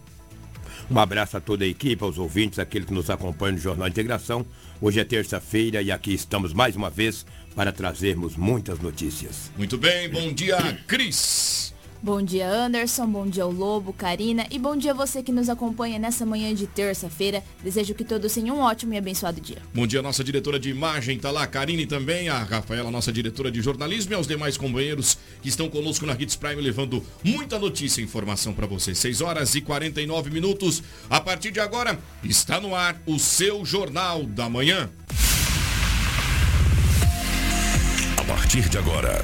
Um 0.89 0.99
abraço 0.99 1.37
a 1.37 1.39
toda 1.39 1.63
a 1.63 1.67
equipe, 1.67 2.03
aos 2.03 2.17
ouvintes, 2.17 2.59
aqueles 2.59 2.87
que 2.87 2.93
nos 2.93 3.09
acompanham 3.09 3.55
no 3.55 3.61
Jornal 3.61 3.87
Integração. 3.87 4.45
Hoje 4.81 4.99
é 4.99 5.05
terça-feira 5.05 5.81
e 5.81 5.91
aqui 5.91 6.13
estamos 6.13 6.53
mais 6.53 6.75
uma 6.75 6.89
vez 6.89 7.25
para 7.55 7.71
trazermos 7.71 8.35
muitas 8.35 8.79
notícias. 8.79 9.51
Muito 9.57 9.77
bem, 9.77 10.09
bom 10.09 10.33
dia, 10.33 10.57
Cris. 10.87 11.70
Bom 12.03 12.19
dia, 12.19 12.49
Anderson. 12.49 13.05
Bom 13.05 13.27
dia, 13.27 13.45
o 13.45 13.51
Lobo, 13.51 13.93
Karina. 13.93 14.47
E 14.49 14.57
bom 14.57 14.75
dia 14.75 14.91
você 14.91 15.21
que 15.21 15.31
nos 15.31 15.49
acompanha 15.49 15.99
nessa 15.99 16.25
manhã 16.25 16.51
de 16.51 16.65
terça-feira. 16.65 17.43
Desejo 17.63 17.93
que 17.93 18.03
todos 18.03 18.33
tenham 18.33 18.57
um 18.57 18.61
ótimo 18.61 18.95
e 18.95 18.97
abençoado 18.97 19.39
dia. 19.39 19.59
Bom 19.71 19.85
dia, 19.85 20.01
nossa 20.01 20.23
diretora 20.23 20.59
de 20.59 20.71
imagem, 20.71 21.19
tá 21.19 21.29
lá, 21.29 21.45
Karine 21.45 21.85
também, 21.85 22.27
a 22.27 22.39
Rafaela, 22.39 22.89
nossa 22.89 23.13
diretora 23.13 23.51
de 23.51 23.61
jornalismo 23.61 24.13
e 24.13 24.15
aos 24.15 24.25
demais 24.25 24.57
companheiros 24.57 25.15
que 25.43 25.49
estão 25.49 25.69
conosco 25.69 26.07
na 26.07 26.13
Hits 26.13 26.35
Prime, 26.35 26.59
levando 26.59 27.03
muita 27.23 27.59
notícia 27.59 28.01
e 28.01 28.03
informação 28.03 28.51
para 28.51 28.65
vocês. 28.65 28.97
6 28.97 29.21
horas 29.21 29.53
e 29.53 29.61
49 29.61 30.31
minutos. 30.31 30.81
A 31.07 31.21
partir 31.21 31.51
de 31.51 31.59
agora, 31.59 31.99
está 32.23 32.59
no 32.59 32.73
ar 32.73 32.99
o 33.05 33.19
seu 33.19 33.63
Jornal 33.63 34.23
da 34.23 34.49
Manhã. 34.49 34.89
A 38.17 38.23
partir 38.23 38.67
de 38.69 38.79
agora, 38.79 39.23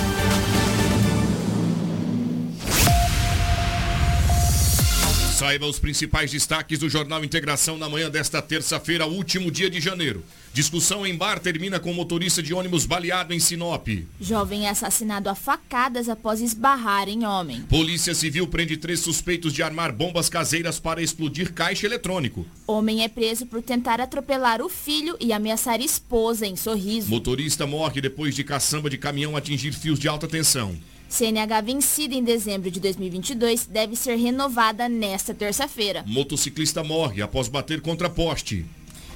Saiba 5.41 5.65
os 5.65 5.79
principais 5.79 6.29
destaques 6.29 6.77
do 6.77 6.87
Jornal 6.87 7.25
Integração 7.25 7.75
na 7.75 7.89
manhã 7.89 8.11
desta 8.11 8.43
terça-feira, 8.43 9.07
último 9.07 9.49
dia 9.49 9.71
de 9.71 9.81
janeiro. 9.81 10.23
Discussão 10.53 11.03
em 11.03 11.15
bar 11.15 11.39
termina 11.39 11.79
com 11.79 11.91
motorista 11.95 12.43
de 12.43 12.53
ônibus 12.53 12.85
baleado 12.85 13.33
em 13.33 13.39
Sinop. 13.39 13.87
Jovem 14.19 14.67
é 14.67 14.69
assassinado 14.69 15.27
a 15.29 15.33
facadas 15.33 16.07
após 16.07 16.41
esbarrar 16.41 17.09
em 17.09 17.25
homem. 17.25 17.63
Polícia 17.63 18.13
Civil 18.13 18.45
prende 18.45 18.77
três 18.77 18.99
suspeitos 18.99 19.51
de 19.51 19.63
armar 19.63 19.91
bombas 19.91 20.29
caseiras 20.29 20.79
para 20.79 21.01
explodir 21.01 21.53
caixa 21.53 21.87
eletrônico. 21.87 22.45
Homem 22.67 23.03
é 23.03 23.07
preso 23.07 23.47
por 23.47 23.63
tentar 23.63 23.99
atropelar 23.99 24.61
o 24.61 24.69
filho 24.69 25.17
e 25.19 25.33
ameaçar 25.33 25.81
esposa 25.81 26.45
em 26.45 26.55
sorriso. 26.55 27.09
Motorista 27.09 27.65
morre 27.65 27.99
depois 27.99 28.35
de 28.35 28.43
caçamba 28.43 28.91
de 28.91 28.97
caminhão 28.99 29.35
atingir 29.35 29.73
fios 29.73 29.97
de 29.97 30.07
alta 30.07 30.27
tensão. 30.27 30.77
CNH 31.11 31.61
vencida 31.61 32.15
em 32.15 32.23
dezembro 32.23 32.71
de 32.71 32.79
2022 32.79 33.65
deve 33.65 33.97
ser 33.97 34.15
renovada 34.15 34.87
nesta 34.87 35.33
terça-feira. 35.33 36.05
Motociclista 36.07 36.85
morre 36.85 37.21
após 37.21 37.49
bater 37.49 37.81
contra 37.81 38.09
poste. 38.09 38.65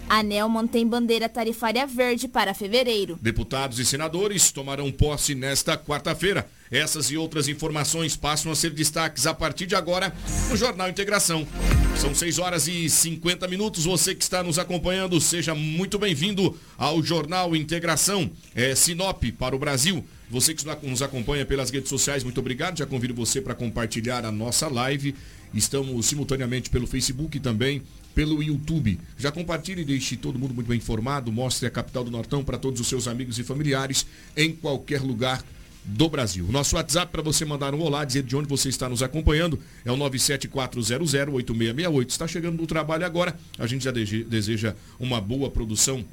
ANEL 0.10 0.48
mantém 0.50 0.86
bandeira 0.86 1.30
tarifária 1.30 1.88
verde 1.88 2.28
para 2.28 2.54
fevereiro. 2.54 3.18
Deputados 3.22 3.80
e 3.80 3.86
senadores 3.86 4.52
tomarão 4.52 4.92
posse 4.92 5.34
nesta 5.34 5.78
quarta-feira. 5.78 6.48
Essas 6.70 7.10
e 7.12 7.18
outras 7.18 7.48
informações 7.48 8.16
passam 8.16 8.52
a 8.52 8.56
ser 8.56 8.72
destaques 8.72 9.26
a 9.26 9.34
partir 9.34 9.66
de 9.66 9.74
agora 9.74 10.14
no 10.50 10.58
Jornal 10.58 10.90
Integração. 10.90 11.48
São 11.96 12.14
6 12.14 12.40
horas 12.40 12.68
e 12.68 12.90
50 12.90 13.48
minutos. 13.48 13.86
Você 13.86 14.14
que 14.14 14.24
está 14.24 14.44
nos 14.44 14.60
acompanhando, 14.60 15.20
seja 15.22 15.56
muito 15.56 15.98
bem-vindo 15.98 16.56
ao 16.78 17.02
Jornal 17.02 17.56
Integração. 17.56 18.30
É 18.54 18.76
Sinop 18.76 19.24
para 19.40 19.56
o 19.56 19.60
Brasil. 19.60 20.04
Você 20.30 20.54
que 20.54 20.66
nos 20.84 21.02
acompanha 21.02 21.46
pelas 21.46 21.70
redes 21.70 21.90
sociais, 21.90 22.24
muito 22.24 22.40
obrigado. 22.40 22.78
Já 22.78 22.86
convido 22.86 23.14
você 23.14 23.40
para 23.40 23.54
compartilhar 23.54 24.26
a 24.26 24.32
nossa 24.32 24.68
live. 24.68 25.16
Estamos 25.54 26.06
simultaneamente 26.06 26.70
pelo 26.70 26.88
Facebook 26.88 27.38
e 27.38 27.40
também 27.40 27.82
pelo 28.14 28.42
YouTube. 28.42 29.00
Já 29.18 29.32
compartilhe 29.32 29.84
e 29.84 29.86
deixe 29.86 30.18
todo 30.18 30.40
mundo 30.40 30.54
muito 30.54 30.68
bem 30.68 30.78
informado. 30.78 31.32
Mostre 31.32 31.68
a 31.68 31.72
capital 31.72 32.04
do 32.04 32.12
Nortão 32.12 32.44
para 32.44 32.58
todos 32.58 32.82
os 32.82 32.88
seus 32.88 33.08
amigos 33.08 33.40
e 33.40 33.44
familiares 33.44 34.06
em 34.36 34.52
qualquer 34.52 35.02
lugar 35.02 35.44
do 35.86 36.10
Brasil. 36.10 36.46
Nosso 36.50 36.76
WhatsApp 36.76 37.12
para 37.12 37.22
você 37.22 37.46
mandar 37.46 37.76
um 37.76 37.82
olá, 37.82 38.04
dizer 38.04 38.24
de 38.24 38.36
onde 38.36 38.50
você 38.50 38.70
está 38.70 38.90
nos 38.90 39.04
acompanhando 39.04 39.60
é 39.86 39.92
o 39.92 39.98
974008668. 39.98 42.10
Está 42.10 42.28
chegando 42.28 42.58
no 42.58 42.66
trabalho 42.66 43.06
agora. 43.06 43.38
A 43.58 43.68
gente 43.68 43.84
já 43.84 43.92
deseja 43.92 44.74
uma 45.00 45.22
boa 45.22 45.52
produção 45.52 46.04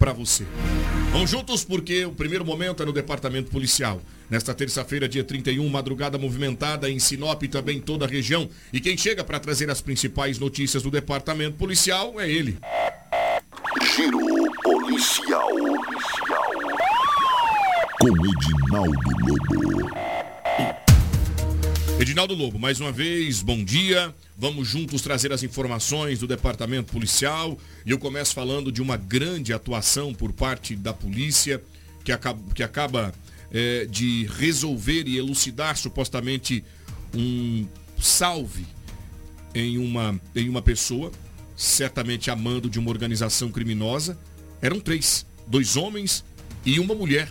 para 0.00 0.14
você. 0.14 0.46
Vamos 1.12 1.30
juntos 1.30 1.62
porque 1.62 2.06
o 2.06 2.12
primeiro 2.12 2.42
momento 2.42 2.82
é 2.82 2.86
no 2.86 2.92
departamento 2.92 3.50
policial. 3.50 4.00
Nesta 4.30 4.54
terça-feira, 4.54 5.06
dia 5.06 5.22
31, 5.22 5.68
madrugada 5.68 6.16
movimentada 6.16 6.88
em 6.88 6.98
Sinop 6.98 7.42
e 7.42 7.48
também 7.48 7.78
toda 7.78 8.06
a 8.06 8.08
região. 8.08 8.48
E 8.72 8.80
quem 8.80 8.96
chega 8.96 9.22
para 9.22 9.38
trazer 9.38 9.68
as 9.70 9.82
principais 9.82 10.38
notícias 10.38 10.82
do 10.82 10.90
departamento 10.90 11.58
policial 11.58 12.18
é 12.18 12.30
ele. 12.30 12.56
Giro 13.94 14.18
policial. 14.62 15.48
policial. 15.48 16.50
Com 18.00 18.08
Edinaldo 18.08 19.10
Lobo. 19.26 20.09
Edinaldo 22.00 22.34
Lobo, 22.34 22.58
mais 22.58 22.80
uma 22.80 22.90
vez, 22.90 23.42
bom 23.42 23.62
dia. 23.62 24.14
Vamos 24.34 24.66
juntos 24.66 25.02
trazer 25.02 25.34
as 25.34 25.42
informações 25.42 26.18
do 26.18 26.26
departamento 26.26 26.94
policial. 26.94 27.58
E 27.84 27.90
eu 27.90 27.98
começo 27.98 28.32
falando 28.32 28.72
de 28.72 28.80
uma 28.80 28.96
grande 28.96 29.52
atuação 29.52 30.14
por 30.14 30.32
parte 30.32 30.74
da 30.74 30.94
polícia, 30.94 31.62
que 32.02 32.10
acaba, 32.10 32.54
que 32.54 32.62
acaba 32.62 33.12
é, 33.52 33.84
de 33.84 34.26
resolver 34.38 35.06
e 35.06 35.18
elucidar 35.18 35.76
supostamente 35.76 36.64
um 37.14 37.68
salve 38.00 38.66
em 39.54 39.76
uma, 39.76 40.18
em 40.34 40.48
uma 40.48 40.62
pessoa, 40.62 41.12
certamente 41.54 42.30
amando 42.30 42.70
de 42.70 42.78
uma 42.78 42.88
organização 42.88 43.50
criminosa. 43.50 44.18
Eram 44.62 44.80
três, 44.80 45.26
dois 45.46 45.76
homens 45.76 46.24
e 46.64 46.80
uma 46.80 46.94
mulher. 46.94 47.28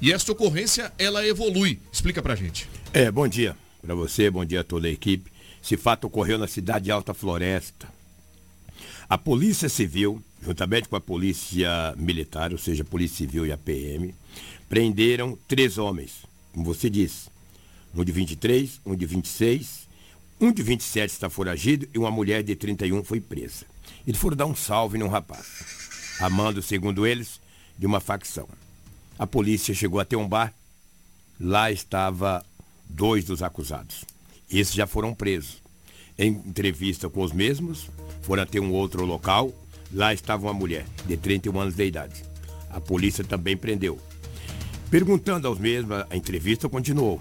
E 0.00 0.12
esta 0.12 0.30
ocorrência, 0.30 0.92
ela 0.96 1.26
evolui. 1.26 1.80
Explica 1.90 2.22
pra 2.22 2.36
gente. 2.36 2.68
É, 2.92 3.10
bom 3.10 3.26
dia 3.26 3.56
para 3.80 3.94
você, 3.94 4.30
bom 4.30 4.44
dia 4.44 4.60
a 4.60 4.64
toda 4.64 4.88
a 4.88 4.90
equipe. 4.90 5.30
Esse 5.62 5.76
fato 5.76 6.06
ocorreu 6.06 6.38
na 6.38 6.46
cidade 6.46 6.86
de 6.86 6.90
Alta 6.90 7.14
Floresta. 7.14 7.88
A 9.08 9.16
Polícia 9.16 9.68
Civil, 9.68 10.22
juntamente 10.42 10.88
com 10.88 10.96
a 10.96 11.00
Polícia 11.00 11.94
Militar, 11.96 12.52
ou 12.52 12.58
seja, 12.58 12.82
a 12.82 12.86
Polícia 12.86 13.18
Civil 13.18 13.46
e 13.46 13.52
a 13.52 13.58
PM, 13.58 14.14
prenderam 14.68 15.38
três 15.48 15.78
homens, 15.78 16.24
como 16.52 16.64
você 16.64 16.90
disse. 16.90 17.28
Um 17.94 18.04
de 18.04 18.12
23, 18.12 18.80
um 18.84 18.94
de 18.94 19.06
26, 19.06 19.88
um 20.40 20.52
de 20.52 20.62
27 20.62 21.10
está 21.10 21.30
foragido 21.30 21.88
e 21.92 21.98
uma 21.98 22.10
mulher 22.10 22.42
de 22.42 22.54
31 22.54 23.02
foi 23.02 23.20
presa. 23.20 23.64
Eles 24.06 24.20
foram 24.20 24.36
dar 24.36 24.46
um 24.46 24.54
salve 24.54 24.98
num 24.98 25.08
rapaz, 25.08 25.46
amando, 26.20 26.62
segundo 26.62 27.06
eles, 27.06 27.40
de 27.78 27.86
uma 27.86 28.00
facção. 28.00 28.48
A 29.18 29.26
polícia 29.26 29.74
chegou 29.74 29.98
até 29.98 30.16
um 30.16 30.28
bar. 30.28 30.52
Lá 31.40 31.72
estava 31.72 32.44
dois 32.88 33.24
dos 33.24 33.42
acusados. 33.42 34.04
Esses 34.50 34.74
já 34.74 34.86
foram 34.86 35.14
presos. 35.14 35.62
Em 36.18 36.28
entrevista 36.28 37.08
com 37.08 37.22
os 37.22 37.32
mesmos, 37.32 37.88
foram 38.22 38.42
até 38.42 38.60
um 38.60 38.72
outro 38.72 39.04
local, 39.04 39.52
Lá 39.92 40.12
estava 40.12 40.46
uma 40.46 40.52
mulher 40.52 40.84
de 41.06 41.16
31 41.16 41.58
anos 41.58 41.74
de 41.74 41.84
idade. 41.84 42.22
A 42.70 42.80
polícia 42.80 43.24
também 43.24 43.56
prendeu. 43.56 43.98
Perguntando 44.90 45.48
aos 45.48 45.58
mesmos, 45.58 46.04
a 46.10 46.16
entrevista 46.16 46.68
continuou. 46.68 47.20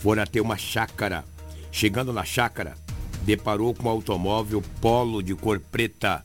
Foram 0.00 0.22
até 0.22 0.40
uma 0.40 0.56
chácara. 0.56 1.24
Chegando 1.70 2.12
na 2.12 2.24
chácara, 2.24 2.76
deparou 3.22 3.74
com 3.74 3.84
um 3.88 3.90
automóvel 3.90 4.62
Polo 4.80 5.22
de 5.22 5.34
cor 5.34 5.60
preta. 5.60 6.24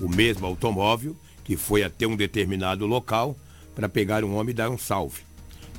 O 0.00 0.08
mesmo 0.08 0.46
automóvel 0.46 1.16
que 1.44 1.56
foi 1.56 1.82
até 1.82 2.06
um 2.06 2.14
determinado 2.14 2.86
local 2.86 3.36
para 3.74 3.88
pegar 3.88 4.22
um 4.22 4.36
homem 4.36 4.50
e 4.50 4.54
dar 4.54 4.70
um 4.70 4.78
salve. 4.78 5.22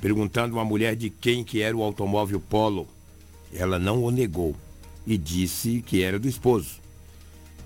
Perguntando 0.04 0.58
uma 0.58 0.66
mulher 0.66 0.98
de 0.98 1.10
quem 1.10 1.46
que 1.46 1.62
era 1.62 1.78
o 1.78 1.82
automóvel 1.82 2.38
Polo. 2.38 2.90
Ela 3.54 3.80
não 3.80 4.04
o 4.04 4.12
negou 4.12 4.54
e 5.08 5.18
disse 5.18 5.82
que 5.82 6.04
era 6.04 6.20
do 6.20 6.28
esposo. 6.28 6.82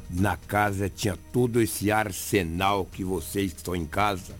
Na 0.08 0.38
casa 0.38 0.88
tinha 0.88 1.18
todo 1.34 1.60
esse 1.60 1.92
arsenal 1.92 2.86
que 2.86 3.04
vocês 3.04 3.54
que 3.54 3.58
estão 3.58 3.76
em 3.76 3.88
casa 3.88 4.36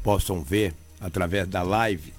possam 0.00 0.44
ver 0.44 0.74
através 1.00 1.48
da 1.48 1.64
live. 1.64 2.14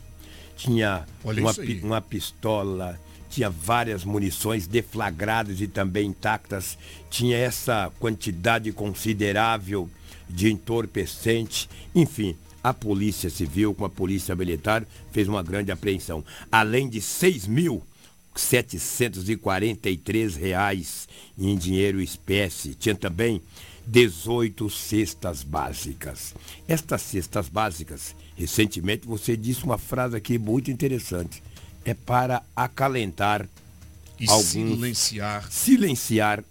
Tinha 0.57 1.05
uma, 1.23 1.53
uma 1.81 2.01
pistola, 2.01 2.99
tinha 3.29 3.49
várias 3.49 4.03
munições 4.03 4.67
deflagradas 4.67 5.61
e 5.61 5.67
também 5.67 6.09
intactas, 6.09 6.77
tinha 7.09 7.37
essa 7.37 7.89
quantidade 8.01 8.69
considerável 8.73 9.89
de 10.29 10.51
entorpecente, 10.51 11.69
enfim, 11.93 12.35
a 12.65 12.73
Polícia 12.73 13.29
Civil 13.29 13.73
com 13.75 13.85
a 13.85 13.89
Polícia 13.89 14.35
Militar 14.35 14.83
fez 15.11 15.27
uma 15.27 15.43
grande 15.43 15.71
apreensão. 15.71 16.25
Além 16.51 16.89
de 16.89 16.99
6 16.99 17.45
mil 17.45 17.83
743 18.35 20.35
reais 20.35 21.07
em 21.37 21.55
dinheiro 21.55 22.01
espécie. 22.01 22.73
Tinha 22.73 22.95
também 22.95 23.39
18 23.85 24.67
cestas 24.67 25.43
básicas. 25.43 26.33
Estas 26.67 27.03
cestas 27.03 27.49
básicas, 27.49 28.15
recentemente 28.35 29.05
você 29.05 29.37
disse 29.37 29.63
uma 29.63 29.77
frase 29.77 30.17
aqui 30.17 30.39
muito 30.39 30.71
interessante. 30.71 31.43
É 31.85 31.93
para 31.93 32.41
acalentar 32.55 33.47
e 34.19 34.27
alguns, 34.27 34.53
silenciar. 34.53 35.51
silenciar 35.51 36.43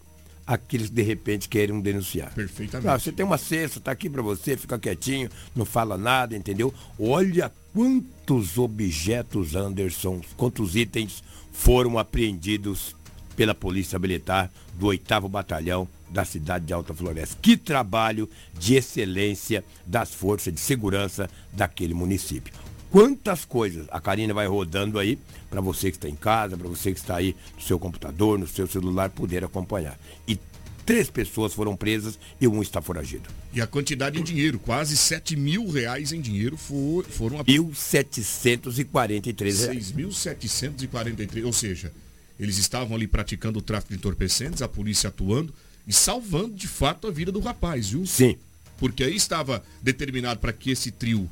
aqueles 0.46 0.88
que 0.88 0.94
de 0.94 1.02
repente 1.02 1.48
querem 1.48 1.80
denunciar. 1.80 2.32
Perfeitamente. 2.34 2.88
Ah, 2.88 2.98
você 2.98 3.12
tem 3.12 3.24
uma 3.24 3.38
cesta, 3.38 3.78
está 3.78 3.90
aqui 3.90 4.08
para 4.08 4.22
você, 4.22 4.56
fica 4.56 4.78
quietinho, 4.78 5.28
não 5.54 5.64
fala 5.64 5.96
nada, 5.96 6.36
entendeu? 6.36 6.72
Olha 6.98 7.52
quantos 7.72 8.58
objetos, 8.58 9.54
Anderson, 9.54 10.20
quantos 10.36 10.76
itens 10.76 11.22
foram 11.52 11.98
apreendidos 11.98 12.94
pela 13.36 13.54
Polícia 13.54 13.98
Militar 13.98 14.50
do 14.74 14.86
8 14.86 15.28
Batalhão 15.28 15.88
da 16.08 16.24
cidade 16.24 16.66
de 16.66 16.72
Alta 16.72 16.94
Floresta. 16.94 17.36
Que 17.42 17.56
trabalho 17.56 18.28
de 18.56 18.76
excelência 18.76 19.64
das 19.84 20.14
forças 20.14 20.54
de 20.54 20.60
segurança 20.60 21.28
daquele 21.52 21.94
município. 21.94 22.54
Quantas 22.90 23.44
coisas 23.44 23.86
a 23.90 24.00
Karina 24.00 24.32
vai 24.32 24.46
rodando 24.46 25.00
aí 25.00 25.18
para 25.54 25.60
você 25.60 25.92
que 25.92 25.96
está 25.96 26.08
em 26.08 26.16
casa, 26.16 26.56
para 26.56 26.68
você 26.68 26.92
que 26.92 26.98
está 26.98 27.14
aí 27.16 27.36
no 27.54 27.62
seu 27.62 27.78
computador, 27.78 28.36
no 28.36 28.48
seu 28.48 28.66
celular, 28.66 29.08
poder 29.10 29.44
acompanhar. 29.44 29.96
E 30.26 30.36
três 30.84 31.08
pessoas 31.08 31.54
foram 31.54 31.76
presas 31.76 32.18
e 32.40 32.48
um 32.48 32.60
está 32.60 32.82
foragido. 32.82 33.28
E 33.52 33.60
a 33.60 33.66
quantidade 33.68 34.18
em 34.18 34.24
dinheiro, 34.24 34.58
quase 34.58 34.96
7 34.96 35.36
mil 35.36 35.70
reais 35.70 36.12
em 36.12 36.20
dinheiro 36.20 36.56
for, 36.56 37.04
foram... 37.04 37.38
1.743 37.44 39.38
reais. 39.38 39.92
6.743, 39.92 41.44
ou 41.44 41.52
seja, 41.52 41.92
eles 42.38 42.58
estavam 42.58 42.96
ali 42.96 43.06
praticando 43.06 43.60
o 43.60 43.62
tráfico 43.62 43.92
de 43.92 43.98
entorpecentes, 43.98 44.60
a 44.60 44.66
polícia 44.66 45.06
atuando 45.06 45.54
e 45.86 45.92
salvando 45.92 46.56
de 46.56 46.66
fato 46.66 47.06
a 47.06 47.12
vida 47.12 47.30
do 47.30 47.38
rapaz, 47.38 47.90
viu? 47.90 48.04
Sim. 48.04 48.36
Porque 48.76 49.04
aí 49.04 49.14
estava 49.14 49.62
determinado 49.80 50.40
para 50.40 50.52
que 50.52 50.72
esse 50.72 50.90
trio 50.90 51.30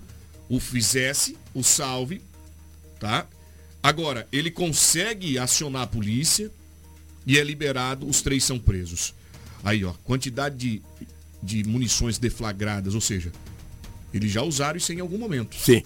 o 0.48 0.60
fizesse, 0.60 1.36
o 1.52 1.64
salve, 1.64 2.22
tá? 3.00 3.26
Agora, 3.82 4.28
ele 4.30 4.50
consegue 4.50 5.38
acionar 5.38 5.82
a 5.82 5.86
polícia 5.86 6.50
e 7.26 7.38
é 7.38 7.42
liberado, 7.42 8.06
os 8.06 8.22
três 8.22 8.44
são 8.44 8.58
presos. 8.58 9.14
Aí, 9.64 9.84
ó, 9.84 9.92
quantidade 10.04 10.56
de, 10.56 10.82
de 11.42 11.68
munições 11.68 12.18
deflagradas, 12.18 12.94
ou 12.94 13.00
seja, 13.00 13.32
eles 14.12 14.30
já 14.30 14.42
usaram 14.42 14.76
isso 14.76 14.92
em 14.92 15.00
algum 15.00 15.18
momento. 15.18 15.56
Sim. 15.56 15.82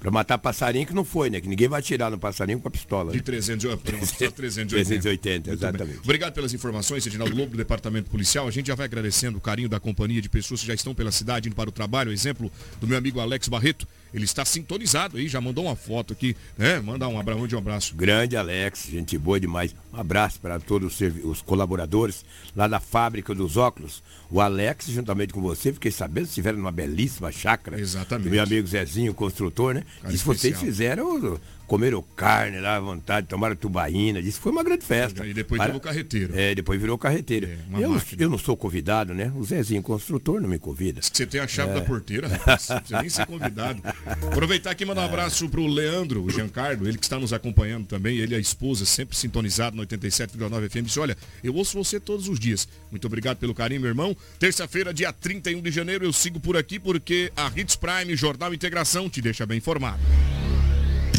Para 0.00 0.10
matar 0.10 0.38
passarinho 0.38 0.86
que 0.86 0.94
não 0.94 1.04
foi, 1.04 1.28
né? 1.30 1.40
Que 1.40 1.48
ninguém 1.48 1.68
vai 1.68 1.80
atirar 1.80 2.10
no 2.10 2.18
passarinho 2.18 2.60
com 2.60 2.68
a 2.68 2.70
pistola. 2.70 3.12
De 3.12 3.20
300, 3.20 3.64
né? 3.64 3.76
380. 3.76 4.70
380, 4.70 5.50
exatamente. 5.52 5.98
Obrigado 5.98 6.32
pelas 6.32 6.54
informações, 6.54 7.04
Reginaldo 7.04 7.34
Lobo, 7.34 7.52
do 7.52 7.56
Departamento 7.56 8.10
Policial. 8.10 8.46
A 8.46 8.50
gente 8.50 8.68
já 8.68 8.74
vai 8.74 8.86
agradecendo 8.86 9.38
o 9.38 9.40
carinho 9.40 9.68
da 9.68 9.80
companhia 9.80 10.22
de 10.22 10.28
pessoas 10.28 10.60
que 10.60 10.66
já 10.66 10.74
estão 10.74 10.94
pela 10.94 11.10
cidade 11.10 11.48
indo 11.48 11.56
para 11.56 11.68
o 11.68 11.72
trabalho. 11.72 12.12
exemplo 12.12 12.50
do 12.80 12.86
meu 12.86 12.96
amigo 12.96 13.20
Alex 13.20 13.48
Barreto. 13.48 13.86
Ele 14.12 14.24
está 14.24 14.44
sintonizado 14.44 15.18
aí, 15.18 15.28
já 15.28 15.40
mandou 15.40 15.64
uma 15.64 15.76
foto 15.76 16.14
aqui, 16.14 16.34
né? 16.56 16.80
Manda 16.80 17.06
um 17.06 17.18
abraço, 17.20 17.54
um 17.54 17.58
abraço. 17.58 17.94
Grande 17.94 18.36
Alex, 18.36 18.86
gente 18.90 19.18
boa 19.18 19.38
demais. 19.38 19.74
Um 19.92 20.00
abraço 20.00 20.40
para 20.40 20.58
todos 20.58 20.98
os 21.24 21.42
colaboradores 21.42 22.24
lá 22.56 22.66
da 22.66 22.80
fábrica 22.80 23.34
dos 23.34 23.56
óculos. 23.56 24.02
O 24.30 24.40
Alex, 24.40 24.86
juntamente 24.86 25.32
com 25.32 25.42
você, 25.42 25.72
fiquei 25.72 25.90
sabendo, 25.90 26.24
estiveram 26.24 26.58
numa 26.58 26.72
belíssima 26.72 27.30
chácara. 27.30 27.78
Exatamente. 27.78 28.28
Do 28.28 28.30
meu 28.30 28.42
amigo 28.42 28.66
Zezinho, 28.66 29.12
construtor, 29.12 29.74
né? 29.74 29.84
E 30.08 30.16
vocês 30.16 30.58
fizeram 30.58 31.38
comeram 31.68 32.02
carne 32.16 32.58
lá 32.60 32.76
à 32.76 32.80
vontade, 32.80 33.26
tomaram 33.26 33.54
tubaína, 33.54 34.22
disse 34.22 34.38
que 34.38 34.42
foi 34.42 34.50
uma 34.50 34.64
grande 34.64 34.84
festa. 34.84 35.24
E 35.26 35.34
depois 35.34 35.58
Para... 35.58 35.66
virou 35.66 35.80
carreteiro. 35.80 36.32
É, 36.34 36.54
depois 36.54 36.80
virou 36.80 36.96
carreteiro. 36.96 37.46
É, 37.46 37.52
eu, 37.74 37.90
não, 37.90 38.02
eu, 38.18 38.30
não, 38.30 38.38
sou 38.38 38.56
convidado, 38.56 39.12
né? 39.12 39.30
O 39.36 39.44
Zezinho, 39.44 39.82
construtor, 39.82 40.40
não 40.40 40.48
me 40.48 40.58
convida. 40.58 41.02
Você 41.02 41.26
tem 41.26 41.40
a 41.40 41.46
chave 41.46 41.72
é. 41.72 41.74
da 41.74 41.82
porteira, 41.82 42.26
rapaz. 42.26 42.70
Não 42.70 42.78
precisa 42.78 43.00
nem 43.02 43.10
ser 43.10 43.26
convidado. 43.26 43.82
Aproveitar 44.26 44.70
aqui 44.70 44.84
e 44.84 44.86
mandar 44.86 45.02
um 45.02 45.04
abraço 45.04 45.46
pro 45.50 45.66
Leandro, 45.66 46.24
o 46.24 46.30
Giancarlo, 46.30 46.88
ele 46.88 46.96
que 46.96 47.04
está 47.04 47.18
nos 47.18 47.34
acompanhando 47.34 47.86
também, 47.86 48.16
ele 48.16 48.34
e 48.34 48.36
a 48.38 48.40
esposa, 48.40 48.86
sempre 48.86 49.14
sintonizado 49.14 49.76
no 49.76 49.86
87,9 49.86 50.70
FM. 50.70 50.86
Disse, 50.86 50.98
olha, 50.98 51.18
eu 51.44 51.54
ouço 51.54 51.76
você 51.76 52.00
todos 52.00 52.28
os 52.28 52.40
dias. 52.40 52.66
Muito 52.90 53.06
obrigado 53.06 53.36
pelo 53.36 53.54
carinho, 53.54 53.82
meu 53.82 53.90
irmão. 53.90 54.16
Terça-feira, 54.38 54.94
dia 54.94 55.12
31 55.12 55.60
de 55.60 55.70
janeiro, 55.70 56.06
eu 56.06 56.14
sigo 56.14 56.40
por 56.40 56.56
aqui 56.56 56.78
porque 56.78 57.30
a 57.36 57.52
Hits 57.54 57.76
Prime, 57.76 58.16
Jornal 58.16 58.54
Integração, 58.54 59.10
te 59.10 59.20
deixa 59.20 59.44
bem 59.44 59.58
informado. 59.58 60.00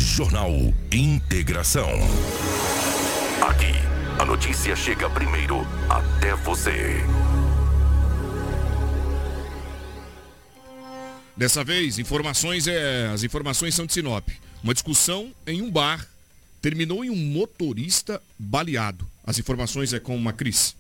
Jornal 0.10 0.52
Integração. 0.92 1.88
Aqui, 3.48 3.72
a 4.20 4.26
notícia 4.26 4.76
chega 4.76 5.10
primeiro 5.10 5.66
até 5.88 6.36
você. 6.36 6.98
Dessa 11.38 11.64
vez, 11.64 12.00
informações 12.00 12.68
é, 12.68 13.08
as 13.14 13.24
informações 13.24 13.76
são 13.76 13.86
de 13.86 13.94
Sinop. 13.94 14.28
Uma 14.62 14.74
discussão 14.74 15.32
em 15.48 15.62
um 15.62 15.72
bar 15.72 16.06
terminou 16.62 17.06
em 17.06 17.10
um 17.10 17.16
motorista 17.16 18.22
baleado. 18.38 19.08
As 19.24 19.40
informações 19.40 19.94
é 19.94 20.00
com 20.00 20.18
uma 20.18 20.34
Cris. 20.34 20.76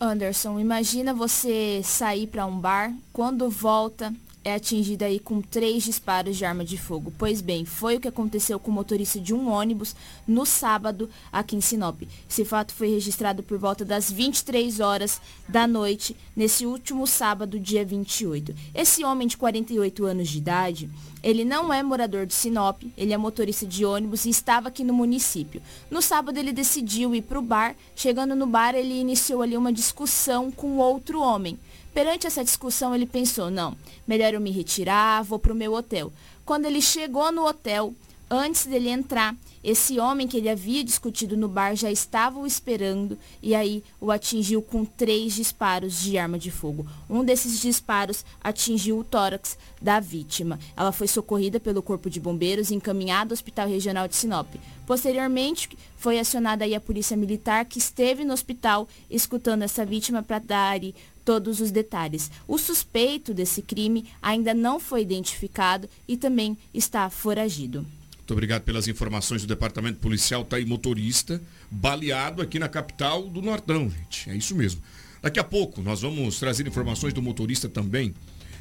Anderson, 0.00 0.58
imagina 0.58 1.14
você 1.14 1.82
sair 1.84 2.26
para 2.26 2.46
um 2.46 2.58
bar, 2.58 2.92
quando 3.12 3.48
volta, 3.48 4.12
é 4.46 4.54
atingida 4.54 5.06
aí 5.06 5.18
com 5.18 5.42
três 5.42 5.82
disparos 5.82 6.36
de 6.36 6.44
arma 6.44 6.64
de 6.64 6.78
fogo. 6.78 7.12
Pois 7.18 7.40
bem, 7.40 7.64
foi 7.64 7.96
o 7.96 8.00
que 8.00 8.06
aconteceu 8.06 8.60
com 8.60 8.70
o 8.70 8.74
motorista 8.74 9.18
de 9.18 9.34
um 9.34 9.50
ônibus 9.50 9.96
no 10.24 10.46
sábado 10.46 11.10
aqui 11.32 11.56
em 11.56 11.60
Sinop. 11.60 12.02
Esse 12.30 12.44
fato 12.44 12.72
foi 12.72 12.88
registrado 12.88 13.42
por 13.42 13.58
volta 13.58 13.84
das 13.84 14.08
23 14.08 14.78
horas 14.78 15.20
da 15.48 15.66
noite, 15.66 16.16
nesse 16.36 16.64
último 16.64 17.08
sábado, 17.08 17.58
dia 17.58 17.84
28. 17.84 18.54
Esse 18.72 19.04
homem 19.04 19.26
de 19.26 19.36
48 19.36 20.06
anos 20.06 20.28
de 20.28 20.38
idade, 20.38 20.88
ele 21.24 21.44
não 21.44 21.72
é 21.72 21.82
morador 21.82 22.24
de 22.24 22.32
Sinop, 22.32 22.84
ele 22.96 23.12
é 23.12 23.16
motorista 23.16 23.66
de 23.66 23.84
ônibus 23.84 24.26
e 24.26 24.30
estava 24.30 24.68
aqui 24.68 24.84
no 24.84 24.94
município. 24.94 25.60
No 25.90 26.00
sábado 26.00 26.38
ele 26.38 26.52
decidiu 26.52 27.16
ir 27.16 27.22
para 27.22 27.40
o 27.40 27.42
bar. 27.42 27.74
Chegando 27.96 28.36
no 28.36 28.46
bar, 28.46 28.76
ele 28.76 28.94
iniciou 28.94 29.42
ali 29.42 29.56
uma 29.56 29.72
discussão 29.72 30.52
com 30.52 30.78
outro 30.78 31.20
homem. 31.20 31.58
Perante 31.96 32.26
essa 32.26 32.44
discussão, 32.44 32.94
ele 32.94 33.06
pensou: 33.06 33.50
não, 33.50 33.74
melhor 34.06 34.34
eu 34.34 34.40
me 34.40 34.50
retirar, 34.50 35.24
vou 35.24 35.38
para 35.38 35.50
o 35.50 35.56
meu 35.56 35.72
hotel. 35.72 36.12
Quando 36.44 36.66
ele 36.66 36.82
chegou 36.82 37.32
no 37.32 37.46
hotel, 37.46 37.94
antes 38.30 38.66
dele 38.66 38.88
entrar, 38.88 39.36
esse 39.62 39.98
homem 39.98 40.28
que 40.28 40.36
ele 40.36 40.48
havia 40.48 40.84
discutido 40.84 41.36
no 41.36 41.48
bar 41.48 41.74
já 41.74 41.90
estava 41.90 42.38
o 42.38 42.46
esperando 42.46 43.18
e 43.42 43.54
aí 43.54 43.82
o 44.00 44.10
atingiu 44.10 44.62
com 44.62 44.84
três 44.84 45.34
disparos 45.34 46.00
de 46.00 46.16
arma 46.16 46.38
de 46.38 46.50
fogo. 46.50 46.86
Um 47.10 47.24
desses 47.24 47.60
disparos 47.60 48.24
atingiu 48.42 48.98
o 48.98 49.04
tórax 49.04 49.58
da 49.80 49.98
vítima. 49.98 50.58
Ela 50.76 50.92
foi 50.92 51.08
socorrida 51.08 51.58
pelo 51.58 51.82
Corpo 51.82 52.08
de 52.08 52.20
Bombeiros 52.20 52.70
e 52.70 52.74
encaminhada 52.74 53.32
ao 53.32 53.34
Hospital 53.34 53.68
Regional 53.68 54.06
de 54.06 54.16
Sinop. 54.16 54.54
Posteriormente, 54.86 55.76
foi 55.96 56.18
acionada 56.18 56.64
aí 56.64 56.74
a 56.74 56.80
Polícia 56.80 57.16
Militar 57.16 57.64
que 57.64 57.78
esteve 57.78 58.24
no 58.24 58.32
hospital 58.32 58.88
escutando 59.10 59.62
essa 59.62 59.84
vítima 59.84 60.22
para 60.22 60.38
dar 60.38 60.80
todos 61.24 61.60
os 61.60 61.72
detalhes. 61.72 62.30
O 62.46 62.56
suspeito 62.56 63.34
desse 63.34 63.60
crime 63.60 64.08
ainda 64.22 64.54
não 64.54 64.78
foi 64.78 65.02
identificado 65.02 65.88
e 66.06 66.16
também 66.16 66.56
está 66.72 67.10
foragido. 67.10 67.84
Muito 68.26 68.32
obrigado 68.32 68.62
pelas 68.62 68.88
informações 68.88 69.42
do 69.42 69.46
Departamento 69.46 70.00
Policial. 70.00 70.44
Tá 70.44 70.56
aí 70.56 70.64
motorista 70.66 71.40
baleado 71.70 72.42
aqui 72.42 72.58
na 72.58 72.68
capital 72.68 73.28
do 73.28 73.40
Nortão, 73.40 73.88
gente. 73.88 74.28
É 74.28 74.34
isso 74.34 74.56
mesmo. 74.56 74.82
Daqui 75.22 75.38
a 75.38 75.44
pouco 75.44 75.80
nós 75.80 76.00
vamos 76.00 76.40
trazer 76.40 76.66
informações 76.66 77.14
do 77.14 77.22
motorista 77.22 77.68
também. 77.68 78.12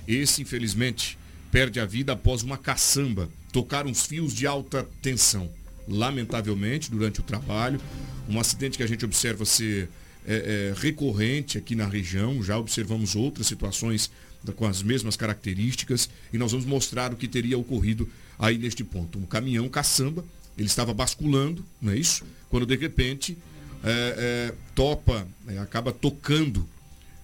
Esse, 0.07 0.43
infelizmente, 0.43 1.17
perde 1.51 1.79
a 1.79 1.86
vida 1.88 2.13
após 2.13 2.43
uma 2.43 2.60
caçamba 2.60 3.27
tocar 3.51 3.88
uns 3.88 4.05
fios 4.05 4.36
de 4.36 4.45
alta 4.45 4.88
tensão. 5.01 5.50
Lamentavelmente, 5.88 6.91
durante 6.91 7.22
o 7.22 7.24
trabalho, 7.24 7.81
um 8.29 8.39
acidente 8.39 8.77
que 8.77 8.84
a 8.84 8.88
gente 8.88 9.03
observa 9.03 9.45
ser 9.45 9.89
é, 10.27 10.74
é, 10.75 10.79
recorrente 10.79 11.57
aqui 11.57 11.74
na 11.74 11.88
região, 11.88 12.43
já 12.43 12.55
observamos 12.55 13.15
outras 13.15 13.48
situações 13.48 14.12
com 14.55 14.67
as 14.67 14.84
mesmas 14.84 15.15
características 15.15 16.07
e 16.31 16.38
nós 16.38 16.51
vamos 16.51 16.67
mostrar 16.67 17.12
o 17.12 17.15
que 17.15 17.27
teria 17.27 17.57
ocorrido 17.57 18.07
aí 18.38 18.58
neste 18.58 18.84
ponto. 18.84 19.18
Um 19.18 19.25
caminhão 19.25 19.68
caçamba, 19.70 20.24
ele 20.58 20.68
estava 20.68 20.94
basculando, 20.94 21.65
não 21.82 21.94
é 21.94 21.98
isso? 21.98 22.24
Quando 22.50 22.65
de 22.65 22.75
repente 22.75 23.38
é, 23.84 24.51
é, 24.51 24.54
topa, 24.74 25.27
é, 25.48 25.58
acaba 25.60 25.92
tocando 25.92 26.68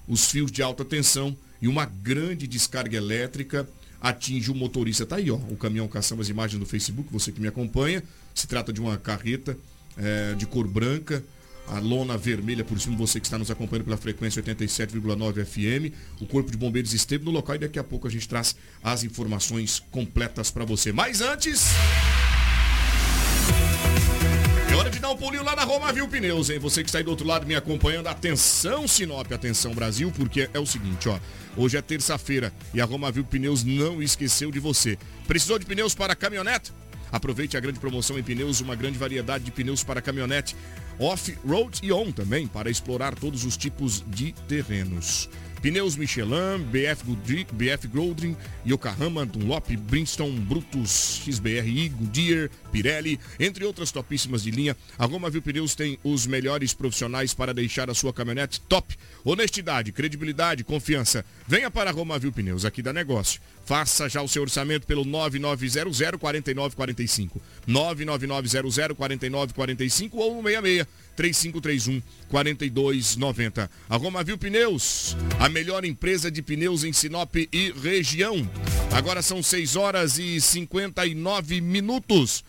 os 0.07 0.25
fios 0.25 0.51
de 0.51 0.61
alta 0.61 0.83
tensão 0.83 1.35
e 1.61 1.67
uma 1.67 1.85
grande 1.85 2.47
descarga 2.47 2.97
elétrica 2.97 3.67
atinge 4.01 4.51
o 4.51 4.55
motorista. 4.55 5.05
Tá 5.05 5.17
aí, 5.17 5.29
ó, 5.29 5.35
o 5.35 5.55
caminhão 5.55 5.87
caçamba, 5.87 6.21
as 6.21 6.29
imagens 6.29 6.59
no 6.59 6.65
Facebook, 6.65 7.11
você 7.11 7.31
que 7.31 7.39
me 7.39 7.47
acompanha. 7.47 8.03
Se 8.33 8.47
trata 8.47 8.73
de 8.73 8.81
uma 8.81 8.97
carreta 8.97 9.57
é, 9.97 10.33
de 10.35 10.45
cor 10.45 10.67
branca, 10.67 11.23
a 11.71 11.79
lona 11.79 12.17
vermelha 12.17 12.65
por 12.65 12.79
cima, 12.79 12.97
você 12.97 13.19
que 13.19 13.25
está 13.25 13.37
nos 13.37 13.49
acompanhando 13.49 13.85
pela 13.85 13.95
frequência 13.95 14.43
87,9 14.43 15.45
FM. 15.45 15.95
O 16.19 16.25
Corpo 16.25 16.51
de 16.51 16.57
Bombeiros 16.57 16.93
esteve 16.93 17.23
no 17.23 17.31
local 17.31 17.55
e 17.55 17.59
daqui 17.59 17.79
a 17.79 17.83
pouco 17.83 18.07
a 18.07 18.11
gente 18.11 18.27
traz 18.27 18.57
as 18.83 19.05
informações 19.05 19.81
completas 19.89 20.51
para 20.51 20.65
você. 20.65 20.91
Mas 20.91 21.21
antes. 21.21 21.67
É 24.69 24.75
hora 24.75 24.89
de 24.89 24.99
dar 24.99 25.11
um 25.11 25.17
pulinho 25.17 25.43
lá 25.43 25.55
na 25.55 25.63
Roma 25.63 25.93
Viu 25.93 26.07
Pneus, 26.09 26.49
hein? 26.49 26.59
Você 26.59 26.83
que 26.83 26.89
está 26.89 26.97
aí 26.97 27.05
do 27.05 27.11
outro 27.11 27.25
lado 27.25 27.47
me 27.47 27.55
acompanhando, 27.55 28.07
atenção 28.07 28.85
Sinop, 28.85 29.31
atenção 29.31 29.73
Brasil, 29.73 30.11
porque 30.11 30.49
é 30.53 30.59
o 30.59 30.65
seguinte, 30.65 31.07
ó. 31.07 31.17
Hoje 31.55 31.77
é 31.77 31.81
terça-feira 31.81 32.53
e 32.73 32.81
a 32.81 32.85
Roma 32.85 33.09
Viu 33.11 33.23
Pneus 33.23 33.63
não 33.63 34.03
esqueceu 34.03 34.51
de 34.51 34.59
você. 34.59 34.97
Precisou 35.25 35.57
de 35.57 35.65
pneus 35.65 35.95
para 35.95 36.15
caminhonete? 36.15 36.73
Aproveite 37.11 37.57
a 37.57 37.59
grande 37.59 37.79
promoção 37.79 38.17
em 38.17 38.23
pneus, 38.23 38.61
uma 38.61 38.75
grande 38.75 38.97
variedade 38.97 39.43
de 39.43 39.51
pneus 39.51 39.83
para 39.83 40.01
caminhonete, 40.01 40.55
off-road 40.99 41.79
e 41.83 41.91
on 41.91 42.11
também, 42.11 42.47
para 42.47 42.69
explorar 42.69 43.15
todos 43.15 43.43
os 43.43 43.57
tipos 43.57 44.03
de 44.07 44.33
terrenos. 44.47 45.29
Pneus 45.61 45.95
Michelin, 45.95 46.63
BF, 46.71 47.03
Goodrich, 47.05 47.53
BF 47.53 47.87
Goldring, 47.87 48.35
Yokohama, 48.65 49.25
Dunlop, 49.27 49.69
Bridgestone, 49.77 50.39
Brutus, 50.39 51.21
XBRI, 51.23 51.89
Goodyear, 51.89 52.49
Pirelli, 52.71 53.19
entre 53.39 53.63
outras 53.63 53.91
topíssimas 53.91 54.41
de 54.41 54.49
linha. 54.49 54.75
A 54.97 55.05
Roma 55.05 55.29
Viu 55.29 55.41
Pneus 55.41 55.75
tem 55.75 55.99
os 56.03 56.25
melhores 56.25 56.73
profissionais 56.73 57.33
para 57.33 57.53
deixar 57.53 57.91
a 57.91 57.93
sua 57.93 58.11
caminhonete 58.11 58.59
top. 58.61 58.97
Honestidade, 59.23 59.91
credibilidade, 59.91 60.63
confiança. 60.63 61.23
Venha 61.47 61.69
para 61.69 61.91
a 61.91 61.93
Roma 61.93 62.17
Viu 62.17 62.31
Pneus, 62.31 62.65
aqui 62.65 62.81
da 62.81 62.91
negócio. 62.91 63.39
Faça 63.63 64.09
já 64.09 64.21
o 64.21 64.27
seu 64.27 64.41
orçamento 64.41 64.87
pelo 64.87 65.05
9900 65.05 65.95
4945. 66.19 67.39
99900 67.67 68.97
4945 68.97 70.17
ou 70.17 70.41
166 70.41 70.87
3531 71.15 72.01
4290. 72.29 73.69
A 73.89 73.95
Roma 73.97 74.23
Viu 74.23 74.37
Pneus, 74.37 75.15
a 75.39 75.49
melhor 75.49 75.83
empresa 75.85 76.31
de 76.31 76.41
pneus 76.41 76.83
em 76.83 76.93
Sinop 76.93 77.35
e 77.35 77.73
região. 77.81 78.49
Agora 78.91 79.21
são 79.21 79.43
6 79.43 79.75
horas 79.75 80.17
e 80.17 80.39
59 80.39 81.61
minutos. 81.61 82.43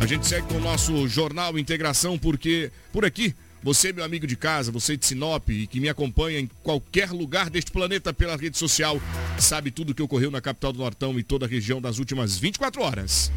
A 0.00 0.06
gente 0.06 0.26
segue 0.26 0.46
com 0.48 0.54
o 0.54 0.60
nosso 0.60 1.06
jornal 1.08 1.58
Integração 1.58 2.18
porque 2.18 2.70
por 2.92 3.04
aqui 3.04 3.34
você, 3.62 3.92
meu 3.92 4.02
amigo 4.02 4.26
de 4.26 4.36
casa, 4.36 4.72
você 4.72 4.96
de 4.96 5.04
Sinop 5.04 5.50
e 5.50 5.66
que 5.66 5.80
me 5.80 5.88
acompanha 5.88 6.40
em 6.40 6.50
qualquer 6.62 7.10
lugar 7.10 7.50
deste 7.50 7.70
planeta 7.70 8.12
pela 8.12 8.36
rede 8.36 8.56
social, 8.56 9.00
sabe 9.38 9.70
tudo 9.70 9.90
o 9.90 9.94
que 9.94 10.02
ocorreu 10.02 10.30
na 10.30 10.40
capital 10.40 10.72
do 10.72 10.78
Nortão 10.78 11.18
e 11.18 11.22
toda 11.22 11.44
a 11.44 11.48
região 11.48 11.80
das 11.80 11.98
últimas 11.98 12.38
24 12.38 12.82
horas. 12.82 13.30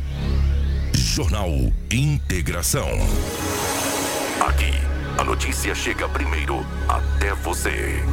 Jornal 0.94 1.52
Integração. 1.92 2.88
Aqui, 4.44 4.74
a 5.18 5.24
notícia 5.24 5.74
chega 5.74 6.10
primeiro 6.10 6.66
até 6.90 7.34
você. 7.34 8.04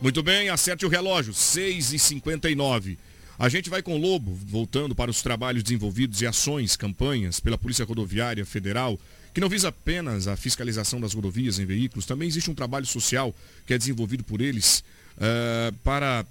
Muito 0.00 0.22
bem, 0.22 0.48
acerte 0.48 0.86
o 0.86 0.88
relógio, 0.88 1.34
6h59. 1.34 2.96
A 3.38 3.46
gente 3.50 3.68
vai 3.68 3.82
com 3.82 3.94
o 3.94 3.98
Lobo, 3.98 4.34
voltando 4.42 4.94
para 4.94 5.10
os 5.10 5.20
trabalhos 5.20 5.62
desenvolvidos 5.62 6.22
e 6.22 6.26
ações, 6.26 6.76
campanhas 6.76 7.38
pela 7.38 7.58
Polícia 7.58 7.84
Rodoviária 7.84 8.46
Federal, 8.46 8.98
que 9.34 9.40
não 9.40 9.50
visa 9.50 9.68
apenas 9.68 10.26
a 10.26 10.34
fiscalização 10.34 10.98
das 10.98 11.12
rodovias 11.12 11.58
em 11.58 11.66
veículos, 11.66 12.06
também 12.06 12.26
existe 12.26 12.50
um 12.50 12.54
trabalho 12.54 12.86
social 12.86 13.34
que 13.66 13.74
é 13.74 13.78
desenvolvido 13.78 14.24
por 14.24 14.40
eles 14.40 14.82
uh, 15.18 15.74
para 15.84 16.24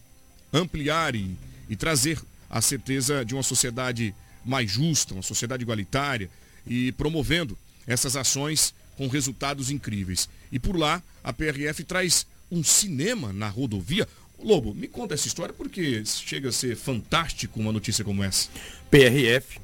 ampliar 0.52 1.14
e, 1.14 1.38
e 1.70 1.76
trazer 1.76 2.20
a 2.50 2.62
certeza 2.62 3.24
de 3.24 3.36
uma 3.36 3.44
sociedade 3.44 4.12
mais 4.44 4.72
justa, 4.72 5.14
uma 5.14 5.22
sociedade 5.22 5.62
igualitária 5.62 6.32
e 6.68 6.92
promovendo 6.92 7.58
essas 7.86 8.16
ações 8.16 8.74
com 8.96 9.08
resultados 9.08 9.70
incríveis. 9.72 10.28
E 10.52 10.60
por 10.60 10.78
lá, 10.78 11.02
a 11.24 11.32
PRF 11.32 11.84
traz 11.84 12.26
um 12.52 12.64
cinema 12.64 13.32
na 13.34 13.50
rodovia, 13.50 14.08
Lobo, 14.44 14.74
me 14.74 14.88
conta 14.88 15.16
essa 15.16 15.28
história 15.28 15.54
porque 15.54 16.04
chega 16.06 16.50
a 16.50 16.52
ser 16.52 16.76
fantástico 16.76 17.60
uma 17.60 17.72
notícia 17.72 18.04
como 18.04 18.24
essa. 18.24 18.50
PRF, 18.90 19.60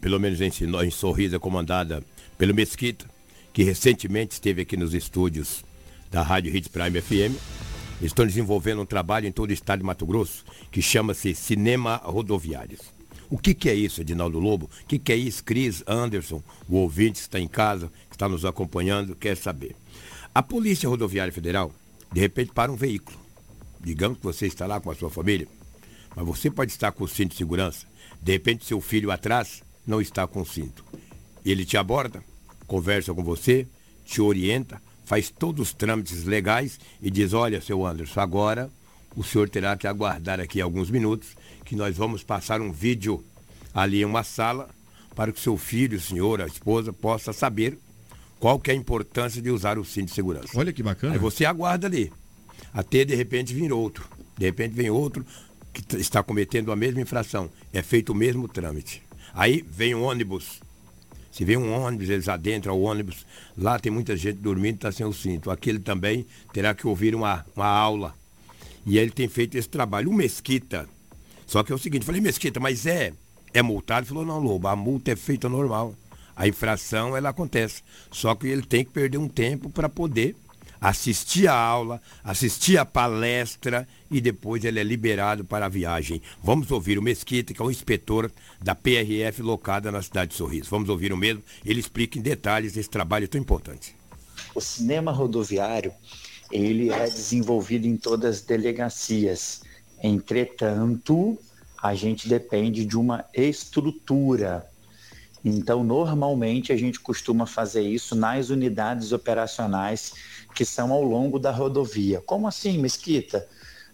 pelo 0.00 0.18
menos 0.18 0.40
em, 0.40 0.50
em 0.84 0.90
Sorriso, 0.90 1.36
é 1.36 1.38
comandada 1.38 2.02
pelo 2.36 2.52
Mesquita, 2.52 3.06
que 3.52 3.62
recentemente 3.62 4.32
esteve 4.34 4.62
aqui 4.62 4.76
nos 4.76 4.92
estúdios 4.92 5.64
da 6.10 6.22
Rádio 6.22 6.54
Hits 6.54 6.68
Prime 6.68 7.00
FM. 7.00 7.38
Estão 8.02 8.26
desenvolvendo 8.26 8.82
um 8.82 8.86
trabalho 8.86 9.28
em 9.28 9.32
todo 9.32 9.50
o 9.50 9.52
estado 9.52 9.78
de 9.78 9.84
Mato 9.84 10.04
Grosso 10.04 10.44
que 10.70 10.82
chama-se 10.82 11.32
Cinema 11.34 11.96
Rodoviários. 11.96 12.80
O 13.30 13.38
que, 13.38 13.54
que, 13.54 13.68
é 13.68 13.74
isso, 13.74 14.00
Edinaldo 14.00 14.38
Lobo? 14.38 14.70
O 14.82 14.86
que, 14.86 14.98
que, 14.98 15.12
é 15.12 15.16
isso, 15.16 15.42
Cris 15.44 15.82
Anderson, 15.86 16.42
o 16.68 16.76
ouvinte 16.76 17.14
que 17.14 17.20
está 17.20 17.40
em 17.40 17.48
casa, 17.48 17.90
que 18.08 18.14
está 18.16 18.28
nos 18.28 18.44
acompanhando, 18.44 19.16
quer 19.16 19.36
saber? 19.36 19.74
A 20.34 20.42
Polícia 20.42 20.88
Rodoviária 20.88 21.32
Federal, 21.32 21.72
de 22.12 22.20
repente, 22.20 22.52
para 22.52 22.70
um 22.70 22.76
veículo 22.76 23.24
digamos 23.84 24.18
que 24.18 24.24
você 24.24 24.46
está 24.46 24.66
lá 24.66 24.80
com 24.80 24.90
a 24.90 24.94
sua 24.94 25.10
família, 25.10 25.46
mas 26.16 26.24
você 26.24 26.50
pode 26.50 26.72
estar 26.72 26.90
com 26.92 27.04
o 27.04 27.08
cinto 27.08 27.32
de 27.32 27.36
segurança. 27.36 27.86
De 28.20 28.32
repente, 28.32 28.64
seu 28.64 28.80
filho 28.80 29.10
atrás 29.10 29.62
não 29.86 30.00
está 30.00 30.26
com 30.26 30.40
o 30.40 30.46
cinto. 30.46 30.84
Ele 31.44 31.64
te 31.64 31.76
aborda, 31.76 32.24
conversa 32.66 33.12
com 33.12 33.22
você, 33.22 33.68
te 34.04 34.22
orienta, 34.22 34.80
faz 35.04 35.28
todos 35.30 35.68
os 35.68 35.74
trâmites 35.74 36.24
legais 36.24 36.80
e 37.02 37.10
diz: 37.10 37.34
Olha, 37.34 37.60
seu 37.60 37.84
Anderson, 37.84 38.20
agora 38.20 38.70
o 39.14 39.22
senhor 39.22 39.48
terá 39.48 39.76
que 39.76 39.86
aguardar 39.86 40.40
aqui 40.40 40.60
alguns 40.60 40.90
minutos, 40.90 41.36
que 41.64 41.74
nós 41.74 41.96
vamos 41.96 42.22
passar 42.22 42.60
um 42.60 42.70
vídeo 42.70 43.24
ali 43.72 44.02
em 44.02 44.04
uma 44.04 44.22
sala 44.22 44.68
para 45.14 45.32
que 45.32 45.40
seu 45.40 45.56
filho, 45.56 45.98
o 45.98 46.00
senhor, 46.00 46.40
a 46.40 46.46
esposa 46.46 46.92
possa 46.92 47.32
saber 47.32 47.78
qual 48.38 48.58
que 48.58 48.70
é 48.70 48.74
a 48.74 48.76
importância 48.76 49.40
de 49.40 49.50
usar 49.50 49.78
o 49.78 49.84
cinto 49.84 50.06
de 50.06 50.14
segurança. 50.14 50.48
Olha 50.54 50.72
que 50.72 50.82
bacana. 50.82 51.14
Aí 51.14 51.18
você 51.18 51.44
aguarda 51.44 51.86
ali 51.86 52.12
até 52.72 53.04
de 53.04 53.14
repente 53.14 53.54
vir 53.54 53.72
outro. 53.72 54.08
De 54.36 54.44
repente 54.44 54.74
vem 54.74 54.90
outro 54.90 55.24
que 55.72 55.96
está 55.96 56.22
cometendo 56.22 56.72
a 56.72 56.76
mesma 56.76 57.00
infração. 57.00 57.48
É 57.72 57.82
feito 57.82 58.10
o 58.10 58.14
mesmo 58.14 58.48
trâmite. 58.48 59.02
Aí 59.32 59.64
vem 59.68 59.94
um 59.94 60.02
ônibus. 60.02 60.60
Se 61.30 61.44
vem 61.44 61.56
um 61.56 61.72
ônibus, 61.72 62.08
eles 62.08 62.28
adentram 62.28 62.74
ao 62.74 62.80
ônibus, 62.80 63.26
lá 63.58 63.76
tem 63.76 63.90
muita 63.90 64.16
gente 64.16 64.36
dormindo, 64.36 64.76
está 64.76 64.92
sem 64.92 65.04
o 65.04 65.12
cinto. 65.12 65.50
Aquele 65.50 65.80
também 65.80 66.24
terá 66.52 66.74
que 66.74 66.86
ouvir 66.86 67.12
uma, 67.12 67.44
uma 67.56 67.66
aula. 67.66 68.14
E 68.86 68.98
ele 68.98 69.10
tem 69.10 69.26
feito 69.28 69.56
esse 69.56 69.68
trabalho. 69.68 70.10
O 70.10 70.14
Mesquita, 70.14 70.88
só 71.46 71.62
que 71.62 71.72
é 71.72 71.74
o 71.74 71.78
seguinte, 71.78 72.04
falei, 72.04 72.20
Mesquita, 72.20 72.60
mas 72.60 72.86
é, 72.86 73.12
é 73.52 73.62
multado? 73.62 74.00
Ele 74.00 74.08
falou, 74.08 74.26
não, 74.26 74.38
Lobo, 74.38 74.68
a 74.68 74.76
multa 74.76 75.12
é 75.12 75.16
feita 75.16 75.48
normal. 75.48 75.94
A 76.36 76.48
infração, 76.48 77.16
ela 77.16 77.28
acontece. 77.28 77.82
Só 78.10 78.34
que 78.34 78.46
ele 78.46 78.62
tem 78.62 78.84
que 78.84 78.90
perder 78.90 79.18
um 79.18 79.28
tempo 79.28 79.70
para 79.70 79.88
poder 79.88 80.34
assistir 80.80 81.48
a 81.48 81.54
aula, 81.54 82.00
assistir 82.22 82.76
a 82.76 82.84
palestra 82.84 83.88
e 84.10 84.20
depois 84.20 84.64
ele 84.64 84.78
é 84.78 84.82
liberado 84.82 85.42
para 85.42 85.64
a 85.64 85.68
viagem. 85.68 86.20
Vamos 86.42 86.70
ouvir 86.70 86.98
o 86.98 87.02
Mesquita, 87.02 87.54
que 87.54 87.62
é 87.62 87.64
o 87.64 87.70
inspetor 87.70 88.30
da 88.62 88.74
PRF 88.74 89.40
locada 89.40 89.90
na 89.90 90.02
cidade 90.02 90.32
de 90.32 90.36
Sorriso. 90.36 90.68
Vamos 90.68 90.90
ouvir 90.90 91.10
o 91.10 91.16
mesmo, 91.16 91.42
ele 91.64 91.80
explica 91.80 92.18
em 92.18 92.22
detalhes 92.22 92.76
esse 92.76 92.90
trabalho 92.90 93.26
tão 93.26 93.40
importante. 93.40 93.96
O 94.54 94.60
cinema 94.60 95.10
rodoviário, 95.10 95.92
ele 96.52 96.90
é 96.90 97.04
desenvolvido 97.04 97.86
em 97.86 97.96
todas 97.96 98.36
as 98.36 98.42
delegacias. 98.42 99.62
Entretanto, 100.06 101.38
a 101.82 101.94
gente 101.94 102.28
depende 102.28 102.84
de 102.84 102.96
uma 102.96 103.24
estrutura 103.32 104.68
então, 105.44 105.84
normalmente 105.84 106.72
a 106.72 106.76
gente 106.76 106.98
costuma 106.98 107.44
fazer 107.44 107.82
isso 107.82 108.14
nas 108.14 108.48
unidades 108.48 109.12
operacionais 109.12 110.14
que 110.54 110.64
são 110.64 110.90
ao 110.90 111.02
longo 111.02 111.38
da 111.38 111.50
rodovia. 111.50 112.22
Como 112.22 112.48
assim, 112.48 112.78
Mesquita? 112.78 113.46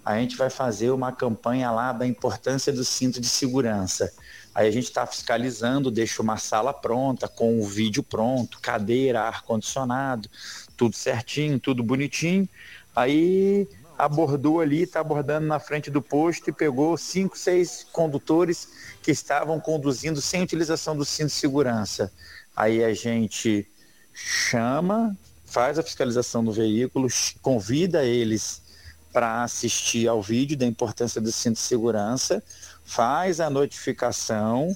a 0.04 0.18
gente 0.18 0.36
vai 0.36 0.48
fazer 0.48 0.90
uma 0.90 1.12
campanha 1.12 1.70
lá 1.70 1.92
da 1.92 2.06
importância 2.06 2.72
do 2.72 2.84
cinto 2.84 3.20
de 3.20 3.28
segurança. 3.28 4.12
Aí 4.54 4.66
a 4.66 4.70
gente 4.70 4.84
está 4.84 5.06
fiscalizando, 5.06 5.90
deixa 5.90 6.22
uma 6.22 6.36
sala 6.36 6.72
pronta, 6.72 7.28
com 7.28 7.60
o 7.60 7.64
vídeo 7.64 8.02
pronto, 8.02 8.58
cadeira, 8.60 9.22
ar-condicionado, 9.22 10.28
tudo 10.76 10.96
certinho, 10.96 11.60
tudo 11.60 11.82
bonitinho. 11.82 12.48
Aí 12.96 13.68
abordou 14.04 14.60
ali, 14.60 14.82
está 14.82 15.00
abordando 15.00 15.46
na 15.46 15.60
frente 15.60 15.90
do 15.90 16.00
posto 16.00 16.48
e 16.48 16.52
pegou 16.52 16.96
cinco, 16.96 17.36
seis 17.36 17.86
condutores 17.92 18.68
que 19.02 19.10
estavam 19.10 19.60
conduzindo 19.60 20.20
sem 20.20 20.42
utilização 20.42 20.96
do 20.96 21.04
cinto 21.04 21.28
de 21.28 21.34
segurança. 21.34 22.12
Aí 22.56 22.82
a 22.82 22.94
gente 22.94 23.68
chama, 24.12 25.16
faz 25.44 25.78
a 25.78 25.82
fiscalização 25.82 26.42
do 26.42 26.52
veículo, 26.52 27.08
convida 27.42 28.04
eles 28.04 28.62
para 29.12 29.42
assistir 29.42 30.08
ao 30.08 30.22
vídeo 30.22 30.56
da 30.56 30.66
importância 30.66 31.20
do 31.20 31.30
cinto 31.32 31.56
de 31.56 31.62
segurança, 31.62 32.42
faz 32.84 33.40
a 33.40 33.50
notificação, 33.50 34.74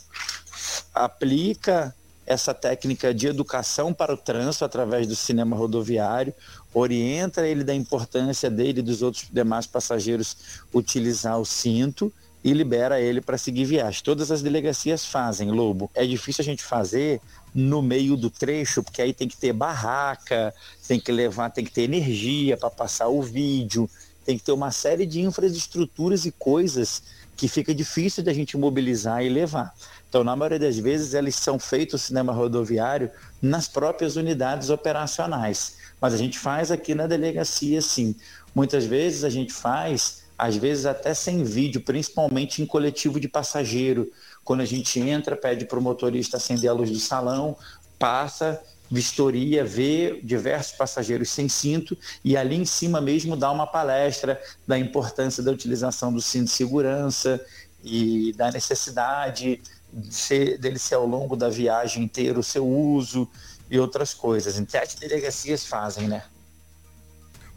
aplica 0.92 1.94
essa 2.26 2.54
técnica 2.54 3.12
de 3.12 3.26
educação 3.26 3.92
para 3.92 4.14
o 4.14 4.16
trânsito 4.16 4.64
através 4.64 5.06
do 5.06 5.14
cinema 5.14 5.56
rodoviário, 5.56 6.34
orienta 6.74 7.46
ele 7.46 7.62
da 7.62 7.74
importância 7.74 8.50
dele 8.50 8.80
e 8.80 8.82
dos 8.82 9.00
outros 9.00 9.28
demais 9.32 9.66
passageiros 9.66 10.36
utilizar 10.74 11.38
o 11.38 11.46
cinto 11.46 12.12
e 12.42 12.52
libera 12.52 13.00
ele 13.00 13.22
para 13.22 13.38
seguir 13.38 13.64
viagem. 13.64 14.02
Todas 14.02 14.30
as 14.30 14.42
delegacias 14.42 15.06
fazem, 15.06 15.50
Lobo. 15.50 15.90
É 15.94 16.04
difícil 16.04 16.42
a 16.42 16.44
gente 16.44 16.62
fazer 16.62 17.20
no 17.54 17.80
meio 17.80 18.16
do 18.16 18.28
trecho, 18.28 18.82
porque 18.82 19.00
aí 19.00 19.14
tem 19.14 19.28
que 19.28 19.36
ter 19.36 19.52
barraca, 19.52 20.52
tem 20.86 21.00
que 21.00 21.10
levar, 21.10 21.48
tem 21.50 21.64
que 21.64 21.70
ter 21.70 21.82
energia 21.82 22.56
para 22.56 22.68
passar 22.68 23.08
o 23.08 23.22
vídeo, 23.22 23.88
tem 24.26 24.36
que 24.36 24.44
ter 24.44 24.52
uma 24.52 24.70
série 24.70 25.06
de 25.06 25.22
infraestruturas 25.22 26.26
e 26.26 26.32
coisas 26.32 27.02
que 27.36 27.48
fica 27.48 27.74
difícil 27.74 28.22
da 28.22 28.32
gente 28.32 28.56
mobilizar 28.56 29.24
e 29.24 29.28
levar. 29.28 29.72
Então, 30.08 30.22
na 30.22 30.36
maioria 30.36 30.58
das 30.58 30.78
vezes, 30.78 31.14
eles 31.14 31.34
são 31.34 31.58
feitos 31.58 32.02
cinema 32.02 32.32
rodoviário 32.32 33.10
nas 33.40 33.66
próprias 33.66 34.16
unidades 34.16 34.70
operacionais. 34.70 35.76
Mas 36.04 36.12
a 36.12 36.18
gente 36.18 36.38
faz 36.38 36.70
aqui 36.70 36.94
na 36.94 37.06
delegacia, 37.06 37.80
sim. 37.80 38.14
Muitas 38.54 38.84
vezes 38.84 39.24
a 39.24 39.30
gente 39.30 39.54
faz, 39.54 40.24
às 40.36 40.54
vezes 40.54 40.84
até 40.84 41.14
sem 41.14 41.42
vídeo, 41.42 41.80
principalmente 41.80 42.60
em 42.60 42.66
coletivo 42.66 43.18
de 43.18 43.26
passageiro. 43.26 44.12
Quando 44.44 44.60
a 44.60 44.66
gente 44.66 45.00
entra, 45.00 45.34
pede 45.34 45.64
para 45.64 45.78
o 45.78 45.82
motorista 45.82 46.36
acender 46.36 46.68
a 46.68 46.74
luz 46.74 46.90
do 46.90 46.98
salão, 46.98 47.56
passa, 47.98 48.62
vistoria, 48.90 49.64
vê 49.64 50.20
diversos 50.22 50.76
passageiros 50.76 51.30
sem 51.30 51.48
cinto 51.48 51.96
e 52.22 52.36
ali 52.36 52.56
em 52.56 52.66
cima 52.66 53.00
mesmo 53.00 53.34
dá 53.34 53.50
uma 53.50 53.66
palestra 53.66 54.38
da 54.66 54.78
importância 54.78 55.42
da 55.42 55.52
utilização 55.52 56.12
do 56.12 56.20
cinto 56.20 56.48
de 56.48 56.50
segurança 56.50 57.42
e 57.82 58.34
da 58.34 58.50
necessidade 58.50 59.58
de 59.90 60.14
ser, 60.14 60.58
dele 60.58 60.78
ser 60.78 60.96
ao 60.96 61.06
longo 61.06 61.34
da 61.34 61.48
viagem 61.48 62.02
inteira 62.02 62.38
o 62.38 62.42
seu 62.42 62.68
uso 62.68 63.26
e 63.70 63.78
outras 63.78 64.14
coisas. 64.14 64.58
Em 64.58 64.68
sete 64.68 64.98
delegacias 64.98 65.66
fazem, 65.66 66.08
né? 66.08 66.24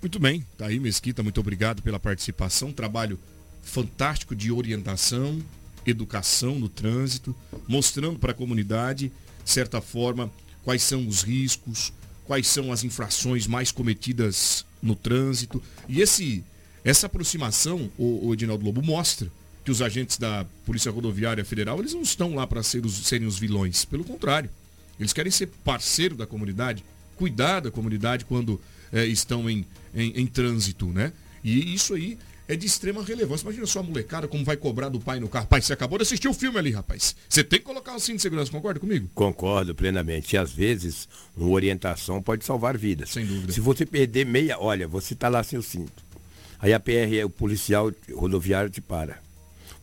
Muito 0.02 0.20
bem, 0.20 0.46
tá 0.58 0.68
aí 0.68 0.80
Mesquita, 0.80 1.24
muito 1.24 1.40
obrigado 1.40 1.82
pela 1.82 2.00
participação, 2.00 2.72
trabalho 2.72 3.20
fantástico 3.64 4.36
de 4.36 4.52
orientação, 4.52 5.42
educação 5.86 6.60
no 6.60 6.70
trânsito, 6.70 7.36
mostrando 7.68 8.20
para 8.20 8.32
a 8.32 8.36
comunidade, 8.36 9.12
de 9.44 9.50
certa 9.50 9.82
forma, 9.82 10.32
quais 10.64 10.84
são 10.84 11.08
os 11.08 11.24
riscos, 11.24 11.92
quais 12.26 12.48
são 12.48 12.72
as 12.72 12.84
infrações 12.84 13.48
mais 13.48 13.72
cometidas 13.72 14.66
no 14.82 14.96
trânsito. 14.96 15.62
E 15.88 16.02
esse, 16.02 16.44
essa 16.84 17.08
aproximação, 17.08 17.90
o, 17.98 18.28
o 18.28 18.34
Edinaldo 18.34 18.66
Lobo, 18.66 18.82
mostra 18.82 19.32
que 19.64 19.72
os 19.72 19.82
agentes 19.82 20.18
da 20.18 20.46
Polícia 20.66 20.92
Rodoviária 20.92 21.44
Federal, 21.44 21.80
eles 21.80 21.94
não 21.94 22.02
estão 22.02 22.36
lá 22.36 22.46
para 22.46 22.64
ser 22.64 22.88
serem 22.90 23.28
os 23.28 23.40
vilões. 23.40 23.84
Pelo 23.84 24.04
contrário, 24.04 24.50
eles 25.00 25.14
querem 25.14 25.32
ser 25.32 25.48
parceiro 25.64 26.16
da 26.16 26.26
comunidade, 26.26 26.84
cuidar 27.16 27.60
da 27.60 27.72
comunidade 27.72 28.26
quando 28.26 28.60
é, 28.92 29.06
estão 29.06 29.50
em, 29.50 29.66
em, 29.94 30.22
em 30.22 30.28
trânsito, 30.28 30.88
né? 30.88 31.12
E 31.44 31.74
isso 31.74 31.94
aí 31.94 32.18
é 32.48 32.56
de 32.56 32.66
extrema 32.66 33.04
relevância. 33.04 33.44
Imagina 33.44 33.66
só 33.66 33.80
a 33.80 33.84
molecada 33.84 34.28
como 34.28 34.44
vai 34.44 34.56
cobrar 34.56 34.90
do 34.90 35.00
pai 35.00 35.20
no 35.20 35.28
carro. 35.28 35.48
Pai, 35.48 35.62
você 35.62 35.74
acabou 35.74 35.98
de 35.98 36.04
assistir 36.04 36.28
o 36.28 36.34
filme 36.34 36.58
ali, 36.58 36.72
rapaz. 36.72 37.16
Você 37.28 37.44
tem 37.44 37.60
que 37.60 37.66
colocar 37.66 37.94
o 37.96 38.00
cinto 38.00 38.18
de 38.18 38.22
segurança, 38.22 38.52
concorda 38.52 38.80
comigo? 38.80 39.10
Concordo 39.14 39.76
plenamente. 39.76 40.34
E 40.34 40.38
às 40.38 40.52
vezes, 40.52 41.08
uma 41.36 41.50
orientação 41.50 42.22
pode 42.22 42.46
salvar 42.46 42.78
vidas. 42.78 43.10
Sem 43.10 43.26
dúvida. 43.26 43.52
Se 43.52 43.60
você 43.60 43.86
perder 43.86 44.26
meia, 44.26 44.58
olha, 44.60 44.88
você 44.88 45.14
está 45.14 45.28
lá 45.28 45.44
sem 45.44 45.60
o 45.60 45.64
cinto. 45.64 46.06
Aí 46.60 46.74
a 46.74 46.80
PR, 46.80 47.24
o 47.26 47.30
policial 47.30 47.92
rodoviário 48.14 48.70
te 48.70 48.82
para. 48.82 49.20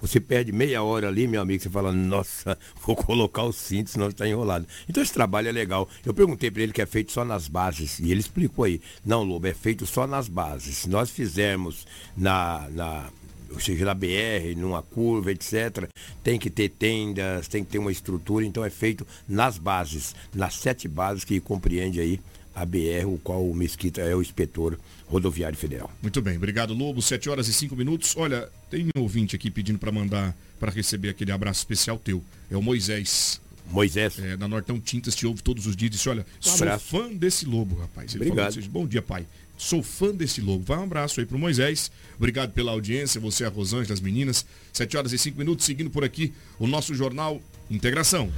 Você 0.05 0.21
perde 0.21 0.53
meia 0.53 0.83
hora 0.83 1.09
ali, 1.09 1.27
meu 1.27 1.41
amigo, 1.41 1.63
você 1.63 1.71
fala, 1.71 1.91
nossa, 1.91 2.59
vou 2.85 2.95
colocar 2.95 3.43
o 3.43 3.53
cinto, 3.55 3.89
senão 3.89 4.09
está 4.09 4.29
enrolado. 4.29 4.67
Então 4.87 5.03
esse 5.03 5.15
trabalho 5.15 5.49
é 5.49 5.53
legal. 5.53 5.89
Eu 6.05 6.13
perguntei 6.13 6.51
para 6.51 6.63
ele 6.63 6.75
que 6.75 6.83
é 6.83 6.87
feito 6.87 7.11
só 7.11 7.25
nas 7.25 7.49
bases, 7.49 7.99
e 8.01 8.11
ele 8.11 8.21
explicou 8.21 8.67
aí. 8.67 8.83
Não, 9.03 9.23
Lobo, 9.23 9.47
é 9.47 9.55
feito 9.55 9.87
só 9.87 10.07
nas 10.07 10.29
bases. 10.29 10.77
Se 10.77 10.91
nós 10.91 11.09
fizermos 11.09 11.87
na, 12.15 12.69
na 12.71 13.09
ou 13.51 13.59
seja, 13.61 13.87
na 13.87 13.95
BR, 13.95 14.55
numa 14.59 14.83
curva, 14.83 15.33
etc. 15.33 15.89
Tem 16.23 16.39
que 16.39 16.51
ter 16.51 16.69
tendas, 16.69 17.49
tem 17.49 17.65
que 17.65 17.71
ter 17.71 17.79
uma 17.79 17.93
estrutura, 17.93 18.45
então 18.45 18.63
é 18.63 18.69
feito 18.69 19.07
nas 19.27 19.57
bases, 19.57 20.15
nas 20.35 20.57
sete 20.57 20.87
bases 20.87 21.25
que 21.25 21.41
compreende 21.41 21.99
aí 21.99 22.21
a 22.55 22.65
BR, 22.65 23.07
o 23.07 23.19
qual 23.19 23.45
o 23.45 23.55
Mesquita 23.55 24.01
é 24.01 24.15
o 24.15 24.23
inspetor 24.23 24.79
rodoviário 25.07 25.57
federal. 25.59 25.91
Muito 26.01 26.23
bem, 26.23 26.37
obrigado 26.37 26.73
Lobo, 26.73 27.03
7 27.03 27.29
horas 27.29 27.49
e 27.49 27.53
5 27.53 27.75
minutos. 27.75 28.15
Olha, 28.17 28.49
tem 28.71 28.87
um 28.97 29.01
ouvinte 29.01 29.35
aqui 29.35 29.51
pedindo 29.51 29.79
para 29.79 29.91
mandar, 29.91 30.37
para 30.61 30.71
receber 30.71 31.09
aquele 31.11 31.33
abraço 31.33 31.61
especial 31.61 31.99
teu. 31.99 32.23
É 32.51 32.57
o 32.57 32.63
Moisés. 32.63 33.41
Moisés. 33.71 34.19
É, 34.19 34.37
na 34.37 34.47
Nortão 34.47 34.79
Tintas 34.79 35.15
te 35.15 35.27
ouve 35.27 35.43
todos 35.43 35.67
os 35.67 35.75
dias. 35.75 35.93
Disse, 35.93 36.09
olha, 36.09 36.23
um 36.23 36.43
sou 36.43 36.55
abraço. 36.55 36.85
fã 36.87 37.13
desse 37.13 37.47
lobo, 37.47 37.77
rapaz. 37.77 38.15
Ele 38.15 38.25
Obrigado. 38.25 38.55
falou, 38.55 38.69
bom 38.69 38.87
dia, 38.87 39.03
pai. 39.03 39.27
Sou 39.57 39.83
fã 39.83 40.15
desse 40.15 40.41
lobo. 40.41 40.65
Vai 40.65 40.79
um 40.79 40.83
abraço 40.83 41.21
aí 41.21 41.27
pro 41.27 41.39
Moisés. 41.39 41.91
Obrigado 42.17 42.53
pela 42.53 42.73
audiência, 42.73 43.21
você, 43.21 43.45
a 43.45 43.49
Rosângela, 43.49 43.95
as 43.95 44.01
meninas. 44.01 44.45
7 44.73 44.97
horas 44.97 45.13
e 45.13 45.19
5 45.19 45.39
minutos, 45.39 45.65
seguindo 45.65 45.91
por 45.91 46.05
aqui 46.05 46.33
o 46.59 46.67
nosso 46.67 46.95
jornal 46.95 47.41
Integração. 47.71 48.31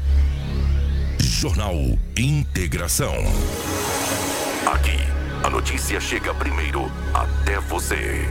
Jornal 1.21 1.75
Integração. 2.17 3.15
Aqui, 4.67 4.99
a 5.45 5.49
notícia 5.49 6.01
chega 6.01 6.35
primeiro 6.35 6.91
até 7.15 7.61
você. 7.61 8.29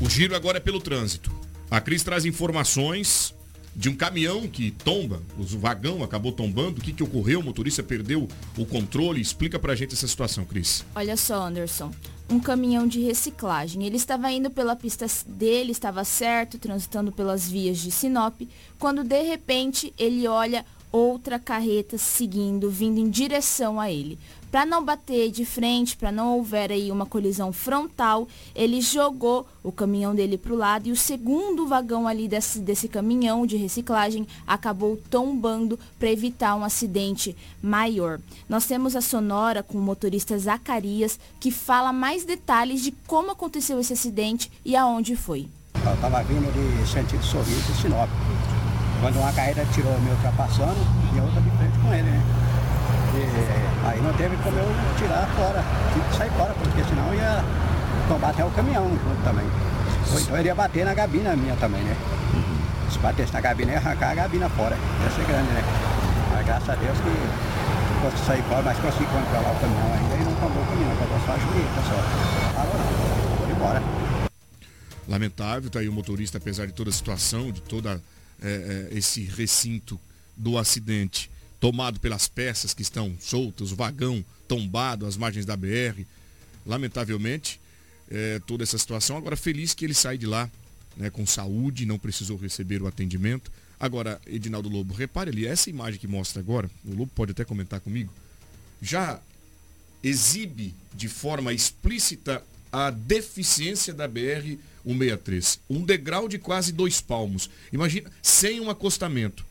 O 0.00 0.10
giro 0.10 0.34
agora 0.34 0.56
é 0.56 0.60
pelo 0.60 0.80
trânsito. 0.80 1.30
A 1.70 1.80
Cris 1.80 2.02
traz 2.02 2.24
informações 2.24 3.32
de 3.76 3.88
um 3.88 3.94
caminhão 3.94 4.48
que 4.48 4.72
tomba, 4.72 5.22
o 5.38 5.44
vagão 5.44 6.02
acabou 6.02 6.32
tombando. 6.32 6.80
O 6.80 6.82
que, 6.82 6.92
que 6.92 7.02
ocorreu? 7.04 7.38
O 7.38 7.44
motorista 7.44 7.80
perdeu 7.80 8.26
o 8.56 8.66
controle. 8.66 9.20
Explica 9.20 9.56
pra 9.56 9.76
gente 9.76 9.94
essa 9.94 10.08
situação, 10.08 10.44
Cris. 10.44 10.84
Olha 10.96 11.16
só, 11.16 11.42
Anderson. 11.42 11.92
Um 12.28 12.40
caminhão 12.40 12.88
de 12.88 13.00
reciclagem. 13.00 13.84
Ele 13.84 13.96
estava 13.96 14.32
indo 14.32 14.50
pela 14.50 14.74
pista 14.74 15.06
dele, 15.28 15.70
estava 15.70 16.02
certo, 16.02 16.58
transitando 16.58 17.12
pelas 17.12 17.48
vias 17.48 17.78
de 17.78 17.92
Sinop, 17.92 18.42
quando 18.80 19.04
de 19.04 19.22
repente 19.22 19.94
ele 19.96 20.26
olha 20.26 20.66
outra 20.90 21.38
carreta 21.38 21.98
seguindo, 21.98 22.70
vindo 22.70 22.98
em 22.98 23.08
direção 23.08 23.80
a 23.80 23.90
ele. 23.90 24.18
Para 24.50 24.64
não 24.64 24.82
bater 24.82 25.30
de 25.30 25.44
frente, 25.44 25.94
para 25.94 26.10
não 26.10 26.36
houver 26.36 26.72
aí 26.72 26.90
uma 26.90 27.04
colisão 27.04 27.52
frontal, 27.52 28.26
ele 28.54 28.80
jogou 28.80 29.46
o 29.62 29.70
caminhão 29.70 30.14
dele 30.14 30.38
para 30.38 30.54
o 30.54 30.56
lado 30.56 30.88
e 30.88 30.92
o 30.92 30.96
segundo 30.96 31.66
vagão 31.66 32.08
ali 32.08 32.26
desse, 32.26 32.60
desse 32.60 32.88
caminhão 32.88 33.44
de 33.44 33.58
reciclagem 33.58 34.26
acabou 34.46 34.96
tombando 35.10 35.78
para 35.98 36.10
evitar 36.10 36.54
um 36.54 36.64
acidente 36.64 37.36
maior. 37.62 38.20
Nós 38.48 38.64
temos 38.64 38.96
a 38.96 39.02
sonora 39.02 39.62
com 39.62 39.76
o 39.76 39.82
motorista 39.82 40.38
Zacarias 40.38 41.20
que 41.38 41.50
fala 41.50 41.92
mais 41.92 42.24
detalhes 42.24 42.82
de 42.82 42.92
como 43.06 43.30
aconteceu 43.30 43.78
esse 43.78 43.92
acidente 43.92 44.50
e 44.64 44.74
aonde 44.74 45.14
foi. 45.14 45.46
Eu 45.84 45.94
estava 45.94 46.22
vindo 46.22 46.50
de 46.52 46.88
sentido 46.88 47.22
sorriso 47.22 47.74
Sinop. 47.80 48.08
Quando 49.00 49.16
uma 49.16 49.32
carreta 49.32 49.64
tirou 49.72 49.98
me 50.00 50.10
ultrapassando 50.10 50.76
e 51.14 51.18
a 51.18 51.22
outra 51.22 51.40
de 51.40 51.50
frente 51.50 51.78
com 51.78 51.94
ele, 51.94 52.10
né? 52.10 52.22
E 53.14 53.86
aí 53.86 54.00
não 54.02 54.12
teve 54.14 54.36
como 54.42 54.58
eu 54.58 54.68
tirar 54.98 55.26
fora, 55.36 55.64
tive 55.92 56.08
que 56.08 56.16
sair 56.16 56.30
fora, 56.30 56.52
porque 56.54 56.82
senão 56.84 57.14
ia 57.14 57.44
tombar 58.08 58.30
até 58.30 58.44
o 58.44 58.50
caminhão 58.50 58.88
junto 58.90 59.22
também. 59.22 59.46
Ou 60.12 60.20
então 60.20 60.36
ele 60.36 60.48
ia 60.48 60.54
bater 60.54 60.84
na 60.84 60.94
gabina 60.94 61.36
minha 61.36 61.54
também, 61.56 61.82
né? 61.82 61.96
Se 62.90 62.98
batesse 62.98 63.32
na 63.32 63.40
gabina, 63.40 63.72
ia 63.72 63.78
arrancar 63.78 64.10
a 64.10 64.14
gabina 64.14 64.48
fora. 64.50 64.76
Ia 64.76 65.10
ser 65.10 65.24
grande, 65.26 65.50
né? 65.52 65.62
Mas 66.32 66.46
graças 66.46 66.68
a 66.68 66.74
Deus 66.74 66.98
que 66.98 68.02
consegui 68.02 68.26
sair 68.26 68.42
fora, 68.42 68.62
mas 68.62 68.78
consegui 68.78 69.06
controlar 69.06 69.52
o 69.52 69.60
caminhão 69.60 69.92
ainda 69.94 70.14
e 70.14 70.24
não 70.24 70.34
tombou 70.34 70.62
o 70.62 70.66
caminhão, 70.66 70.96
tombou 70.96 71.20
só 71.24 71.32
a 71.32 71.38
juíza 71.38 71.82
só. 71.88 72.02
Parou 72.54 72.74
não, 72.74 73.38
foi 73.38 73.50
embora. 73.50 73.82
Lamentável, 75.08 75.70
tá 75.70 75.78
aí 75.78 75.88
o 75.88 75.92
motorista, 75.92 76.38
apesar 76.38 76.66
de 76.66 76.72
toda 76.72 76.90
a 76.90 76.92
situação, 76.92 77.50
de 77.50 77.62
toda 77.62 78.00
é, 78.42 78.88
esse 78.92 79.22
recinto 79.22 79.98
do 80.36 80.56
acidente 80.56 81.30
tomado 81.60 81.98
pelas 81.98 82.28
peças 82.28 82.72
que 82.72 82.82
estão 82.82 83.16
soltas, 83.20 83.72
o 83.72 83.76
vagão 83.76 84.24
tombado 84.46 85.06
às 85.06 85.16
margens 85.16 85.44
da 85.44 85.56
BR. 85.56 86.04
lamentavelmente, 86.64 87.60
é, 88.10 88.38
toda 88.46 88.62
essa 88.62 88.76
situação. 88.78 89.16
Agora, 89.16 89.36
feliz 89.36 89.74
que 89.74 89.84
ele 89.84 89.94
sai 89.94 90.18
de 90.18 90.26
lá 90.26 90.50
né, 90.96 91.10
com 91.10 91.26
saúde, 91.26 91.86
não 91.86 91.98
precisou 91.98 92.36
receber 92.36 92.82
o 92.82 92.86
atendimento. 92.86 93.50
Agora, 93.80 94.20
Edinaldo 94.26 94.68
Lobo, 94.68 94.92
repare 94.92 95.30
ali, 95.30 95.46
essa 95.46 95.70
imagem 95.70 96.00
que 96.00 96.06
mostra 96.06 96.40
agora, 96.40 96.70
o 96.84 96.90
Lobo 96.90 97.10
pode 97.14 97.32
até 97.32 97.44
comentar 97.44 97.80
comigo, 97.80 98.12
já 98.82 99.20
exibe 100.02 100.74
de 100.94 101.08
forma 101.08 101.52
explícita 101.52 102.42
a 102.72 102.90
deficiência 102.90 103.94
da 103.94 104.06
BR 104.06 104.58
163. 104.94 105.60
Um 105.68 105.84
degrau 105.84 106.28
de 106.28 106.38
quase 106.38 106.72
dois 106.72 107.00
palmos. 107.00 107.50
Imagina, 107.72 108.10
sem 108.22 108.60
um 108.60 108.70
acostamento. 108.70 109.44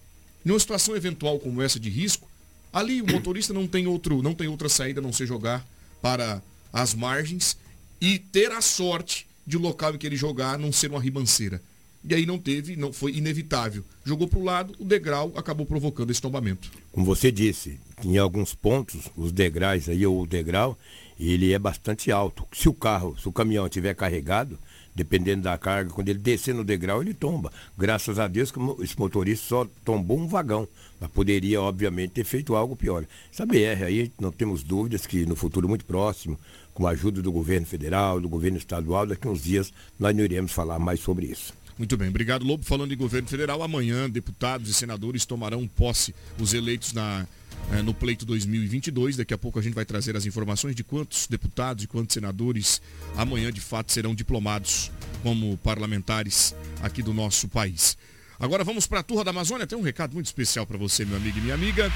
Numa 0.43 0.59
situação 0.59 0.95
eventual 0.95 1.39
como 1.39 1.61
essa 1.61 1.79
de 1.79 1.89
risco, 1.89 2.27
ali 2.71 3.01
o 3.01 3.11
motorista 3.11 3.53
não 3.53 3.67
tem, 3.67 3.85
outro, 3.85 4.21
não 4.23 4.33
tem 4.33 4.47
outra 4.47 4.69
saída 4.69 4.99
a 4.99 5.03
não 5.03 5.13
ser 5.13 5.27
jogar 5.27 5.65
para 6.01 6.41
as 6.71 6.93
margens 6.93 7.57
e 7.99 8.19
ter 8.19 8.51
a 8.51 8.61
sorte 8.61 9.27
de 9.45 9.57
o 9.57 9.59
local 9.59 9.95
em 9.95 9.97
que 9.97 10.05
ele 10.05 10.15
jogar 10.15 10.57
não 10.57 10.71
ser 10.71 10.89
uma 10.89 11.01
ribanceira. 11.01 11.61
E 12.07 12.13
aí 12.13 12.25
não 12.25 12.37
teve, 12.37 12.75
não 12.75 12.93
foi 12.93 13.15
inevitável. 13.15 13.83
Jogou 14.05 14.27
para 14.27 14.39
o 14.39 14.43
lado, 14.43 14.75
o 14.79 14.85
degrau 14.85 15.33
acabou 15.35 15.65
provocando 15.65 16.11
esse 16.11 16.21
tombamento. 16.21 16.71
Como 16.91 17.05
você 17.05 17.31
disse, 17.31 17.79
em 18.03 18.17
alguns 18.17 18.53
pontos, 18.53 19.09
os 19.15 19.31
degraus 19.31 19.89
aí, 19.89 20.05
ou 20.05 20.21
o 20.21 20.27
degrau, 20.27 20.77
ele 21.19 21.51
é 21.51 21.59
bastante 21.59 22.11
alto. 22.11 22.47
Se 22.53 22.69
o 22.69 22.73
carro, 22.73 23.17
se 23.19 23.27
o 23.27 23.31
caminhão 23.31 23.65
estiver 23.65 23.93
carregado, 23.93 24.57
dependendo 24.97 25.43
da 25.43 25.55
carga, 25.59 25.91
quando 25.91 26.09
ele 26.09 26.17
descer 26.17 26.55
no 26.55 26.63
degrau, 26.63 27.03
ele 27.03 27.13
tomba. 27.13 27.51
Graças 27.77 28.17
a 28.17 28.27
Deus 28.27 28.51
que 28.51 28.59
esse 28.81 28.97
motorista 28.97 29.45
só 29.47 29.67
tombou 29.85 30.17
um 30.17 30.27
vagão. 30.27 30.67
Mas 30.99 31.11
poderia, 31.11 31.61
obviamente, 31.61 32.13
ter 32.13 32.23
feito 32.23 32.55
algo 32.55 32.75
pior. 32.75 33.05
Essa 33.31 33.45
BR 33.45 33.85
aí, 33.85 34.11
não 34.19 34.31
temos 34.31 34.63
dúvidas 34.63 35.05
que 35.05 35.23
no 35.27 35.35
futuro 35.35 35.69
muito 35.69 35.85
próximo, 35.85 36.39
com 36.73 36.87
a 36.87 36.91
ajuda 36.91 37.21
do 37.21 37.31
governo 37.31 37.67
federal, 37.67 38.19
do 38.19 38.27
governo 38.27 38.57
estadual, 38.57 39.05
daqui 39.05 39.27
a 39.27 39.31
uns 39.31 39.43
dias 39.43 39.71
nós 39.99 40.15
não 40.15 40.23
iremos 40.23 40.51
falar 40.51 40.79
mais 40.79 40.99
sobre 40.99 41.27
isso. 41.27 41.53
Muito 41.77 41.95
bem, 41.95 42.09
obrigado 42.09 42.43
Lobo. 42.43 42.63
Falando 42.63 42.91
em 42.93 42.97
governo 42.97 43.27
federal, 43.27 43.61
amanhã 43.61 44.09
deputados 44.09 44.69
e 44.69 44.73
senadores 44.73 45.25
tomarão 45.25 45.67
posse, 45.67 46.15
os 46.39 46.53
eleitos 46.53 46.91
na, 46.91 47.27
é, 47.71 47.81
no 47.83 47.93
pleito 47.93 48.25
2022. 48.25 49.17
Daqui 49.17 49.33
a 49.33 49.37
pouco 49.37 49.59
a 49.59 49.61
gente 49.61 49.75
vai 49.75 49.85
trazer 49.85 50.15
as 50.15 50.25
informações 50.25 50.75
de 50.75 50.83
quantos 50.83 51.27
deputados 51.27 51.83
e 51.83 51.87
quantos 51.87 52.15
senadores 52.15 52.81
amanhã 53.15 53.51
de 53.51 53.61
fato 53.61 53.91
serão 53.91 54.15
diplomados 54.15 54.91
como 55.21 55.55
parlamentares 55.57 56.55
aqui 56.81 57.03
do 57.03 57.13
nosso 57.13 57.47
país. 57.47 57.95
Agora 58.39 58.63
vamos 58.63 58.87
para 58.87 59.01
a 59.01 59.03
Turra 59.03 59.23
da 59.23 59.31
Amazônia. 59.31 59.67
Tem 59.67 59.77
um 59.77 59.83
recado 59.83 60.13
muito 60.13 60.27
especial 60.27 60.65
para 60.65 60.77
você, 60.77 61.05
meu 61.05 61.17
amigo 61.17 61.37
e 61.37 61.41
minha 61.41 61.55
amiga. 61.55 61.91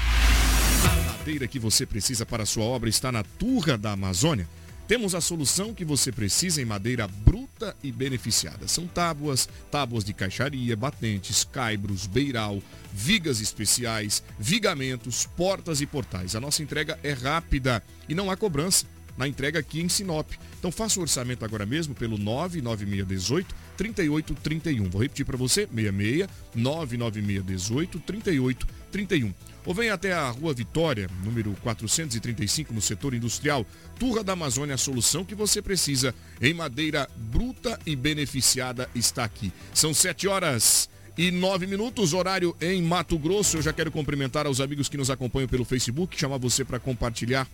A 0.84 1.18
madeira 1.18 1.46
que 1.48 1.58
você 1.58 1.86
precisa 1.86 2.24
para 2.24 2.44
a 2.44 2.46
sua 2.46 2.64
obra 2.64 2.88
está 2.88 3.10
na 3.10 3.22
Turra 3.22 3.76
da 3.76 3.92
Amazônia. 3.92 4.48
Temos 4.88 5.14
a 5.14 5.20
solução 5.20 5.72
que 5.72 5.84
você 5.84 6.10
precisa 6.10 6.60
em 6.60 6.64
madeira 6.64 7.06
bruta 7.06 7.76
e 7.82 7.92
beneficiada. 7.92 8.66
São 8.66 8.86
tábuas, 8.86 9.48
tábuas 9.70 10.04
de 10.04 10.12
caixaria, 10.12 10.76
batentes, 10.76 11.44
caibros, 11.44 12.06
beiral, 12.06 12.60
vigas 12.92 13.40
especiais, 13.40 14.22
vigamentos, 14.38 15.26
portas 15.36 15.80
e 15.80 15.86
portais. 15.86 16.34
A 16.34 16.40
nossa 16.40 16.62
entrega 16.62 16.98
é 17.02 17.12
rápida 17.12 17.82
e 18.08 18.14
não 18.14 18.30
há 18.30 18.36
cobrança 18.36 18.86
na 19.16 19.28
entrega 19.28 19.58
aqui 19.58 19.80
em 19.80 19.88
Sinop. 19.88 20.30
Então 20.58 20.72
faça 20.72 20.98
o 20.98 21.02
orçamento 21.02 21.44
agora 21.44 21.66
mesmo 21.66 21.94
pelo 21.94 22.18
99618 22.18 23.54
3831. 23.76 24.90
Vou 24.90 25.02
repetir 25.02 25.24
para 25.24 25.36
você, 25.36 25.66
66 25.66 26.28
99618 26.54 28.00
3831. 28.00 29.34
Ou 29.64 29.72
venha 29.72 29.94
até 29.94 30.12
a 30.12 30.28
Rua 30.28 30.52
Vitória, 30.52 31.08
número 31.24 31.56
435, 31.62 32.72
no 32.72 32.80
setor 32.80 33.14
industrial. 33.14 33.64
Turra 33.98 34.24
da 34.24 34.32
Amazônia, 34.32 34.74
a 34.74 34.78
solução 34.78 35.24
que 35.24 35.34
você 35.34 35.62
precisa 35.62 36.14
em 36.40 36.52
madeira 36.52 37.08
bruta 37.16 37.78
e 37.86 37.94
beneficiada 37.94 38.88
está 38.94 39.24
aqui. 39.24 39.52
São 39.72 39.94
sete 39.94 40.26
horas 40.26 40.88
e 41.16 41.30
nove 41.30 41.66
minutos, 41.66 42.12
horário 42.12 42.56
em 42.60 42.82
Mato 42.82 43.18
Grosso. 43.18 43.58
Eu 43.58 43.62
já 43.62 43.72
quero 43.72 43.92
cumprimentar 43.92 44.46
aos 44.46 44.60
amigos 44.60 44.88
que 44.88 44.96
nos 44.96 45.10
acompanham 45.10 45.48
pelo 45.48 45.64
Facebook, 45.64 46.18
chamar 46.18 46.38
você 46.38 46.64
para 46.64 46.80
compartilhar 46.80 47.46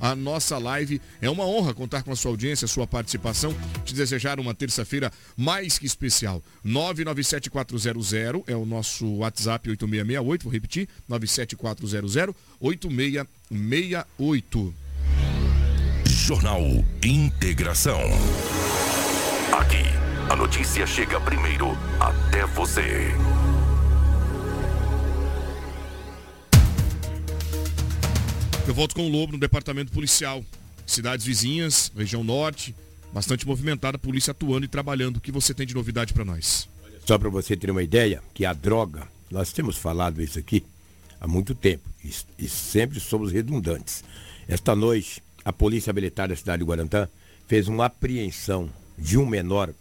a 0.00 0.14
nossa 0.14 0.56
live. 0.58 1.00
É 1.20 1.28
uma 1.28 1.44
honra 1.44 1.74
contar 1.74 2.02
com 2.02 2.12
a 2.12 2.16
sua 2.16 2.30
audiência, 2.30 2.66
a 2.66 2.68
sua 2.68 2.86
participação. 2.86 3.54
Te 3.84 3.94
desejar 3.94 4.38
uma 4.40 4.54
terça-feira 4.54 5.12
mais 5.36 5.78
que 5.78 5.84
especial. 5.86 6.42
997400 6.62 8.12
é 8.46 8.56
o 8.56 8.64
nosso 8.64 9.06
WhatsApp 9.16 9.68
8668, 9.70 10.42
vou 10.42 10.52
repetir, 10.52 10.88
97400 11.08 12.34
8668. 12.60 14.74
Jornal 16.06 16.62
Integração. 17.02 18.00
Aqui, 19.52 19.84
a 20.30 20.36
notícia 20.36 20.86
chega 20.86 21.20
primeiro 21.20 21.76
até 22.00 22.46
você. 22.46 23.12
Eu 28.66 28.72
volto 28.72 28.94
com 28.94 29.06
o 29.06 29.10
Lobo 29.10 29.34
no 29.34 29.38
departamento 29.38 29.92
policial. 29.92 30.42
Cidades 30.86 31.26
vizinhas, 31.26 31.92
região 31.94 32.24
norte, 32.24 32.74
bastante 33.12 33.46
movimentada, 33.46 33.98
polícia 33.98 34.30
atuando 34.30 34.64
e 34.64 34.68
trabalhando. 34.68 35.18
O 35.18 35.20
que 35.20 35.30
você 35.30 35.52
tem 35.52 35.66
de 35.66 35.74
novidade 35.74 36.14
para 36.14 36.24
nós? 36.24 36.66
Só 37.06 37.18
para 37.18 37.28
você 37.28 37.54
ter 37.56 37.70
uma 37.70 37.82
ideia, 37.82 38.22
que 38.32 38.46
a 38.46 38.54
droga, 38.54 39.06
nós 39.30 39.52
temos 39.52 39.76
falado 39.76 40.22
isso 40.22 40.38
aqui 40.38 40.64
há 41.20 41.28
muito 41.28 41.54
tempo 41.54 41.88
e, 42.02 42.10
e 42.38 42.48
sempre 42.48 42.98
somos 43.00 43.32
redundantes. 43.32 44.02
Esta 44.48 44.74
noite, 44.74 45.22
a 45.44 45.52
Polícia 45.52 45.92
Militar 45.92 46.28
da 46.28 46.36
cidade 46.36 46.60
de 46.60 46.68
Guarantã 46.68 47.06
fez 47.46 47.68
uma 47.68 47.86
apreensão 47.86 48.70
de 48.96 49.18
um 49.18 49.26
menor 49.26 49.74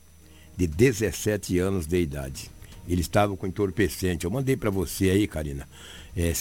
de 0.57 0.67
17 0.67 1.57
anos 1.57 1.87
de 1.87 2.01
idade. 2.01 2.51
Ele 2.85 2.99
estava 2.99 3.35
com 3.37 3.47
entorpecente. 3.47 4.25
Eu 4.25 4.31
mandei 4.31 4.57
para 4.57 4.69
você 4.69 5.09
aí, 5.09 5.25
Karina. 5.25 5.67
É, 6.15 6.33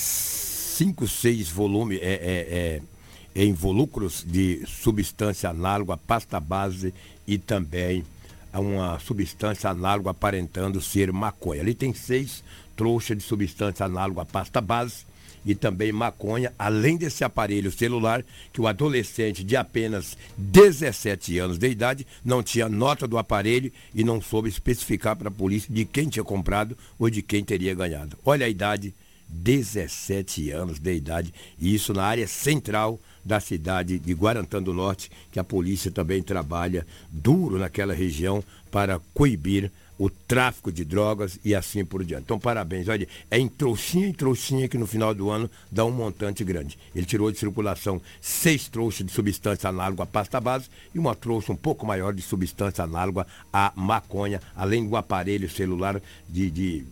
cinco, 0.72 1.06
seis 1.06 1.48
volumes 1.48 1.98
é, 2.00 2.14
é, 2.14 2.82
é, 3.35 3.44
involucros 3.44 4.24
de 4.26 4.62
substância 4.66 5.50
análoga, 5.50 5.96
pasta 5.96 6.40
base 6.40 6.94
e 7.26 7.38
também 7.38 8.04
uma 8.52 8.98
substância 8.98 9.70
análoga 9.70 10.11
aparentando 10.11 10.80
ser 10.80 11.12
maconha. 11.12 11.62
Ali 11.62 11.74
tem 11.74 11.92
seis 11.94 12.42
trouxas 12.76 13.16
de 13.16 13.22
substância 13.22 13.87
análoga, 13.87 14.24
pasta 14.24 14.61
base 14.61 15.04
e 15.44 15.54
também 15.54 15.92
maconha, 15.92 16.52
além 16.58 16.96
desse 16.96 17.24
aparelho 17.24 17.70
celular 17.70 18.24
que 18.52 18.61
o 18.61 18.66
adolescente 18.66 19.42
de 19.42 19.56
apenas 19.56 20.16
17 20.38 21.38
anos 21.38 21.58
de 21.58 21.68
idade 21.68 22.06
não 22.24 22.42
tinha 22.42 22.68
nota 22.68 23.08
do 23.08 23.18
aparelho 23.18 23.72
e 23.94 24.04
não 24.04 24.20
soube 24.20 24.48
especificar 24.48 25.16
para 25.16 25.28
a 25.28 25.32
polícia 25.32 25.72
de 25.72 25.85
quem 25.85 26.08
tinha 26.08 26.24
comprado 26.24 26.76
ou 26.98 27.11
de 27.11 27.22
quem 27.22 27.44
teria 27.44 27.74
ganhado. 27.74 28.16
Olha 28.24 28.46
a 28.46 28.48
idade 28.48 28.94
17 29.32 30.50
anos 30.50 30.78
de 30.78 30.94
idade, 30.94 31.32
e 31.58 31.74
isso 31.74 31.92
na 31.92 32.04
área 32.04 32.28
central 32.28 33.00
da 33.24 33.40
cidade 33.40 33.98
de 33.98 34.12
Guarantã 34.12 34.62
do 34.62 34.74
Norte, 34.74 35.10
que 35.30 35.38
a 35.38 35.44
polícia 35.44 35.90
também 35.90 36.22
trabalha 36.22 36.86
duro 37.10 37.58
naquela 37.58 37.94
região 37.94 38.44
para 38.70 39.00
coibir 39.14 39.70
o 39.98 40.10
tráfico 40.10 40.72
de 40.72 40.84
drogas 40.84 41.38
e 41.44 41.54
assim 41.54 41.84
por 41.84 42.04
diante. 42.04 42.24
Então, 42.24 42.38
parabéns. 42.38 42.88
Olha, 42.88 43.06
é 43.30 43.38
em 43.38 43.46
trouxinha 43.46 44.08
em 44.08 44.12
trouxinha 44.12 44.66
que 44.66 44.76
no 44.76 44.86
final 44.86 45.14
do 45.14 45.30
ano 45.30 45.48
dá 45.70 45.84
um 45.84 45.92
montante 45.92 46.42
grande. 46.42 46.76
Ele 46.92 47.06
tirou 47.06 47.30
de 47.30 47.38
circulação 47.38 48.02
seis 48.20 48.68
trouxas 48.68 49.06
de 49.06 49.12
substância 49.12 49.68
análoga 49.68 50.02
à 50.02 50.06
pasta 50.06 50.40
base 50.40 50.68
e 50.92 50.98
uma 50.98 51.14
trouxa 51.14 51.52
um 51.52 51.56
pouco 51.56 51.86
maior 51.86 52.12
de 52.12 52.22
substância 52.22 52.82
análoga 52.82 53.26
à 53.52 53.72
maconha, 53.76 54.40
além 54.56 54.88
do 54.88 54.96
aparelho 54.96 55.48
celular 55.48 56.02
de, 56.28 56.50
de 56.50 56.84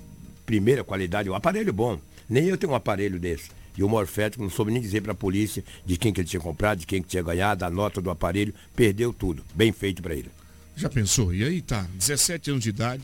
primeira 0.47 0.85
qualidade, 0.85 1.29
um 1.29 1.35
aparelho 1.35 1.73
bom, 1.73 1.99
nem 2.31 2.45
eu 2.45 2.57
tenho 2.57 2.73
um 2.73 2.77
aparelho 2.77 3.19
desse. 3.19 3.51
E 3.77 3.83
o 3.83 3.89
morfético 3.89 4.43
não 4.43 4.51
soube 4.51 4.71
nem 4.71 4.81
dizer 4.81 5.01
para 5.01 5.13
a 5.13 5.15
polícia 5.15 5.65
de 5.85 5.97
quem 5.97 6.13
que 6.13 6.21
ele 6.21 6.29
tinha 6.29 6.41
comprado, 6.41 6.79
de 6.79 6.87
quem 6.87 7.03
que 7.03 7.09
tinha 7.09 7.23
ganhado, 7.23 7.65
a 7.65 7.71
nota 7.71 8.01
do 8.01 8.11
aparelho, 8.11 8.55
perdeu 8.75 9.13
tudo. 9.13 9.45
Bem 9.55 9.73
feito 9.73 10.03
para 10.03 10.15
ele. 10.15 10.31
Já 10.77 10.89
pensou? 10.89 11.35
E 11.35 11.45
aí 11.45 11.61
tá, 11.61 11.87
17 11.95 12.51
anos 12.51 12.63
de 12.63 12.71
idade, 12.71 13.03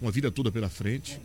uma 0.00 0.10
vida 0.10 0.30
toda 0.30 0.50
pela 0.50 0.68
frente. 0.68 1.20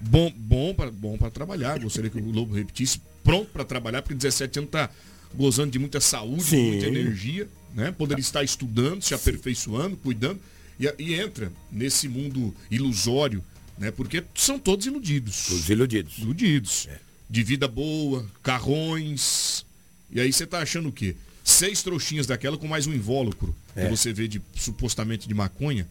Bom, 0.00 0.32
bom 0.36 0.74
para 0.74 0.90
bom 0.90 1.16
para 1.16 1.30
trabalhar. 1.30 1.78
Gostaria 1.78 2.10
que 2.10 2.18
o 2.18 2.30
Lobo 2.30 2.54
repetisse, 2.54 3.00
pronto 3.24 3.50
para 3.50 3.64
trabalhar, 3.64 4.02
porque 4.02 4.14
17 4.14 4.58
anos 4.58 4.70
tá 4.70 4.90
gozando 5.34 5.70
de 5.70 5.78
muita 5.78 6.00
saúde, 6.00 6.44
Sim. 6.44 6.72
muita 6.72 6.86
energia, 6.86 7.48
né? 7.74 7.92
Poderia 7.92 8.20
estar 8.20 8.42
estudando, 8.42 9.02
se 9.02 9.14
aperfeiçoando, 9.14 9.96
cuidando 9.96 10.40
e, 10.78 10.92
e 10.98 11.14
entra 11.14 11.52
nesse 11.70 12.08
mundo 12.08 12.54
ilusório 12.70 13.42
né? 13.78 13.90
Porque 13.90 14.24
são 14.34 14.58
todos 14.58 14.86
iludidos. 14.86 15.48
Os 15.50 15.68
iludidos. 15.68 16.18
Iludidos. 16.18 16.88
É. 16.88 16.98
De 17.28 17.42
vida 17.42 17.66
boa, 17.66 18.26
carrões. 18.42 19.66
E 20.10 20.20
aí 20.20 20.32
você 20.32 20.44
está 20.44 20.60
achando 20.60 20.88
o 20.88 20.92
quê? 20.92 21.16
Seis 21.42 21.82
trouxinhas 21.82 22.26
daquela 22.26 22.56
com 22.56 22.66
mais 22.66 22.86
um 22.86 22.92
invólucro 22.92 23.54
é. 23.74 23.84
que 23.84 23.90
você 23.90 24.12
vê 24.12 24.26
de 24.26 24.40
supostamente 24.54 25.28
de 25.28 25.34
maconha. 25.34 25.86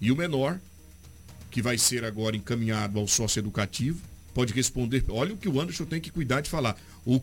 E 0.00 0.10
o 0.10 0.16
menor, 0.16 0.60
que 1.50 1.62
vai 1.62 1.78
ser 1.78 2.04
agora 2.04 2.36
encaminhado 2.36 2.98
ao 2.98 3.08
sócio 3.08 3.38
educativo, 3.38 4.00
pode 4.34 4.52
responder. 4.52 5.04
Olha 5.08 5.34
o 5.34 5.36
que 5.36 5.48
o 5.48 5.60
Anderson 5.60 5.84
tem 5.84 6.00
que 6.00 6.10
cuidar 6.10 6.40
de 6.40 6.50
falar. 6.50 6.76
O 7.04 7.20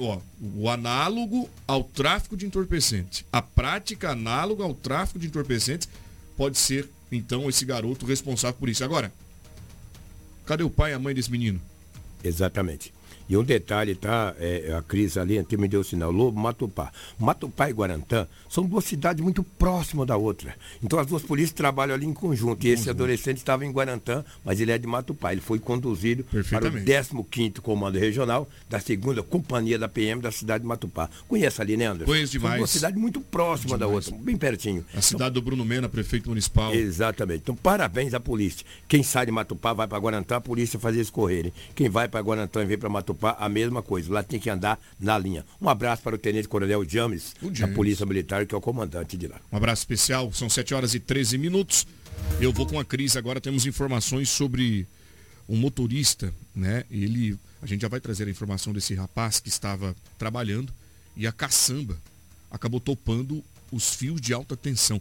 ó, 0.00 0.20
o 0.54 0.68
análogo 0.68 1.48
ao 1.66 1.82
tráfico 1.82 2.36
de 2.36 2.44
entorpecentes. 2.44 3.24
A 3.32 3.40
prática 3.40 4.10
análoga 4.10 4.64
ao 4.64 4.74
tráfico 4.74 5.18
de 5.18 5.26
entorpecentes 5.26 5.88
pode 6.36 6.58
ser, 6.58 6.88
então, 7.10 7.48
esse 7.48 7.64
garoto 7.64 8.04
responsável 8.04 8.58
por 8.58 8.68
isso. 8.68 8.84
Agora, 8.84 9.12
cadê 10.46 10.62
o 10.62 10.70
pai 10.70 10.92
e 10.92 10.94
a 10.94 10.98
mãe 10.98 11.14
desse 11.14 11.30
menino? 11.30 11.60
Exatamente. 12.22 12.92
E 13.28 13.36
um 13.36 13.42
detalhe, 13.42 13.94
tá? 13.94 14.34
É, 14.38 14.74
a 14.76 14.82
Cris 14.82 15.16
ali 15.16 15.38
até 15.38 15.56
me 15.56 15.68
deu 15.68 15.80
o 15.80 15.84
sinal. 15.84 16.10
Lobo, 16.10 16.38
Matupá. 16.38 16.92
Matupá 17.18 17.70
e 17.70 17.72
Guarantã 17.72 18.26
são 18.48 18.64
duas 18.64 18.84
cidades 18.84 19.22
muito 19.22 19.42
próximas 19.42 20.06
da 20.06 20.16
outra. 20.16 20.54
Então 20.82 20.98
as 20.98 21.06
duas 21.06 21.22
polícias 21.22 21.52
trabalham 21.52 21.94
ali 21.94 22.06
em 22.06 22.12
conjunto. 22.12 22.66
E 22.66 22.70
esse 22.70 22.90
adolescente 22.90 23.38
estava 23.38 23.64
em 23.64 23.70
Guarantã, 23.70 24.24
mas 24.44 24.60
ele 24.60 24.72
é 24.72 24.78
de 24.78 24.86
Matupá. 24.86 25.32
Ele 25.32 25.40
foi 25.40 25.58
conduzido 25.58 26.24
para 26.50 26.68
o 26.68 27.24
15 27.24 27.60
Comando 27.62 27.98
Regional 27.98 28.48
da 28.68 28.80
segunda 28.80 29.22
Companhia 29.22 29.78
da 29.78 29.88
PM 29.88 30.20
da 30.20 30.30
cidade 30.30 30.62
de 30.62 30.68
Matupá. 30.68 31.08
Conhece 31.28 31.60
ali, 31.60 31.76
né, 31.76 31.86
Anderson? 31.86 32.12
Conheço 32.12 32.32
demais. 32.32 32.52
São 32.52 32.58
duas 32.58 32.70
cidades 32.70 33.00
muito 33.00 33.20
próximas 33.20 33.78
da 33.78 33.86
outra, 33.86 34.14
bem 34.16 34.36
pertinho. 34.36 34.84
A 34.94 35.00
cidade 35.00 35.30
então, 35.30 35.42
do 35.42 35.42
Bruno 35.42 35.64
Mena, 35.64 35.88
prefeito 35.88 36.28
municipal. 36.28 36.74
Exatamente. 36.74 37.40
Então, 37.42 37.56
parabéns 37.56 38.14
à 38.14 38.20
polícia. 38.20 38.66
Quem 38.88 39.02
sai 39.02 39.26
de 39.26 39.32
Matupá 39.32 39.72
vai 39.72 39.86
para 39.86 39.98
Guarantã, 39.98 40.36
a 40.36 40.40
polícia 40.40 40.78
faz 40.78 40.94
eles 40.94 41.10
correrem. 41.10 41.52
Quem 41.74 41.88
vai 41.88 42.08
para 42.08 42.20
Guarantã 42.20 42.62
e 42.62 42.66
vem 42.66 42.78
para 42.78 42.88
Matupá, 42.88 43.11
a 43.20 43.48
mesma 43.48 43.82
coisa. 43.82 44.12
Lá 44.12 44.22
tem 44.22 44.40
que 44.40 44.50
andar 44.50 44.80
na 44.98 45.18
linha. 45.18 45.44
Um 45.60 45.68
abraço 45.68 46.02
para 46.02 46.14
o 46.14 46.18
Tenente 46.18 46.48
Coronel 46.48 46.84
James, 46.88 47.34
da 47.58 47.68
Polícia 47.68 48.06
Militar, 48.06 48.46
que 48.46 48.54
é 48.54 48.58
o 48.58 48.60
comandante 48.60 49.16
de 49.16 49.26
lá. 49.26 49.40
Um 49.50 49.56
abraço 49.56 49.82
especial, 49.82 50.32
são 50.32 50.48
7 50.48 50.74
horas 50.74 50.94
e 50.94 51.00
13 51.00 51.38
minutos. 51.38 51.86
Eu 52.40 52.52
vou 52.52 52.66
com 52.66 52.78
a 52.78 52.84
Cris, 52.84 53.16
agora 53.16 53.40
temos 53.40 53.66
informações 53.66 54.28
sobre 54.28 54.86
um 55.48 55.56
motorista, 55.56 56.32
né? 56.54 56.84
Ele, 56.90 57.38
a 57.60 57.66
gente 57.66 57.82
já 57.82 57.88
vai 57.88 58.00
trazer 58.00 58.26
a 58.26 58.30
informação 58.30 58.72
desse 58.72 58.94
rapaz 58.94 59.40
que 59.40 59.48
estava 59.48 59.94
trabalhando 60.18 60.72
e 61.16 61.26
a 61.26 61.32
caçamba 61.32 61.98
acabou 62.50 62.80
topando 62.80 63.42
os 63.70 63.94
fios 63.94 64.20
de 64.20 64.32
alta 64.32 64.56
tensão. 64.56 65.00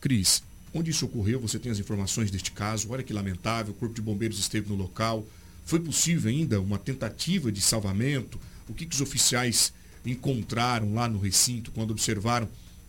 Cris, 0.00 0.42
onde 0.72 0.90
isso 0.90 1.06
ocorreu? 1.06 1.40
Você 1.40 1.58
tem 1.58 1.70
as 1.70 1.78
informações 1.78 2.30
deste 2.30 2.52
caso? 2.52 2.90
Olha 2.90 3.02
que 3.02 3.12
lamentável, 3.12 3.72
o 3.72 3.76
Corpo 3.76 3.94
de 3.94 4.02
Bombeiros 4.02 4.38
esteve 4.38 4.68
no 4.68 4.74
local. 4.74 5.24
Foi 5.68 5.78
possível 5.78 6.30
ainda 6.30 6.58
uma 6.62 6.78
tentativa 6.78 7.52
de 7.52 7.60
salvamento? 7.60 8.40
O 8.66 8.72
que, 8.72 8.86
que 8.86 8.94
os 8.94 9.02
oficiais 9.02 9.70
encontraram 10.02 10.94
lá 10.94 11.06
no 11.06 11.18
recinto 11.18 11.70
quando 11.72 11.90
observaram 11.90 12.48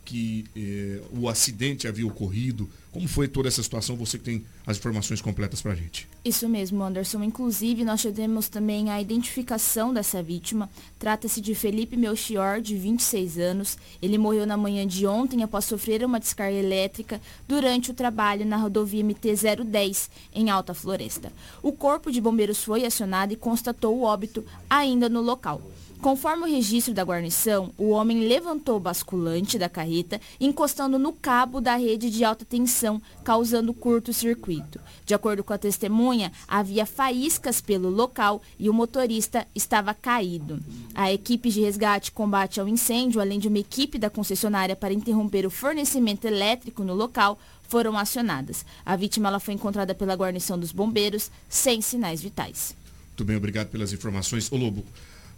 que 0.10 0.46
eh, 0.56 1.02
o 1.12 1.30
acidente 1.30 1.88
havia 1.88 2.08
ocorrido? 2.08 2.68
Como 2.92 3.08
foi 3.08 3.28
toda 3.28 3.48
essa 3.48 3.62
situação? 3.62 3.96
Você 3.98 4.18
que 4.18 4.24
tem 4.24 4.46
as 4.66 4.78
informações 4.78 5.22
completas 5.22 5.62
para 5.62 5.74
a 5.74 5.76
gente. 5.76 6.08
Isso 6.26 6.50
mesmo, 6.50 6.82
Anderson. 6.82 7.22
Inclusive, 7.24 7.86
nós 7.86 8.02
tivemos 8.02 8.50
também 8.50 8.90
a 8.90 9.00
identificação 9.00 9.94
dessa 9.94 10.24
vítima. 10.24 10.68
Trata-se 10.98 11.40
de 11.40 11.54
Felipe 11.54 11.96
Melchior, 11.96 12.60
de 12.60 12.76
26 12.76 13.38
anos. 13.38 13.78
Ele 14.02 14.18
morreu 14.18 14.48
na 14.48 14.58
manhã 14.58 14.88
de 14.88 15.06
ontem 15.06 15.44
após 15.44 15.66
sofrer 15.66 16.04
uma 16.04 16.20
descarga 16.20 16.58
elétrica 16.58 17.22
durante 17.48 17.92
o 17.92 17.94
trabalho 17.94 18.44
na 18.44 18.58
rodovia 18.58 19.04
MT-010, 19.04 20.10
em 20.34 20.50
Alta 20.50 20.74
Floresta. 20.74 21.32
O 21.62 21.72
corpo 21.72 22.12
de 22.12 22.20
bombeiros 22.20 22.64
foi 22.64 22.84
acionado 22.84 23.32
e 23.32 23.36
constatou 23.38 23.96
o 23.96 24.04
óbito 24.04 24.44
ainda 24.68 25.08
no 25.08 25.22
local. 25.22 25.62
Conforme 26.02 26.44
o 26.44 26.48
registro 26.48 26.94
da 26.94 27.04
guarnição, 27.04 27.74
o 27.78 27.90
homem 27.90 28.26
levantou 28.26 28.78
o 28.78 28.80
basculante 28.80 29.60
da 29.60 29.68
carreta, 29.68 30.22
encostando 30.40 30.98
no 30.98 31.12
cabo 31.12 31.60
da 31.60 31.76
rede 31.76 32.10
de 32.10 32.24
alta 32.24 32.46
tensão, 32.46 33.02
causando 33.22 33.74
curto-circuito. 33.74 34.80
De 35.06 35.14
acordo 35.14 35.44
com 35.44 35.52
a 35.52 35.58
testemunha, 35.58 36.32
havia 36.48 36.86
faíscas 36.86 37.60
pelo 37.60 37.90
local 37.90 38.42
e 38.58 38.70
o 38.70 38.74
motorista 38.74 39.46
estava 39.54 39.94
caído. 39.94 40.64
A 40.96 41.12
equipe 41.12 41.50
de 41.50 41.60
resgate 41.60 42.14
combate 42.14 42.62
ao 42.62 42.68
incêndio, 42.68 43.20
além 43.20 43.38
de 43.38 43.50
uma 43.50 43.60
equipe 43.60 43.98
da 43.98 44.10
concessionária 44.10 44.78
para 44.78 44.94
interromper 44.94 45.46
o 45.46 45.52
fornecimento 45.52 46.24
elétrico 46.24 46.82
no 46.82 46.94
local, 46.94 47.38
foram 47.68 47.98
acionadas. 47.98 48.66
A 48.86 48.96
vítima 48.96 49.28
ela 49.28 49.40
foi 49.40 49.54
encontrada 49.54 49.94
pela 49.94 50.16
guarnição 50.16 50.58
dos 50.58 50.72
bombeiros, 50.72 51.30
sem 51.50 51.82
sinais 51.82 52.22
vitais. 52.22 52.74
Muito 53.10 53.26
bem, 53.26 53.36
obrigado 53.36 53.68
pelas 53.68 53.92
informações. 53.92 54.50
Ô 54.50 54.56
Lobo, 54.56 54.86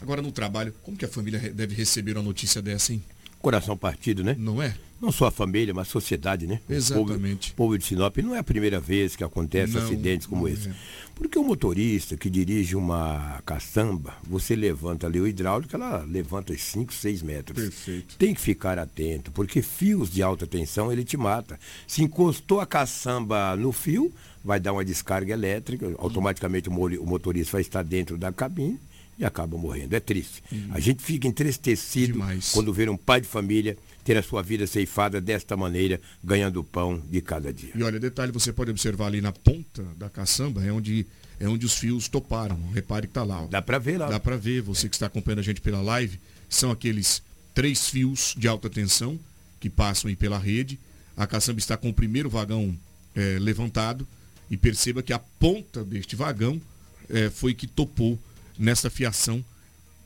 Agora 0.01 0.21
no 0.21 0.31
trabalho, 0.31 0.73
como 0.81 0.97
que 0.97 1.05
a 1.05 1.07
família 1.07 1.39
deve 1.53 1.75
receber 1.75 2.17
uma 2.17 2.23
notícia 2.23 2.61
dessa, 2.61 2.91
hein? 2.91 3.03
Coração 3.39 3.77
partido, 3.77 4.23
né? 4.23 4.35
Não 4.37 4.61
é? 4.61 4.75
Não 5.01 5.11
só 5.11 5.25
a 5.27 5.31
família, 5.31 5.73
mas 5.73 5.87
a 5.87 5.91
sociedade, 5.91 6.45
né? 6.45 6.61
Exatamente. 6.69 7.51
O 7.51 7.55
povo, 7.55 7.69
povo 7.69 7.77
de 7.77 7.85
Sinop 7.85 8.17
não 8.17 8.35
é 8.35 8.37
a 8.39 8.43
primeira 8.43 8.79
vez 8.79 9.15
que 9.15 9.23
acontece 9.23 9.73
não, 9.73 9.83
acidentes 9.83 10.27
como 10.27 10.47
esse. 10.47 10.69
É. 10.69 10.73
Porque 11.15 11.39
o 11.39 11.43
motorista 11.43 12.15
que 12.15 12.29
dirige 12.29 12.75
uma 12.75 13.41
caçamba, 13.43 14.13
você 14.23 14.55
levanta 14.55 15.07
ali 15.07 15.19
o 15.19 15.27
hidráulico, 15.27 15.75
ela 15.75 16.05
levanta 16.07 16.55
5, 16.55 16.93
6 16.93 17.23
metros. 17.23 17.63
Perfeito. 17.63 18.15
Tem 18.17 18.33
que 18.35 18.41
ficar 18.41 18.77
atento, 18.77 19.31
porque 19.31 19.63
fios 19.63 20.11
de 20.11 20.21
alta 20.21 20.45
tensão 20.45 20.91
ele 20.91 21.03
te 21.03 21.17
mata. 21.17 21.59
Se 21.87 22.03
encostou 22.03 22.59
a 22.59 22.67
caçamba 22.67 23.55
no 23.55 23.71
fio, 23.71 24.13
vai 24.43 24.59
dar 24.59 24.73
uma 24.73 24.85
descarga 24.85 25.33
elétrica, 25.33 25.91
automaticamente 25.97 26.69
o 26.69 27.05
motorista 27.05 27.53
vai 27.53 27.61
estar 27.61 27.83
dentro 27.83 28.19
da 28.19 28.31
cabine 28.31 28.79
e 29.21 29.25
acabam 29.25 29.59
morrendo. 29.59 29.95
É 29.95 29.99
triste. 29.99 30.43
Hum. 30.51 30.69
A 30.71 30.79
gente 30.79 31.03
fica 31.03 31.27
entristecido 31.27 32.13
Demais. 32.13 32.51
quando 32.51 32.73
vê 32.73 32.89
um 32.89 32.97
pai 32.97 33.21
de 33.21 33.27
família 33.27 33.77
ter 34.03 34.17
a 34.17 34.23
sua 34.23 34.41
vida 34.41 34.65
ceifada 34.65 35.21
desta 35.21 35.55
maneira, 35.55 36.01
ganhando 36.23 36.59
o 36.59 36.63
pão 36.63 36.99
de 37.07 37.21
cada 37.21 37.53
dia. 37.53 37.71
E 37.75 37.83
olha, 37.83 37.99
detalhe, 37.99 38.31
você 38.31 38.51
pode 38.51 38.71
observar 38.71 39.05
ali 39.05 39.21
na 39.21 39.31
ponta 39.31 39.83
da 39.95 40.09
caçamba, 40.09 40.65
é 40.65 40.71
onde, 40.71 41.05
é 41.39 41.47
onde 41.47 41.67
os 41.67 41.75
fios 41.75 42.07
toparam. 42.07 42.59
Repare 42.73 43.05
que 43.05 43.11
está 43.11 43.23
lá. 43.23 43.43
Ó. 43.43 43.47
Dá 43.47 43.61
para 43.61 43.77
ver 43.77 43.99
lá. 43.99 44.09
Dá 44.09 44.19
para 44.19 44.35
ver, 44.35 44.61
você 44.63 44.89
que 44.89 44.95
está 44.95 45.05
acompanhando 45.05 45.39
a 45.39 45.43
gente 45.43 45.61
pela 45.61 45.81
live, 45.81 46.19
são 46.49 46.71
aqueles 46.71 47.21
três 47.53 47.89
fios 47.89 48.33
de 48.35 48.47
alta 48.47 48.69
tensão 48.71 49.19
que 49.59 49.69
passam 49.69 50.09
aí 50.09 50.15
pela 50.15 50.39
rede. 50.39 50.79
A 51.15 51.27
caçamba 51.27 51.59
está 51.59 51.77
com 51.77 51.89
o 51.89 51.93
primeiro 51.93 52.27
vagão 52.27 52.75
é, 53.15 53.37
levantado 53.39 54.07
e 54.49 54.57
perceba 54.57 55.03
que 55.03 55.13
a 55.13 55.19
ponta 55.19 55.83
deste 55.83 56.15
vagão 56.15 56.59
é, 57.07 57.29
foi 57.29 57.53
que 57.53 57.67
topou 57.67 58.17
nessa 58.57 58.89
fiação 58.89 59.43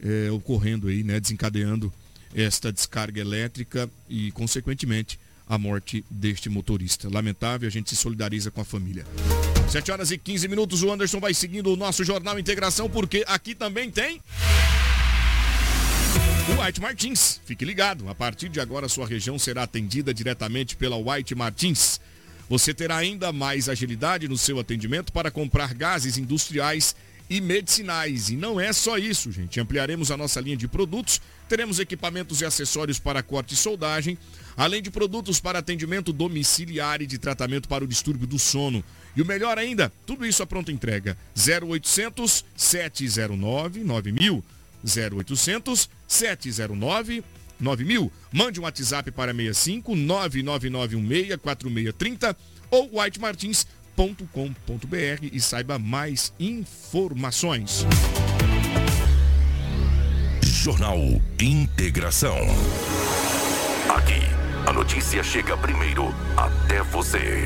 é, 0.01 0.31
ocorrendo 0.31 0.87
aí, 0.87 1.03
né, 1.03 1.19
desencadeando 1.19 1.91
esta 2.33 2.71
descarga 2.71 3.21
elétrica 3.21 3.89
e, 4.09 4.31
consequentemente, 4.31 5.19
a 5.47 5.57
morte 5.57 6.03
deste 6.09 6.49
motorista. 6.49 7.07
Lamentável, 7.09 7.67
a 7.67 7.71
gente 7.71 7.89
se 7.89 7.95
solidariza 7.95 8.51
com 8.51 8.61
a 8.61 8.65
família. 8.65 9.05
7 9.69 9.91
horas 9.91 10.11
e 10.11 10.17
15 10.17 10.47
minutos, 10.47 10.83
o 10.83 10.91
Anderson 10.91 11.19
vai 11.19 11.33
seguindo 11.33 11.71
o 11.71 11.75
nosso 11.75 12.03
Jornal 12.03 12.37
Integração, 12.37 12.89
porque 12.89 13.23
aqui 13.27 13.55
também 13.55 13.89
tem 13.89 14.21
o 16.49 16.61
White 16.61 16.81
Martins. 16.81 17.39
Fique 17.45 17.63
ligado, 17.63 18.09
a 18.09 18.15
partir 18.15 18.49
de 18.49 18.59
agora 18.59 18.89
sua 18.89 19.07
região 19.07 19.37
será 19.39 19.63
atendida 19.63 20.13
diretamente 20.13 20.75
pela 20.75 20.97
White 20.97 21.35
Martins. 21.35 21.99
Você 22.47 22.73
terá 22.73 22.97
ainda 22.97 23.31
mais 23.31 23.67
agilidade 23.67 24.27
no 24.27 24.37
seu 24.37 24.59
atendimento 24.59 25.11
para 25.11 25.31
comprar 25.31 25.73
gases 25.73 26.17
industriais 26.17 26.95
e 27.29 27.41
medicinais. 27.41 28.29
E 28.29 28.35
não 28.35 28.59
é 28.59 28.71
só 28.71 28.97
isso, 28.97 29.31
gente. 29.31 29.59
Ampliaremos 29.59 30.11
a 30.11 30.17
nossa 30.17 30.39
linha 30.39 30.57
de 30.57 30.67
produtos, 30.67 31.21
teremos 31.47 31.79
equipamentos 31.79 32.41
e 32.41 32.45
acessórios 32.45 32.99
para 32.99 33.23
corte 33.23 33.53
e 33.53 33.57
soldagem, 33.57 34.17
além 34.55 34.81
de 34.81 34.91
produtos 34.91 35.39
para 35.39 35.59
atendimento 35.59 36.13
domiciliar 36.13 37.01
e 37.01 37.07
de 37.07 37.17
tratamento 37.17 37.67
para 37.67 37.83
o 37.83 37.87
distúrbio 37.87 38.27
do 38.27 38.39
sono. 38.39 38.83
E 39.15 39.21
o 39.21 39.25
melhor 39.25 39.57
ainda, 39.57 39.91
tudo 40.05 40.25
isso 40.25 40.43
a 40.43 40.45
pronta 40.45 40.71
entrega. 40.71 41.17
0800 41.35 42.45
709 42.55 43.83
9000. 43.83 44.43
0800 44.83 45.89
709 46.07 47.23
9000. 47.59 48.11
Mande 48.31 48.59
um 48.59 48.63
WhatsApp 48.63 49.11
para 49.11 49.33
65 49.33 49.95
99916 49.95 51.37
4630 51.41 52.37
ou 52.69 52.99
White 52.99 53.19
Martins 53.19 53.65
www.integração.com.br 53.95 55.29
e 55.31 55.39
saiba 55.39 55.79
mais 55.79 56.33
informações. 56.39 57.85
Jornal 60.43 60.99
Integração. 61.39 62.37
Aqui, 63.89 64.21
a 64.67 64.73
notícia 64.73 65.23
chega 65.23 65.57
primeiro 65.57 66.13
até 66.35 66.83
você. 66.83 67.45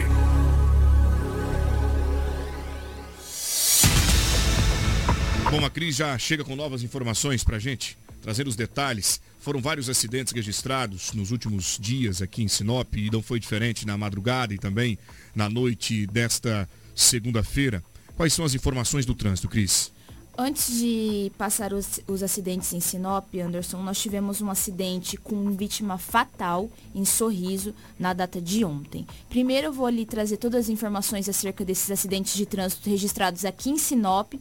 Bom, 5.52 5.66
a 5.66 5.70
Cris 5.70 5.96
já 5.96 6.18
chega 6.18 6.44
com 6.44 6.56
novas 6.56 6.84
informações 6.84 7.44
para 7.44 7.60
gente, 7.60 7.98
trazendo 8.22 8.48
os 8.48 8.56
detalhes 8.56 9.20
foram 9.40 9.62
vários 9.62 9.90
acidentes 9.90 10.34
registrados 10.34 11.14
nos 11.14 11.32
últimos 11.32 11.78
dias 11.80 12.22
aqui 12.22 12.44
em 12.44 12.48
Sinop 12.48 12.94
e 12.96 13.10
não 13.10 13.22
foi 13.22 13.40
diferente 13.40 13.88
na 13.88 13.98
madrugada 13.98 14.54
e 14.54 14.58
também 14.58 14.98
na 15.40 15.48
noite 15.48 16.06
desta 16.06 16.70
segunda-feira. 16.94 17.82
Quais 18.18 18.34
são 18.34 18.44
as 18.44 18.54
informações 18.54 19.06
do 19.06 19.16
trânsito, 19.16 19.48
Cris? 19.48 19.90
Antes 20.38 20.80
de 20.80 21.32
passar 21.38 21.74
os, 21.74 22.02
os, 22.08 22.24
acidentes 22.24 22.72
em 22.74 22.80
Sinop, 22.80 23.26
Anderson, 23.36 23.82
nós 23.82 24.00
tivemos 24.00 24.42
um 24.42 24.50
acidente 24.50 25.18
com 25.18 25.52
vítima 25.52 25.98
fatal 25.98 26.70
em 26.94 27.04
Sorriso 27.04 27.74
na 27.98 28.14
data 28.14 28.42
de 28.42 28.64
ontem. 28.64 29.06
Primeiro 29.30 29.68
eu 29.68 29.74
vou 29.74 29.86
ali 29.86 30.06
trazer 30.06 30.38
todas 30.38 30.66
as 30.66 30.70
informações 30.70 31.28
acerca 31.28 31.66
desses 31.66 31.92
acidentes 31.92 32.36
de 32.36 32.46
trânsito 32.46 32.90
registrados 32.90 33.44
aqui 33.44 33.70
em 33.70 33.78
Sinop 33.78 34.34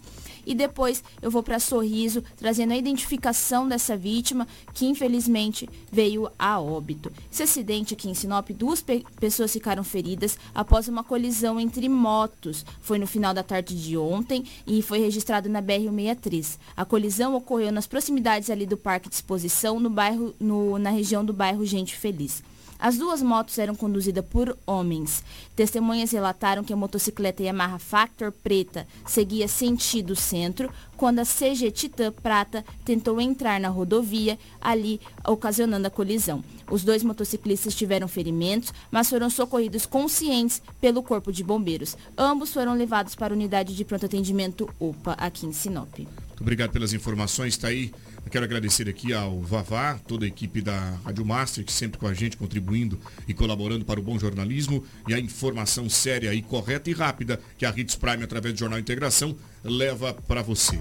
e 0.49 0.55
depois 0.55 1.05
eu 1.21 1.31
vou 1.31 1.43
para 1.43 1.61
Sorriso, 1.61 2.25
trazendo 2.35 2.73
a 2.73 2.77
identificação 2.77 3.69
dessa 3.69 3.95
vítima, 3.95 4.49
que 4.73 4.87
infelizmente 4.87 5.69
veio 5.93 6.31
a 6.39 6.59
óbito. 6.59 7.13
Esse 7.31 7.43
acidente 7.43 7.93
aqui 7.93 8.09
em 8.09 8.15
Sinop, 8.15 8.49
duas 8.51 8.81
pe 8.81 9.05
pessoas 9.21 9.53
ficaram 9.53 9.85
feridas 9.85 10.39
após 10.55 10.89
uma 10.89 11.05
colisão 11.05 11.61
entre 11.61 11.87
motos. 11.87 12.65
Foi 12.81 12.99
no 12.99 13.07
final 13.07 13.35
da 13.35 13.43
tarde 13.43 13.81
de 13.81 13.99
ontem 13.99 14.43
e 14.67 14.81
foi 14.81 14.99
registrado 15.01 15.51
na 15.51 15.61
BR-163. 15.61 16.59
A 16.75 16.85
colisão 16.87 17.35
ocorreu 17.35 17.71
nas 17.71 17.87
proximidades 17.87 18.49
ali 18.49 18.65
do 18.65 18.77
Parque 18.77 19.11
de 19.11 19.17
Exposição, 19.17 19.79
no 19.79 19.91
bairro, 19.91 20.35
no, 20.41 20.79
na 20.79 20.91
região 20.91 21.23
do 21.23 21.35
bairro 21.35 21.67
Gente 21.67 21.95
Feliz. 21.95 22.43
As 22.79 22.97
duas 22.97 23.21
motos 23.23 23.59
eram 23.59 23.75
conduzidas 23.75 24.25
por 24.25 24.57
homens. 24.67 25.25
Testemunhas 25.57 26.12
relataram 26.12 26.62
que 26.62 26.73
a 26.73 26.77
motocicleta 26.77 27.43
Yamaha 27.43 27.79
Factor 27.79 28.31
preta 28.31 28.87
seguia 29.05 29.49
sentido 29.49 30.14
centro 30.14 30.71
quando 30.97 31.19
a 31.19 31.25
CG 31.25 31.71
Titan 31.73 32.12
prata 32.12 32.64
tentou 32.85 33.21
entrar 33.21 33.61
na 33.61 33.69
rodovia, 33.69 34.38
ali 34.61 35.01
ocasionando 35.27 35.87
a 35.87 35.91
colisão. 35.91 36.45
Os 36.71 36.85
dois 36.85 37.03
motociclistas 37.03 37.75
tiveram 37.75 38.07
ferimentos, 38.07 38.73
mas 38.91 39.09
foram 39.09 39.29
socorridos 39.29 39.87
conscientes 39.87 40.62
pelo 40.81 41.03
Corpo 41.03 41.33
de 41.33 41.43
Bombeiros. 41.43 41.97
Ambos 42.17 42.53
foram 42.53 42.75
levados 42.75 43.14
para 43.14 43.33
a 43.33 43.37
unidade 43.37 43.75
de 43.75 43.85
pronto 43.85 44.07
atendimento 44.07 44.69
UPA 44.79 45.12
aqui 45.12 45.47
em 45.47 45.53
Sinop. 45.53 45.99
Muito 45.99 46.41
obrigado 46.43 46.71
pelas 46.71 46.93
informações. 46.93 47.55
Está 47.55 47.69
aí 47.69 47.93
eu 48.29 48.31
quero 48.31 48.45
agradecer 48.45 48.91
aqui 48.91 49.14
ao 49.14 49.41
Vavá, 49.41 49.99
toda 50.07 50.27
a 50.27 50.29
equipe 50.29 50.61
da 50.61 50.99
Rádio 51.03 51.25
Master, 51.25 51.64
que 51.64 51.73
sempre 51.73 51.99
com 51.99 52.07
a 52.07 52.12
gente 52.12 52.37
contribuindo 52.37 53.01
e 53.27 53.33
colaborando 53.33 53.87
para 53.87 53.99
o 53.99 54.03
bom 54.03 54.19
jornalismo 54.19 54.85
e 55.09 55.14
a 55.14 55.19
informação 55.19 55.88
séria 55.88 56.35
e 56.35 56.43
correta 56.43 56.91
e 56.91 56.93
rápida 56.93 57.41
que 57.57 57.64
a 57.64 57.73
Hits 57.75 57.95
Prime, 57.95 58.23
através 58.23 58.53
do 58.53 58.61
Jornal 58.61 58.79
Integração, 58.79 59.35
leva 59.64 60.12
para 60.12 60.43
você. 60.43 60.79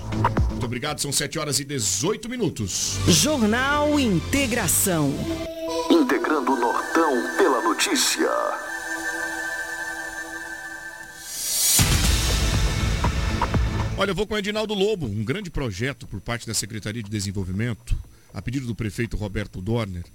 Muito 0.49 0.65
obrigado, 0.65 0.99
são 0.99 1.09
7 1.09 1.39
horas 1.39 1.61
e 1.61 1.63
18 1.63 2.27
minutos. 2.27 2.99
Jornal 3.07 3.97
Integração. 3.97 5.13
Integrando 5.89 6.51
o 6.51 6.59
Nortão 6.59 7.13
pela 7.37 7.61
notícia. 7.61 8.29
Olha, 13.99 14.11
eu 14.11 14.15
vou 14.15 14.27
com 14.27 14.35
o 14.35 14.37
Edinaldo 14.37 14.75
Lobo, 14.75 15.07
um 15.07 15.23
grande 15.23 15.49
projeto 15.49 16.05
por 16.05 16.21
parte 16.21 16.45
da 16.45 16.53
Secretaria 16.53 17.01
de 17.01 17.09
Desenvolvimento, 17.09 17.97
a 18.31 18.39
pedido 18.39 18.67
do 18.67 18.75
prefeito 18.75 19.17
Roberto 19.17 19.59
Dorner, 19.59 20.05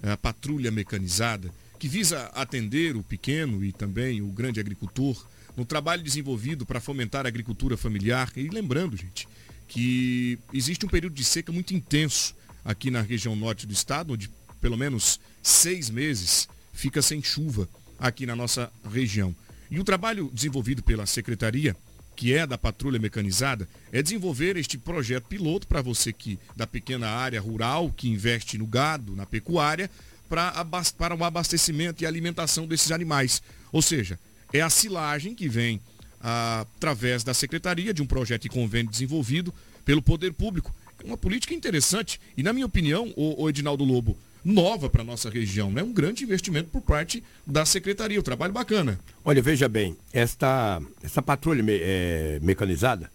a 0.00 0.16
patrulha 0.16 0.70
mecanizada, 0.70 1.52
que 1.76 1.88
visa 1.88 2.26
atender 2.36 2.94
o 2.94 3.02
pequeno 3.02 3.64
e 3.64 3.72
também 3.72 4.22
o 4.22 4.28
grande 4.28 4.60
agricultor 4.60 5.26
no 5.56 5.64
trabalho 5.64 6.04
desenvolvido 6.04 6.64
para 6.64 6.78
fomentar 6.78 7.26
a 7.26 7.28
agricultura 7.28 7.76
familiar. 7.76 8.30
E 8.36 8.48
lembrando, 8.48 8.96
gente, 8.96 9.26
que 9.66 10.38
existe 10.54 10.86
um 10.86 10.88
período 10.88 11.14
de 11.14 11.24
seca 11.24 11.50
muito 11.50 11.74
intenso 11.74 12.36
aqui 12.64 12.92
na 12.92 13.02
região 13.02 13.34
norte 13.34 13.66
do 13.66 13.72
estado, 13.72 14.12
onde 14.12 14.30
pelo 14.60 14.78
menos 14.78 15.18
seis 15.42 15.90
meses 15.90 16.48
fica 16.72 17.02
sem 17.02 17.20
chuva 17.20 17.68
aqui 17.98 18.24
na 18.24 18.36
nossa 18.36 18.72
região. 18.88 19.34
E 19.68 19.80
o 19.80 19.84
trabalho 19.84 20.30
desenvolvido 20.32 20.80
pela 20.80 21.06
Secretaria 21.06 21.76
que 22.22 22.32
é 22.32 22.46
da 22.46 22.56
patrulha 22.56 23.00
mecanizada, 23.00 23.68
é 23.90 24.00
desenvolver 24.00 24.56
este 24.56 24.78
projeto 24.78 25.24
piloto 25.24 25.66
para 25.66 25.82
você 25.82 26.12
que 26.12 26.38
da 26.54 26.68
pequena 26.68 27.08
área 27.08 27.40
rural, 27.40 27.90
que 27.90 28.08
investe 28.08 28.56
no 28.56 28.64
gado, 28.64 29.16
na 29.16 29.26
pecuária, 29.26 29.90
para 30.28 30.64
para 30.96 31.16
o 31.16 31.24
abastecimento 31.24 32.00
e 32.00 32.06
alimentação 32.06 32.64
desses 32.64 32.92
animais. 32.92 33.42
Ou 33.72 33.82
seja, 33.82 34.20
é 34.52 34.60
a 34.60 34.70
silagem 34.70 35.34
que 35.34 35.48
vem 35.48 35.80
ah, 36.20 36.64
através 36.76 37.24
da 37.24 37.34
secretaria 37.34 37.92
de 37.92 38.00
um 38.00 38.06
projeto 38.06 38.42
de 38.42 38.50
convênio 38.50 38.92
desenvolvido 38.92 39.52
pelo 39.84 40.00
poder 40.00 40.32
público. 40.32 40.72
É 41.02 41.04
uma 41.04 41.16
política 41.16 41.52
interessante 41.52 42.20
e, 42.36 42.42
na 42.44 42.52
minha 42.52 42.66
opinião, 42.66 43.12
o, 43.16 43.42
o 43.42 43.48
Edinaldo 43.48 43.82
Lobo, 43.82 44.16
nova 44.44 44.90
para 44.90 45.02
a 45.02 45.04
nossa 45.04 45.30
região, 45.30 45.70
né? 45.70 45.82
Um 45.82 45.92
grande 45.92 46.24
investimento 46.24 46.68
por 46.70 46.82
parte 46.82 47.22
da 47.46 47.64
secretaria, 47.64 48.18
um 48.18 48.22
trabalho 48.22 48.52
bacana. 48.52 48.98
Olha, 49.24 49.40
veja 49.40 49.68
bem, 49.68 49.96
esta, 50.12 50.80
essa 51.02 51.22
patrulha 51.22 51.62
me, 51.62 51.78
é, 51.80 52.38
mecanizada, 52.42 53.10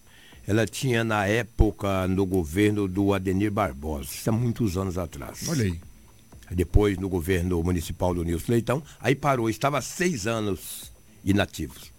ela 0.48 0.66
tinha 0.66 1.04
na 1.04 1.26
época 1.26 2.08
no 2.08 2.26
governo 2.26 2.88
do 2.88 3.14
Adenir 3.14 3.52
Barbosa, 3.52 4.10
isso 4.14 4.30
há 4.30 4.34
muitos 4.34 4.78
anos 4.78 4.98
atrás. 4.98 5.48
Olha 5.50 5.66
aí. 5.66 5.80
Depois 6.50 6.98
no 6.98 7.10
governo 7.10 7.62
municipal 7.62 8.14
do 8.14 8.24
Nilson 8.24 8.54
Leitão, 8.54 8.82
aí 9.02 9.14
parou, 9.14 9.50
estava 9.50 9.82
seis 9.82 10.26
anos 10.26 10.94
inativos. 11.26 11.92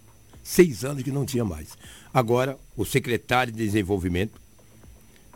Seis 0.42 0.82
anos 0.84 1.02
que 1.02 1.10
não 1.10 1.26
tinha 1.26 1.44
mais. 1.44 1.76
Agora, 2.12 2.58
o 2.74 2.86
secretário 2.86 3.52
de 3.52 3.58
desenvolvimento 3.58 4.40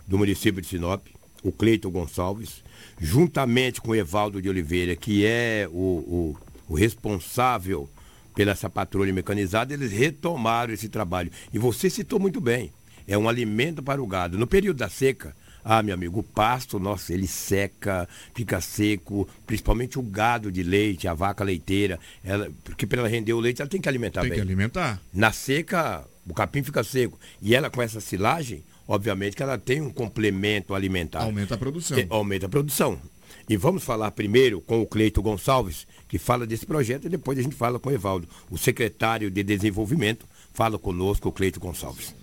do 0.07 0.17
município 0.17 0.63
de 0.63 0.69
Sinop, 0.69 1.07
o 1.43 1.51
Cleiton 1.51 1.91
Gonçalves, 1.91 2.63
juntamente 3.01 3.81
com 3.81 3.91
o 3.91 3.95
Evaldo 3.95 4.41
de 4.41 4.49
Oliveira, 4.49 4.95
que 4.95 5.25
é 5.27 5.69
o, 5.71 5.77
o, 5.77 6.37
o 6.69 6.75
responsável 6.75 7.89
pela 8.35 8.53
essa 8.53 8.71
patrulha 8.71 9.13
mecanizada, 9.13 9.75
eles 9.75 9.93
retomaram 9.93 10.73
esse 10.73 10.89
trabalho. 10.89 11.31
E 11.53 11.59
você 11.59 11.91
citou 11.91 12.19
muito 12.19 12.41
bem, 12.41 12.73
é 13.07 13.17
um 13.17 13.29
alimento 13.29 13.83
para 13.83 14.03
o 14.03 14.07
gado. 14.07 14.39
No 14.39 14.47
período 14.47 14.79
da 14.79 14.89
seca, 14.89 15.35
ah, 15.65 15.83
meu 15.83 15.95
amigo, 15.95 16.21
o 16.21 16.23
pasto, 16.23 16.79
nossa, 16.79 17.13
ele 17.13 17.27
seca, 17.27 18.09
fica 18.35 18.61
seco, 18.61 19.29
principalmente 19.47 19.99
o 19.99 20.03
gado 20.03 20.51
de 20.51 20.63
leite, 20.63 21.07
a 21.07 21.15
vaca 21.15 21.45
leiteira, 21.45 22.01
ela, 22.25 22.51
porque 22.65 22.87
para 22.87 23.01
ela 23.01 23.09
render 23.09 23.33
o 23.33 23.41
leite, 23.41 23.63
ela 23.63 23.69
tem 23.69 23.81
que 23.81 23.89
alimentar 23.89 24.23
tem 24.23 24.31
bem. 24.31 24.39
Tem 24.39 24.47
que 24.47 24.53
alimentar. 24.53 25.01
Na 25.13 25.31
seca, 25.31 26.05
o 26.27 26.35
capim 26.35 26.63
fica 26.63 26.83
seco. 26.83 27.19
E 27.41 27.55
ela 27.55 27.71
com 27.71 27.81
essa 27.81 28.01
silagem, 28.01 28.65
obviamente 28.87 29.37
que 29.37 29.43
ela 29.43 29.59
tem 29.59 29.81
um 29.81 29.91
complemento 29.91 30.75
alimentar. 30.75 31.23
Aumenta 31.23 31.55
a 31.55 31.59
produção. 31.59 31.99
É, 31.99 32.07
aumenta 32.09 32.47
a 32.47 32.49
produção. 32.49 33.01
E 33.49 33.57
vamos 33.57 33.83
falar 33.83 34.11
primeiro 34.13 34.61
com 34.61 34.81
o 34.81 34.87
Cleito 34.87 35.21
Gonçalves, 35.21 35.87
que 36.09 36.19
fala 36.19 36.47
desse 36.47 36.65
projeto, 36.65 37.07
e 37.07 37.09
depois 37.09 37.39
a 37.39 37.43
gente 37.43 37.57
fala 37.57 37.79
com 37.79 37.89
o 37.89 37.93
Evaldo, 37.93 38.29
o 38.51 38.57
secretário 38.57 39.31
de 39.31 39.43
Desenvolvimento. 39.43 40.27
Fala 40.55 40.79
conosco 40.79 41.29
o 41.29 41.33
Cleito 41.33 41.59
Gonçalves. 41.59 42.15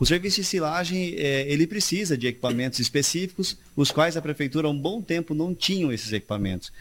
O 0.00 0.04
serviço 0.04 0.40
de 0.40 0.46
silagem, 0.46 1.14
é, 1.16 1.50
ele 1.50 1.66
precisa 1.66 2.18
de 2.18 2.26
equipamentos 2.26 2.80
específicos, 2.80 3.56
os 3.76 3.92
quais 3.92 4.16
a 4.16 4.22
prefeitura 4.22 4.66
há 4.66 4.70
um 4.70 4.78
bom 4.78 5.00
tempo 5.00 5.34
não 5.34 5.54
tinham 5.54 5.92
esses 5.92 6.12
equipamentos. 6.12 6.72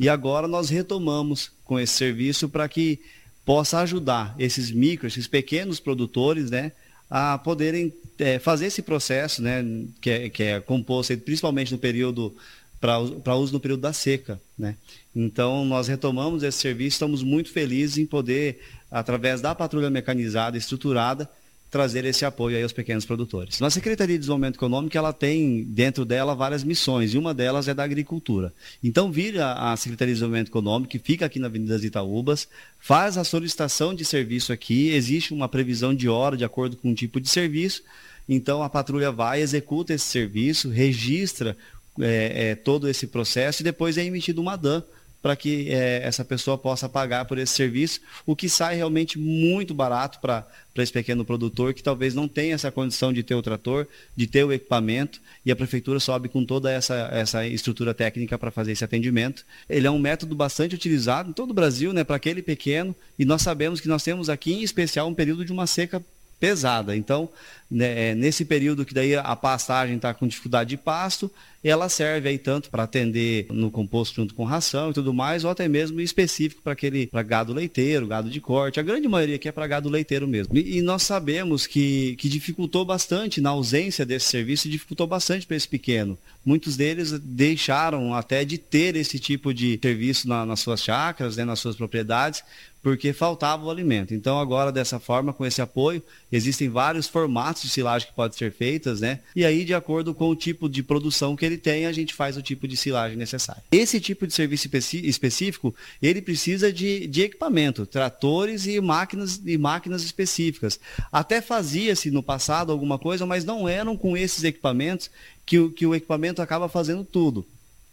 E 0.00 0.08
agora 0.08 0.48
nós 0.48 0.70
retomamos 0.70 1.52
com 1.64 1.78
esse 1.78 1.92
serviço 1.92 2.48
para 2.48 2.66
que 2.68 2.98
possa 3.44 3.80
ajudar 3.80 4.34
esses 4.38 4.70
micros, 4.70 5.12
esses 5.12 5.28
pequenos 5.28 5.80
produtores, 5.80 6.50
né, 6.50 6.72
a 7.14 7.36
poderem 7.36 7.92
é, 8.18 8.38
fazer 8.38 8.64
esse 8.66 8.80
processo, 8.80 9.42
né, 9.42 9.62
que 10.00 10.08
é, 10.08 10.30
que 10.30 10.42
é 10.42 10.60
composto 10.60 11.14
principalmente 11.18 11.70
no 11.70 11.76
período 11.76 12.34
para 12.80 13.36
uso 13.36 13.52
no 13.52 13.60
período 13.60 13.82
da 13.82 13.92
seca. 13.92 14.40
Né? 14.58 14.76
Então, 15.14 15.62
nós 15.62 15.88
retomamos 15.88 16.42
esse 16.42 16.56
serviço, 16.56 16.94
estamos 16.94 17.22
muito 17.22 17.50
felizes 17.50 17.98
em 17.98 18.06
poder, 18.06 18.60
através 18.90 19.42
da 19.42 19.54
patrulha 19.54 19.90
mecanizada 19.90 20.56
estruturada, 20.56 21.28
trazer 21.72 22.04
esse 22.04 22.22
apoio 22.26 22.54
aí 22.54 22.62
aos 22.62 22.74
pequenos 22.74 23.06
produtores. 23.06 23.58
Na 23.58 23.70
Secretaria 23.70 24.14
de 24.14 24.20
Desenvolvimento 24.20 24.56
Econômico, 24.56 24.96
ela 24.96 25.10
tem 25.10 25.64
dentro 25.64 26.04
dela 26.04 26.34
várias 26.34 26.62
missões, 26.62 27.14
e 27.14 27.18
uma 27.18 27.32
delas 27.32 27.66
é 27.66 27.72
da 27.72 27.82
agricultura. 27.82 28.52
Então, 28.84 29.10
vira 29.10 29.54
a 29.54 29.74
Secretaria 29.74 30.12
de 30.12 30.18
Desenvolvimento 30.18 30.48
Econômico, 30.48 30.90
que 30.90 30.98
fica 30.98 31.24
aqui 31.24 31.38
na 31.38 31.46
Avenida 31.46 31.72
das 31.72 31.82
Itaúbas, 31.82 32.46
faz 32.78 33.16
a 33.16 33.24
solicitação 33.24 33.94
de 33.94 34.04
serviço 34.04 34.52
aqui, 34.52 34.90
existe 34.90 35.32
uma 35.32 35.48
previsão 35.48 35.94
de 35.94 36.10
hora 36.10 36.36
de 36.36 36.44
acordo 36.44 36.76
com 36.76 36.92
o 36.92 36.94
tipo 36.94 37.18
de 37.18 37.30
serviço, 37.30 37.82
então 38.28 38.62
a 38.62 38.68
patrulha 38.68 39.10
vai, 39.10 39.40
executa 39.40 39.94
esse 39.94 40.04
serviço, 40.04 40.68
registra 40.68 41.56
é, 41.98 42.50
é, 42.50 42.54
todo 42.54 42.86
esse 42.86 43.06
processo 43.06 43.62
e 43.62 43.64
depois 43.64 43.96
é 43.96 44.04
emitido 44.04 44.42
uma 44.42 44.56
DAN 44.56 44.84
para 45.22 45.36
que 45.36 45.70
é, 45.70 46.02
essa 46.02 46.24
pessoa 46.24 46.58
possa 46.58 46.88
pagar 46.88 47.24
por 47.24 47.38
esse 47.38 47.54
serviço, 47.54 48.00
o 48.26 48.34
que 48.34 48.48
sai 48.48 48.74
realmente 48.74 49.18
muito 49.18 49.72
barato 49.72 50.18
para 50.18 50.46
esse 50.76 50.92
pequeno 50.92 51.24
produtor 51.24 51.72
que 51.72 51.82
talvez 51.82 52.12
não 52.14 52.26
tenha 52.26 52.54
essa 52.54 52.72
condição 52.72 53.12
de 53.12 53.22
ter 53.22 53.36
o 53.36 53.42
trator, 53.42 53.86
de 54.16 54.26
ter 54.26 54.44
o 54.44 54.52
equipamento, 54.52 55.20
e 55.46 55.52
a 55.52 55.56
prefeitura 55.56 56.00
sobe 56.00 56.28
com 56.28 56.44
toda 56.44 56.70
essa, 56.70 57.08
essa 57.12 57.46
estrutura 57.46 57.94
técnica 57.94 58.36
para 58.36 58.50
fazer 58.50 58.72
esse 58.72 58.84
atendimento. 58.84 59.46
Ele 59.70 59.86
é 59.86 59.90
um 59.90 59.98
método 59.98 60.34
bastante 60.34 60.74
utilizado 60.74 61.30
em 61.30 61.32
todo 61.32 61.52
o 61.52 61.54
Brasil, 61.54 61.92
né, 61.92 62.02
para 62.02 62.16
aquele 62.16 62.42
pequeno, 62.42 62.94
e 63.18 63.24
nós 63.24 63.42
sabemos 63.42 63.80
que 63.80 63.88
nós 63.88 64.02
temos 64.02 64.28
aqui 64.28 64.52
em 64.52 64.62
especial 64.62 65.08
um 65.08 65.14
período 65.14 65.44
de 65.44 65.52
uma 65.52 65.66
seca 65.66 66.02
pesada. 66.42 66.96
Então, 66.96 67.28
né, 67.72 68.10
é, 68.10 68.14
nesse 68.14 68.44
período 68.44 68.84
que 68.84 68.92
daí 68.92 69.16
a 69.16 69.34
pastagem 69.34 69.96
está 69.96 70.12
com 70.12 70.26
dificuldade 70.26 70.70
de 70.70 70.76
pasto, 70.76 71.30
ela 71.64 71.88
serve 71.88 72.28
aí 72.28 72.38
tanto 72.38 72.68
para 72.68 72.82
atender 72.82 73.46
no 73.50 73.70
composto 73.70 74.16
junto 74.16 74.34
com 74.34 74.44
ração 74.44 74.90
e 74.90 74.92
tudo 74.92 75.14
mais, 75.14 75.44
ou 75.44 75.50
até 75.50 75.68
mesmo 75.68 76.00
específico 76.00 76.60
para 76.60 76.72
aquele 76.72 77.06
para 77.06 77.22
gado 77.22 77.52
leiteiro, 77.52 78.06
gado 78.06 78.28
de 78.28 78.40
corte. 78.40 78.80
A 78.80 78.82
grande 78.82 79.08
maioria 79.08 79.36
aqui 79.36 79.48
é 79.48 79.52
para 79.52 79.66
gado 79.66 79.88
leiteiro 79.88 80.26
mesmo. 80.26 80.56
E, 80.56 80.78
e, 80.78 80.82
nós 80.82 81.02
sabemos 81.02 81.66
que, 81.66 82.16
que 82.16 82.28
dificultou 82.28 82.84
bastante 82.84 83.40
na 83.40 83.50
ausência 83.50 84.04
desse 84.04 84.26
serviço, 84.26 84.68
dificultou 84.68 85.06
bastante 85.06 85.46
para 85.46 85.56
esse 85.56 85.68
pequeno. 85.68 86.18
Muitos 86.44 86.76
deles 86.76 87.12
deixaram 87.20 88.12
até 88.12 88.44
de 88.44 88.58
ter 88.58 88.96
esse 88.96 89.18
tipo 89.18 89.54
de 89.54 89.78
serviço 89.80 90.28
na, 90.28 90.44
nas 90.44 90.60
suas 90.60 90.82
chácaras, 90.82 91.36
né, 91.36 91.44
nas 91.44 91.60
suas 91.60 91.76
propriedades, 91.76 92.42
porque 92.82 93.12
faltava 93.12 93.64
o 93.64 93.70
alimento. 93.70 94.12
Então 94.12 94.40
agora 94.40 94.72
dessa 94.72 94.98
forma, 94.98 95.32
com 95.32 95.46
esse 95.46 95.62
apoio, 95.62 96.02
existem 96.32 96.68
vários 96.68 97.06
formatos 97.06 97.61
de 97.66 97.72
silagem 97.72 98.08
que 98.08 98.14
podem 98.14 98.36
ser 98.36 98.52
feitas, 98.52 99.00
né? 99.00 99.20
E 99.34 99.44
aí, 99.44 99.64
de 99.64 99.74
acordo 99.74 100.14
com 100.14 100.28
o 100.28 100.36
tipo 100.36 100.68
de 100.68 100.82
produção 100.82 101.36
que 101.36 101.44
ele 101.44 101.58
tem, 101.58 101.86
a 101.86 101.92
gente 101.92 102.14
faz 102.14 102.36
o 102.36 102.42
tipo 102.42 102.66
de 102.68 102.76
silagem 102.76 103.16
necessário. 103.16 103.62
Esse 103.70 104.00
tipo 104.00 104.26
de 104.26 104.32
serviço 104.32 104.68
específico, 105.04 105.74
ele 106.00 106.22
precisa 106.22 106.72
de, 106.72 107.06
de 107.06 107.22
equipamento, 107.22 107.86
tratores 107.86 108.66
e 108.66 108.80
máquinas, 108.80 109.40
e 109.44 109.56
máquinas 109.56 110.02
específicas. 110.02 110.78
Até 111.10 111.40
fazia-se 111.40 112.10
no 112.10 112.22
passado 112.22 112.72
alguma 112.72 112.98
coisa, 112.98 113.26
mas 113.26 113.44
não 113.44 113.68
eram 113.68 113.96
com 113.96 114.16
esses 114.16 114.44
equipamentos 114.44 115.10
que, 115.44 115.70
que 115.70 115.86
o 115.86 115.94
equipamento 115.94 116.42
acaba 116.42 116.68
fazendo 116.68 117.04
tudo. 117.04 117.46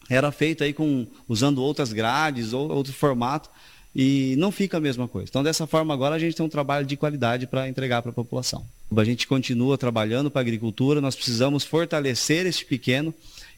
Era 0.10 0.32
feito 0.32 0.64
aí 0.64 0.74
com 0.74 1.06
usando 1.28 1.62
outras 1.62 1.94
grades 1.94 2.52
ou 2.52 2.72
outro 2.72 2.92
formato 2.94 3.50
e 3.96 4.36
não 4.38 4.52
fica 4.52 4.78
a 4.78 4.82
mesma 4.82 5.08
coisa. 5.08 5.30
Então, 5.30 5.44
dessa 5.44 5.68
forma, 5.68 5.94
agora 5.94 6.16
a 6.16 6.20
gente 6.20 6.36
tem 6.36 6.46
um 6.46 6.50
trabalho 6.50 6.86
de 6.86 6.98
qualidade 6.98 7.48
para 7.48 7.68
entregar 7.68 8.02
para 8.02 8.12
a 8.12 8.14
população. 8.14 8.66
A 8.96 9.04
gente 9.04 9.28
continua 9.28 9.78
trabalhando 9.78 10.32
para 10.32 10.42
a 10.42 10.44
agricultura, 10.44 11.00
nós 11.00 11.16
precisamos 11.16 11.64
fortalecer 11.64 12.46
este 12.46 12.66
pequeno 12.66 13.14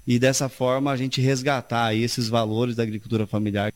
e 0.05 0.19
dessa 0.19 0.49
forma 0.49 0.91
a 0.91 0.97
gente 0.97 1.21
resgatar 1.21 1.95
esses 1.95 2.27
valores 2.27 2.75
da 2.75 2.83
agricultura 2.83 3.25
familiar. 3.25 3.73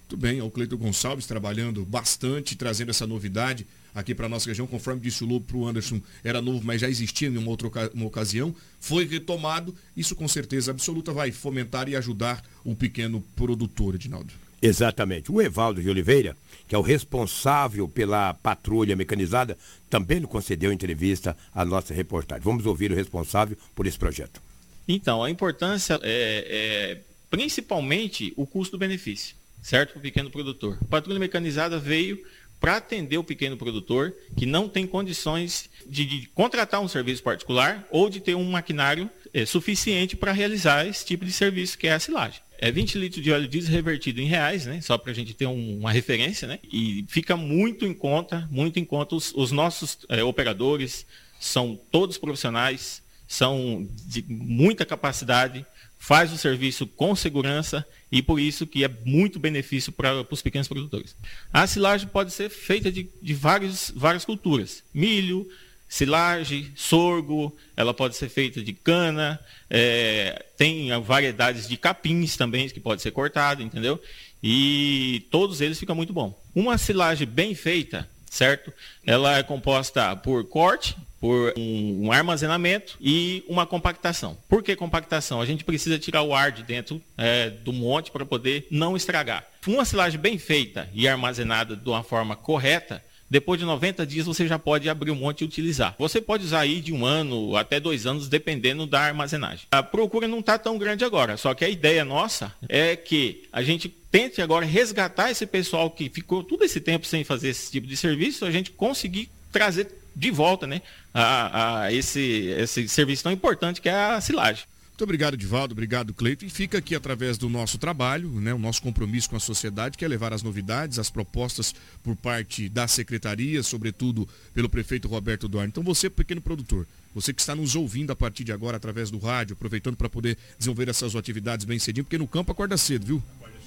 Muito 0.00 0.16
bem, 0.16 0.40
o 0.40 0.50
Cleiton 0.50 0.76
Gonçalves 0.76 1.26
trabalhando 1.26 1.84
bastante, 1.84 2.56
trazendo 2.56 2.90
essa 2.90 3.06
novidade 3.06 3.66
aqui 3.94 4.14
para 4.14 4.26
a 4.26 4.28
nossa 4.28 4.48
região, 4.48 4.66
conforme 4.66 5.00
disse 5.00 5.24
o 5.24 5.26
Lobo 5.26 5.46
para 5.46 5.56
o 5.56 5.66
Anderson, 5.66 6.00
era 6.22 6.40
novo, 6.40 6.64
mas 6.64 6.80
já 6.80 6.88
existia 6.88 7.28
em 7.28 7.36
uma 7.36 7.50
outra 7.50 7.70
uma 7.92 8.06
ocasião, 8.06 8.54
foi 8.80 9.06
retomado, 9.06 9.74
isso 9.96 10.14
com 10.14 10.28
certeza 10.28 10.70
absoluta 10.70 11.12
vai 11.12 11.32
fomentar 11.32 11.88
e 11.88 11.96
ajudar 11.96 12.44
o 12.64 12.74
pequeno 12.74 13.22
produtor, 13.34 13.94
Edinaldo. 13.94 14.43
Exatamente. 14.64 15.30
O 15.30 15.42
Evaldo 15.42 15.82
de 15.82 15.90
Oliveira, 15.90 16.34
que 16.66 16.74
é 16.74 16.78
o 16.78 16.80
responsável 16.80 17.86
pela 17.86 18.32
patrulha 18.32 18.96
mecanizada, 18.96 19.58
também 19.90 20.22
concedeu 20.22 20.72
entrevista 20.72 21.36
à 21.54 21.66
nossa 21.66 21.92
reportagem. 21.92 22.42
Vamos 22.42 22.64
ouvir 22.64 22.90
o 22.90 22.94
responsável 22.94 23.58
por 23.74 23.86
esse 23.86 23.98
projeto. 23.98 24.40
Então, 24.88 25.22
a 25.22 25.28
importância 25.28 26.00
é, 26.02 26.46
é 26.48 27.00
principalmente 27.28 28.32
o 28.38 28.46
custo-benefício, 28.46 29.36
certo? 29.60 29.90
Para 29.90 29.98
o 29.98 30.02
pequeno 30.02 30.30
produtor. 30.30 30.78
A 30.80 30.84
patrulha 30.86 31.18
mecanizada 31.18 31.78
veio 31.78 32.24
para 32.58 32.78
atender 32.78 33.18
o 33.18 33.24
pequeno 33.24 33.58
produtor 33.58 34.14
que 34.34 34.46
não 34.46 34.66
tem 34.66 34.86
condições 34.86 35.68
de, 35.86 36.06
de, 36.06 36.26
contratar 36.28 36.80
um 36.80 36.88
serviço 36.88 37.22
particular 37.22 37.86
ou 37.90 38.08
de 38.08 38.18
ter 38.18 38.34
um 38.34 38.50
maquinário 38.50 39.10
é, 39.34 39.44
suficiente 39.44 40.16
para 40.16 40.32
realizar 40.32 40.86
esse 40.86 41.04
tipo 41.04 41.26
de 41.26 41.32
serviço 41.32 41.76
que 41.76 41.86
é 41.86 41.92
a 41.92 42.00
silagem 42.00 42.40
é 42.64 42.72
20 42.72 42.96
litros 42.96 43.22
de 43.22 43.30
óleo 43.30 43.46
diesel 43.46 43.72
revertido 43.72 44.22
em 44.22 44.24
reais, 44.24 44.64
né? 44.64 44.80
Só 44.80 44.96
para 44.96 45.12
a 45.12 45.14
gente 45.14 45.34
ter 45.34 45.46
um, 45.46 45.80
uma 45.80 45.92
referência, 45.92 46.48
né? 46.48 46.58
E 46.72 47.04
fica 47.08 47.36
muito 47.36 47.84
em 47.84 47.92
conta, 47.92 48.48
muito 48.50 48.78
em 48.78 48.84
conta 48.86 49.14
os, 49.14 49.34
os 49.34 49.52
nossos 49.52 49.98
é, 50.08 50.24
operadores 50.24 51.06
são 51.38 51.78
todos 51.90 52.16
profissionais, 52.16 53.02
são 53.28 53.86
de 54.06 54.24
muita 54.26 54.86
capacidade, 54.86 55.66
faz 55.98 56.32
o 56.32 56.38
serviço 56.38 56.86
com 56.86 57.14
segurança 57.14 57.86
e 58.10 58.22
por 58.22 58.40
isso 58.40 58.66
que 58.66 58.82
é 58.82 58.88
muito 59.04 59.38
benefício 59.38 59.92
para 59.92 60.26
os 60.30 60.40
pequenos 60.40 60.66
produtores. 60.66 61.14
A 61.52 61.66
silagem 61.66 62.08
pode 62.08 62.32
ser 62.32 62.48
feita 62.48 62.90
de, 62.90 63.10
de 63.20 63.34
várias 63.34 64.24
culturas, 64.24 64.82
milho, 64.94 65.46
silagem, 65.94 66.72
sorgo, 66.74 67.56
ela 67.76 67.94
pode 67.94 68.16
ser 68.16 68.28
feita 68.28 68.60
de 68.60 68.72
cana, 68.72 69.38
é, 69.70 70.44
tem 70.56 70.90
variedades 71.00 71.68
de 71.68 71.76
capins 71.76 72.36
também 72.36 72.68
que 72.68 72.80
pode 72.80 73.00
ser 73.00 73.12
cortado, 73.12 73.62
entendeu? 73.62 74.02
E 74.42 75.24
todos 75.30 75.60
eles 75.60 75.78
ficam 75.78 75.94
muito 75.94 76.12
bom. 76.12 76.36
Uma 76.52 76.78
silagem 76.78 77.28
bem 77.28 77.54
feita, 77.54 78.08
certo? 78.28 78.72
Ela 79.06 79.38
é 79.38 79.44
composta 79.44 80.16
por 80.16 80.44
corte, 80.48 80.96
por 81.20 81.54
um, 81.56 82.06
um, 82.06 82.12
armazenamento 82.12 82.98
e 83.00 83.44
uma 83.48 83.64
compactação. 83.64 84.36
Por 84.48 84.64
que 84.64 84.74
compactação? 84.74 85.40
A 85.40 85.46
gente 85.46 85.62
precisa 85.62 85.96
tirar 85.96 86.22
o 86.22 86.34
ar 86.34 86.50
de 86.50 86.64
dentro 86.64 87.00
é, 87.16 87.50
do 87.50 87.72
monte 87.72 88.10
para 88.10 88.26
poder 88.26 88.66
não 88.68 88.96
estragar. 88.96 89.46
Uma 89.64 89.84
silagem 89.84 90.18
bem 90.18 90.38
feita 90.38 90.90
e 90.92 91.06
armazenada 91.06 91.76
de 91.76 91.88
uma 91.88 92.02
forma 92.02 92.34
correta, 92.34 93.00
depois 93.28 93.58
de 93.58 93.66
90 93.66 94.06
dias 94.06 94.26
você 94.26 94.46
já 94.46 94.58
pode 94.58 94.88
abrir 94.88 95.10
o 95.10 95.16
monte 95.16 95.40
e 95.40 95.44
utilizar. 95.44 95.94
Você 95.98 96.20
pode 96.20 96.44
usar 96.44 96.60
aí 96.60 96.80
de 96.80 96.92
um 96.92 97.04
ano 97.04 97.56
até 97.56 97.80
dois 97.80 98.06
anos, 98.06 98.28
dependendo 98.28 98.86
da 98.86 99.00
armazenagem. 99.00 99.66
A 99.70 99.82
procura 99.82 100.28
não 100.28 100.40
está 100.40 100.58
tão 100.58 100.78
grande 100.78 101.04
agora, 101.04 101.36
só 101.36 101.54
que 101.54 101.64
a 101.64 101.68
ideia 101.68 102.04
nossa 102.04 102.52
é 102.68 102.96
que 102.96 103.44
a 103.52 103.62
gente 103.62 103.88
tente 103.88 104.40
agora 104.40 104.64
resgatar 104.64 105.30
esse 105.30 105.46
pessoal 105.46 105.90
que 105.90 106.08
ficou 106.08 106.44
todo 106.44 106.64
esse 106.64 106.80
tempo 106.80 107.06
sem 107.06 107.24
fazer 107.24 107.48
esse 107.48 107.70
tipo 107.70 107.86
de 107.86 107.96
serviço, 107.96 108.44
a 108.44 108.50
gente 108.50 108.70
conseguir 108.70 109.28
trazer 109.50 109.88
de 110.14 110.30
volta 110.30 110.66
né, 110.66 110.82
a, 111.12 111.82
a 111.82 111.92
esse, 111.92 112.54
esse 112.58 112.88
serviço 112.88 113.24
tão 113.24 113.32
importante 113.32 113.80
que 113.80 113.88
é 113.88 113.94
a 113.94 114.20
silagem. 114.20 114.64
Muito 114.94 115.02
obrigado, 115.02 115.36
Divaldo. 115.36 115.72
Obrigado, 115.72 116.14
Cleito. 116.14 116.44
E 116.44 116.48
fica 116.48 116.78
aqui 116.78 116.94
através 116.94 117.36
do 117.36 117.48
nosso 117.48 117.78
trabalho, 117.78 118.30
né, 118.40 118.54
o 118.54 118.58
nosso 118.60 118.80
compromisso 118.80 119.28
com 119.28 119.34
a 119.34 119.40
sociedade, 119.40 119.98
que 119.98 120.04
é 120.04 120.08
levar 120.08 120.32
as 120.32 120.40
novidades, 120.40 121.00
as 121.00 121.10
propostas 121.10 121.74
por 122.00 122.14
parte 122.14 122.68
da 122.68 122.86
secretaria, 122.86 123.60
sobretudo 123.64 124.28
pelo 124.54 124.68
prefeito 124.68 125.08
Roberto 125.08 125.48
Duarte. 125.48 125.70
Então, 125.70 125.82
você, 125.82 126.08
pequeno 126.08 126.40
produtor, 126.40 126.86
você 127.12 127.34
que 127.34 127.40
está 127.40 127.56
nos 127.56 127.74
ouvindo 127.74 128.12
a 128.12 128.16
partir 128.16 128.44
de 128.44 128.52
agora 128.52 128.76
através 128.76 129.10
do 129.10 129.18
rádio, 129.18 129.54
aproveitando 129.54 129.96
para 129.96 130.08
poder 130.08 130.38
desenvolver 130.56 130.88
essas 130.88 131.16
atividades 131.16 131.66
bem 131.66 131.80
cedinho, 131.80 132.04
porque 132.04 132.16
no 132.16 132.28
campo 132.28 132.52
acorda 132.52 132.76
cedo, 132.76 133.04
viu? 133.04 133.22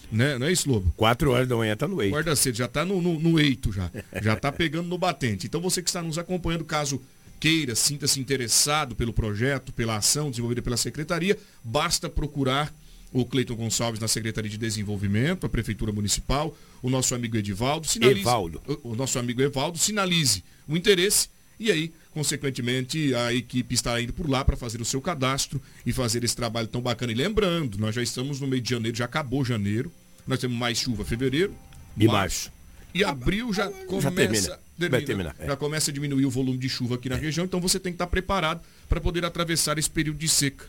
Né? 0.09 0.37
Não 0.37 0.47
é 0.47 0.51
isso, 0.53 0.69
Lobo? 0.69 0.93
Quatro 0.95 1.31
horas 1.31 1.49
da 1.49 1.57
manhã 1.57 1.75
tá 1.75 1.89
no 1.89 2.01
eito. 2.01 2.15
Acorda 2.15 2.37
cedo, 2.37 2.55
já 2.55 2.65
está 2.65 2.85
no, 2.85 3.01
no, 3.01 3.19
no 3.19 3.37
eito 3.37 3.73
já. 3.73 3.91
Já 4.21 4.35
está 4.35 4.49
pegando 4.49 4.87
no 4.87 4.97
batente. 4.97 5.47
Então 5.47 5.59
você 5.59 5.81
que 5.81 5.89
está 5.89 6.01
nos 6.01 6.17
acompanhando, 6.17 6.63
caso 6.63 7.01
queira, 7.39 7.75
sinta-se 7.75 8.19
interessado 8.19 8.95
pelo 8.95 9.13
projeto, 9.13 9.71
pela 9.71 9.97
ação 9.97 10.29
desenvolvida 10.29 10.61
pela 10.61 10.77
Secretaria, 10.77 11.37
basta 11.63 12.09
procurar 12.09 12.73
o 13.11 13.25
Cleiton 13.25 13.55
Gonçalves 13.55 13.99
na 13.99 14.07
Secretaria 14.07 14.49
de 14.49 14.57
Desenvolvimento, 14.57 15.45
a 15.45 15.49
Prefeitura 15.49 15.91
Municipal, 15.91 16.55
o 16.81 16.89
nosso 16.89 17.15
amigo 17.15 17.37
Edivaldo. 17.37 17.87
Sinalize, 17.87 18.19
Evaldo. 18.19 18.61
O, 18.83 18.91
o 18.91 18.95
nosso 18.95 19.17
amigo 19.17 19.41
Evaldo 19.41 19.77
sinalize 19.77 20.43
o 20.67 20.75
interesse 20.75 21.29
e 21.59 21.71
aí, 21.71 21.91
consequentemente, 22.11 23.15
a 23.15 23.33
equipe 23.33 23.73
estará 23.73 23.99
indo 24.01 24.13
por 24.13 24.29
lá 24.29 24.45
para 24.45 24.55
fazer 24.55 24.79
o 24.79 24.85
seu 24.85 25.01
cadastro 25.01 25.61
e 25.85 25.91
fazer 25.91 26.23
esse 26.23 26.35
trabalho 26.35 26.67
tão 26.67 26.81
bacana. 26.81 27.11
E 27.11 27.15
lembrando, 27.15 27.79
nós 27.79 27.95
já 27.95 28.03
estamos 28.03 28.39
no 28.39 28.47
meio 28.47 28.61
de 28.61 28.69
janeiro, 28.69 28.95
já 28.95 29.05
acabou 29.05 29.43
janeiro, 29.43 29.91
nós 30.27 30.39
temos 30.39 30.55
mais 30.55 30.77
chuva 30.77 31.03
fevereiro. 31.03 31.55
E 31.97 32.05
março. 32.05 32.51
E 32.93 33.03
abril 33.03 33.51
já 33.51 33.69
começa. 33.87 34.49
Já 34.49 34.59
termina. 34.77 35.05
Termina, 35.05 35.23
Vai 35.23 35.33
terminar. 35.33 35.35
É. 35.39 35.47
Já 35.47 35.55
começa 35.55 35.91
a 35.91 35.93
diminuir 35.93 36.25
o 36.25 36.29
volume 36.29 36.57
de 36.57 36.69
chuva 36.69 36.95
aqui 36.95 37.09
na 37.09 37.15
é. 37.15 37.19
região, 37.19 37.45
então 37.45 37.59
você 37.59 37.79
tem 37.79 37.91
que 37.91 37.95
estar 37.95 38.07
preparado 38.07 38.61
para 38.87 39.01
poder 39.01 39.25
atravessar 39.25 39.77
esse 39.77 39.89
período 39.89 40.17
de 40.17 40.27
seca. 40.27 40.65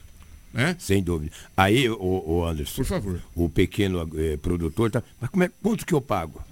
Né? 0.52 0.76
Sem 0.78 1.02
dúvida. 1.02 1.32
Aí, 1.56 1.88
o, 1.88 2.24
o 2.26 2.44
Anderson. 2.44 2.76
Por 2.76 2.84
favor. 2.84 3.22
O 3.34 3.48
pequeno 3.48 4.08
eh, 4.16 4.36
produtor 4.38 4.90
tá. 4.90 5.02
Mas 5.20 5.30
como 5.30 5.44
é, 5.44 5.50
quanto 5.62 5.84
que 5.84 5.92
eu 5.92 6.00
pago? 6.00 6.42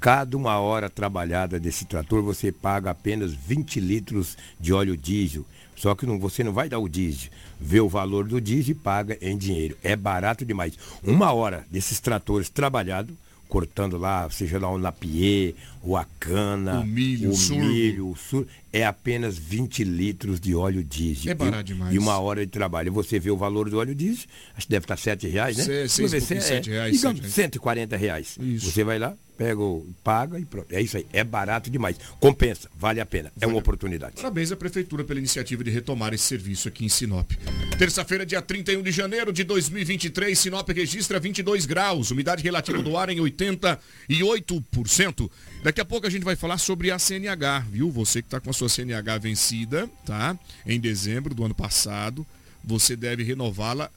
Cada 0.00 0.36
uma 0.36 0.58
hora 0.58 0.88
trabalhada 0.88 1.58
desse 1.58 1.84
trator 1.84 2.22
você 2.22 2.52
paga 2.52 2.90
apenas 2.90 3.32
20 3.32 3.80
litros 3.80 4.36
de 4.58 4.72
óleo 4.72 4.96
diesel. 4.96 5.44
Só 5.76 5.94
que 5.94 6.06
não, 6.06 6.18
você 6.18 6.42
não 6.42 6.52
vai 6.52 6.68
dar 6.68 6.78
o 6.78 6.88
diesel. 6.88 7.30
Vê 7.60 7.80
o 7.80 7.88
valor 7.88 8.26
do 8.26 8.40
diesel 8.40 8.72
e 8.72 8.74
paga 8.74 9.16
em 9.20 9.36
dinheiro. 9.36 9.76
É 9.82 9.94
barato 9.94 10.44
demais. 10.44 10.74
Uma 11.02 11.32
hora 11.32 11.64
desses 11.70 12.00
tratores 12.00 12.48
trabalhados 12.48 13.14
cortando 13.48 13.96
lá, 13.96 14.28
seja 14.30 14.58
lá 14.58 14.70
o 14.70 14.78
napier, 14.78 15.54
ou 15.82 15.96
a 15.96 16.04
cana, 16.18 16.80
o 16.80 16.86
milho, 16.86 17.30
o, 17.30 17.34
o 17.34 17.58
milho, 17.58 18.10
o 18.10 18.16
sur, 18.16 18.46
é 18.72 18.84
apenas 18.84 19.38
20 19.38 19.84
litros 19.84 20.40
de 20.40 20.54
óleo 20.54 20.84
diesel. 20.84 21.32
É 21.32 21.34
barato 21.34 21.64
demais. 21.64 21.94
E 21.94 21.98
uma 21.98 22.18
hora 22.18 22.44
de 22.44 22.52
trabalho. 22.52 22.92
Você 22.92 23.18
vê 23.18 23.30
o 23.30 23.36
valor 23.36 23.70
do 23.70 23.78
óleo 23.78 23.94
diesel, 23.94 24.26
acho 24.56 24.66
que 24.66 24.70
deve 24.70 24.84
estar 24.84 24.96
7 24.96 25.28
reais, 25.28 25.56
né? 25.56 25.64
Seis, 25.64 25.92
seis, 25.92 26.14
é, 26.14 26.40
7 26.40 26.70
reais. 26.70 26.96
Digamos, 26.96 27.32
140 27.32 27.96
reais. 27.96 28.36
Isso. 28.40 28.70
Você 28.70 28.84
vai 28.84 28.98
lá, 28.98 29.16
pega, 29.38 29.62
paga 30.02 30.40
e 30.40 30.44
pronto. 30.44 30.74
É 30.74 30.82
isso 30.82 30.96
aí. 30.96 31.06
É 31.12 31.22
barato 31.22 31.70
demais. 31.70 31.96
Compensa, 32.18 32.68
vale 32.76 33.00
a 33.00 33.06
pena. 33.06 33.30
É 33.36 33.40
vale. 33.40 33.52
uma 33.52 33.60
oportunidade. 33.60 34.16
Parabéns 34.16 34.50
à 34.50 34.56
Prefeitura 34.56 35.04
pela 35.04 35.20
iniciativa 35.20 35.62
de 35.62 35.70
retomar 35.70 36.12
esse 36.12 36.24
serviço 36.24 36.66
aqui 36.66 36.84
em 36.84 36.88
Sinop. 36.88 37.30
Terça-feira, 37.78 38.26
dia 38.26 38.42
31 38.42 38.82
de 38.82 38.90
janeiro 38.90 39.32
de 39.32 39.44
2023, 39.44 40.36
Sinop 40.36 40.68
registra 40.70 41.20
22 41.20 41.64
graus, 41.64 42.10
umidade 42.10 42.42
relativa 42.42 42.82
do 42.82 42.96
ar 42.96 43.10
em 43.10 43.18
88%. 43.18 45.30
Daqui 45.68 45.82
a 45.82 45.84
pouco 45.84 46.06
a 46.06 46.10
gente 46.10 46.24
vai 46.24 46.34
falar 46.34 46.56
sobre 46.56 46.90
a 46.90 46.98
CNH, 46.98 47.66
viu? 47.70 47.90
Você 47.90 48.22
que 48.22 48.26
está 48.28 48.40
com 48.40 48.48
a 48.48 48.54
sua 48.54 48.70
CNH 48.70 49.18
vencida, 49.18 49.86
tá? 50.06 50.34
Em 50.64 50.80
dezembro 50.80 51.34
do 51.34 51.44
ano 51.44 51.54
passado, 51.54 52.26
você 52.64 52.96
deve 52.96 53.22
renová-la 53.22 53.90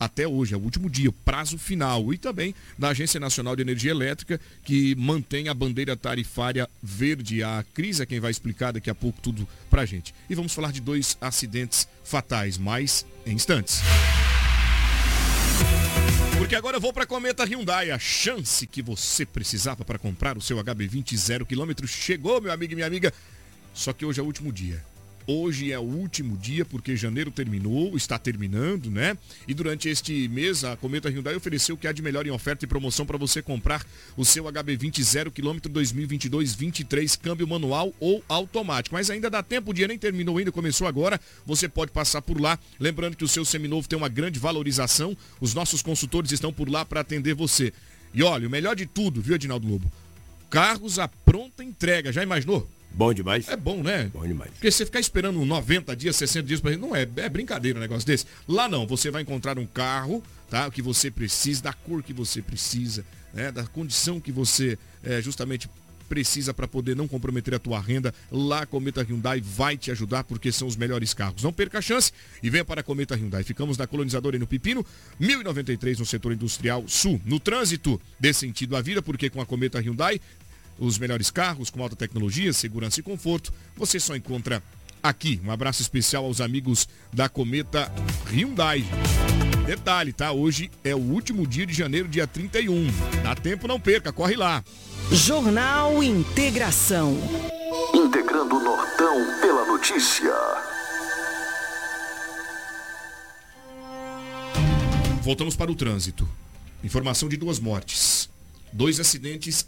até 0.00 0.26
hoje, 0.26 0.52
é 0.52 0.56
o 0.56 0.60
último 0.60 0.90
dia, 0.90 1.12
prazo 1.24 1.56
final. 1.58 2.12
E 2.12 2.18
também 2.18 2.52
da 2.76 2.88
Agência 2.88 3.20
Nacional 3.20 3.54
de 3.54 3.62
Energia 3.62 3.92
Elétrica, 3.92 4.40
que 4.64 4.96
mantém 4.96 5.48
a 5.48 5.54
bandeira 5.54 5.96
tarifária 5.96 6.68
verde. 6.82 7.40
A 7.40 7.64
Cris 7.72 8.00
é 8.00 8.06
quem 8.06 8.18
vai 8.18 8.32
explicar 8.32 8.72
daqui 8.72 8.90
a 8.90 8.94
pouco 8.94 9.20
tudo 9.22 9.46
pra 9.70 9.86
gente. 9.86 10.12
E 10.28 10.34
vamos 10.34 10.52
falar 10.52 10.72
de 10.72 10.80
dois 10.80 11.16
acidentes 11.20 11.86
fatais, 12.02 12.58
mais 12.58 13.06
em 13.24 13.34
instantes. 13.34 13.80
Porque 16.42 16.56
agora 16.56 16.76
eu 16.76 16.80
vou 16.80 16.92
para 16.92 17.06
Cometa 17.06 17.44
Hyundai. 17.44 17.92
A 17.92 18.00
chance 18.00 18.66
que 18.66 18.82
você 18.82 19.24
precisava 19.24 19.84
para 19.84 19.96
comprar 19.96 20.36
o 20.36 20.40
seu 20.40 20.56
HB20 20.56 21.16
zero 21.16 21.46
quilômetro 21.46 21.86
chegou, 21.86 22.40
meu 22.40 22.50
amigo 22.50 22.72
e 22.72 22.74
minha 22.74 22.86
amiga. 22.86 23.12
Só 23.72 23.92
que 23.92 24.04
hoje 24.04 24.18
é 24.18 24.22
o 24.24 24.26
último 24.26 24.52
dia. 24.52 24.84
Hoje 25.26 25.70
é 25.70 25.78
o 25.78 25.82
último 25.82 26.36
dia, 26.36 26.64
porque 26.64 26.96
janeiro 26.96 27.30
terminou, 27.30 27.96
está 27.96 28.18
terminando, 28.18 28.90
né? 28.90 29.16
E 29.46 29.54
durante 29.54 29.88
este 29.88 30.26
mês, 30.28 30.64
a 30.64 30.76
Cometa 30.76 31.08
Hyundai 31.08 31.36
ofereceu 31.36 31.76
o 31.76 31.78
que 31.78 31.86
há 31.86 31.92
de 31.92 32.02
melhor 32.02 32.26
em 32.26 32.30
oferta 32.30 32.64
e 32.64 32.68
promoção 32.68 33.06
para 33.06 33.16
você 33.16 33.40
comprar 33.40 33.86
o 34.16 34.24
seu 34.24 34.44
HB20 34.44 35.00
0 35.00 35.30
km 35.30 35.58
2022-23, 35.70 37.18
câmbio 37.20 37.46
manual 37.46 37.92
ou 38.00 38.24
automático. 38.28 38.96
Mas 38.96 39.10
ainda 39.10 39.30
dá 39.30 39.42
tempo, 39.42 39.70
o 39.70 39.74
dia 39.74 39.86
nem 39.86 39.96
terminou 39.98 40.38
ainda, 40.38 40.50
começou 40.50 40.88
agora. 40.88 41.20
Você 41.46 41.68
pode 41.68 41.92
passar 41.92 42.20
por 42.20 42.40
lá. 42.40 42.58
Lembrando 42.80 43.16
que 43.16 43.24
o 43.24 43.28
seu 43.28 43.44
seminovo 43.44 43.88
tem 43.88 43.96
uma 43.96 44.08
grande 44.08 44.40
valorização. 44.40 45.16
Os 45.40 45.54
nossos 45.54 45.82
consultores 45.82 46.32
estão 46.32 46.52
por 46.52 46.68
lá 46.68 46.84
para 46.84 47.00
atender 47.00 47.34
você. 47.34 47.72
E 48.12 48.22
olha, 48.22 48.48
o 48.48 48.50
melhor 48.50 48.74
de 48.74 48.86
tudo, 48.86 49.22
viu, 49.22 49.36
Edinaldo 49.36 49.68
Lobo? 49.68 49.90
Carros 50.50 50.98
à 50.98 51.06
pronta 51.06 51.62
entrega. 51.62 52.12
Já 52.12 52.22
imaginou? 52.22 52.68
Bom 52.94 53.12
demais. 53.12 53.48
É 53.48 53.56
bom, 53.56 53.82
né? 53.82 54.10
Bom 54.12 54.26
demais. 54.26 54.50
Porque 54.52 54.70
você 54.70 54.84
ficar 54.84 55.00
esperando 55.00 55.44
90 55.44 55.96
dias, 55.96 56.16
60 56.16 56.46
dias 56.46 56.60
para 56.60 56.76
não 56.76 56.94
é, 56.94 57.02
é 57.02 57.28
brincadeira 57.28 57.78
um 57.78 57.82
negócio 57.82 58.06
desse. 58.06 58.26
Lá 58.46 58.68
não, 58.68 58.86
você 58.86 59.10
vai 59.10 59.22
encontrar 59.22 59.58
um 59.58 59.66
carro, 59.66 60.22
tá? 60.50 60.66
O 60.66 60.70
que 60.70 60.82
você 60.82 61.10
precisa, 61.10 61.62
da 61.62 61.72
cor 61.72 62.02
que 62.02 62.12
você 62.12 62.42
precisa, 62.42 63.04
né? 63.32 63.50
Da 63.50 63.64
condição 63.66 64.20
que 64.20 64.30
você 64.30 64.78
é, 65.02 65.20
justamente 65.22 65.68
precisa 66.12 66.52
para 66.52 66.68
poder 66.68 66.94
não 66.94 67.08
comprometer 67.08 67.54
a 67.54 67.58
tua 67.58 67.80
renda. 67.80 68.14
Lá 68.30 68.64
a 68.64 68.66
Cometa 68.66 69.02
Hyundai 69.02 69.40
vai 69.40 69.78
te 69.78 69.90
ajudar 69.90 70.24
porque 70.24 70.52
são 70.52 70.68
os 70.68 70.76
melhores 70.76 71.14
carros. 71.14 71.42
Não 71.42 71.50
perca 71.54 71.78
a 71.78 71.80
chance 71.80 72.12
e 72.42 72.50
venha 72.50 72.66
para 72.66 72.82
a 72.82 72.84
Cometa 72.84 73.16
Hyundai. 73.16 73.42
Ficamos 73.42 73.78
na 73.78 73.86
colonizadora 73.86 74.36
e 74.36 74.38
no 74.38 74.46
Pepino, 74.46 74.84
1093 75.18 75.98
no 75.98 76.04
setor 76.04 76.32
industrial 76.32 76.84
sul. 76.86 77.18
No 77.24 77.40
trânsito, 77.40 77.98
dê 78.20 78.30
sentido 78.34 78.76
à 78.76 78.82
vida 78.82 79.00
porque 79.00 79.30
com 79.30 79.40
a 79.40 79.46
Cometa 79.46 79.80
Hyundai 79.80 80.20
os 80.78 80.98
melhores 80.98 81.30
carros 81.30 81.70
com 81.70 81.82
alta 81.82 81.96
tecnologia, 81.96 82.52
segurança 82.52 83.00
e 83.00 83.02
conforto, 83.02 83.52
você 83.76 84.00
só 84.00 84.16
encontra 84.16 84.62
aqui. 85.02 85.40
Um 85.44 85.50
abraço 85.50 85.82
especial 85.82 86.24
aos 86.24 86.40
amigos 86.40 86.88
da 87.12 87.28
Cometa 87.28 87.92
Hyundai. 88.30 88.84
Detalhe, 89.66 90.12
tá? 90.12 90.32
Hoje 90.32 90.70
é 90.82 90.94
o 90.94 90.98
último 90.98 91.46
dia 91.46 91.66
de 91.66 91.72
janeiro, 91.72 92.08
dia 92.08 92.26
31. 92.26 92.88
Dá 93.22 93.34
tempo, 93.34 93.68
não 93.68 93.80
perca, 93.80 94.12
corre 94.12 94.36
lá. 94.36 94.62
Jornal 95.10 96.02
Integração. 96.02 97.16
Integrando 97.94 98.56
o 98.56 98.62
Nortão 98.62 99.40
pela 99.40 99.64
notícia. 99.66 100.32
Voltamos 105.22 105.54
para 105.54 105.70
o 105.70 105.74
trânsito. 105.74 106.28
Informação 106.82 107.28
de 107.28 107.36
duas 107.36 107.60
mortes. 107.60 108.28
Dois 108.72 108.98
acidentes 108.98 109.66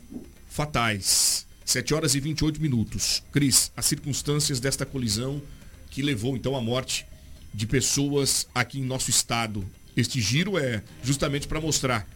fatais. 0.55 1.49
7 1.65 1.95
horas 1.95 2.15
e 2.15 2.21
28 2.21 2.63
minutos. 2.63 3.25
Cris, 3.33 3.73
as 3.77 3.87
circunstâncias 3.87 4.61
desta 4.61 4.87
colisão 4.87 5.43
que 5.91 6.01
levou 6.01 6.37
então 6.37 6.55
à 6.55 6.61
morte 6.61 7.05
de 7.53 7.67
pessoas 7.67 8.47
aqui 8.55 8.79
em 8.79 8.85
nosso 8.85 9.11
estado. 9.11 9.69
Este 9.97 10.21
giro 10.21 10.57
é 10.57 10.81
justamente 11.03 11.49
para 11.49 11.61
mostrar 11.61 12.07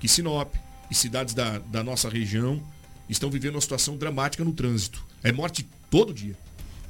que 0.00 0.08
Sinop 0.08 0.54
e 0.90 0.94
cidades 0.94 1.34
da, 1.34 1.58
da 1.58 1.84
nossa 1.84 2.08
região 2.08 2.62
estão 3.10 3.28
vivendo 3.28 3.56
uma 3.56 3.60
situação 3.60 3.98
dramática 3.98 4.42
no 4.42 4.54
trânsito. 4.54 5.04
É 5.22 5.30
morte 5.30 5.68
todo 5.90 6.14
dia. 6.14 6.34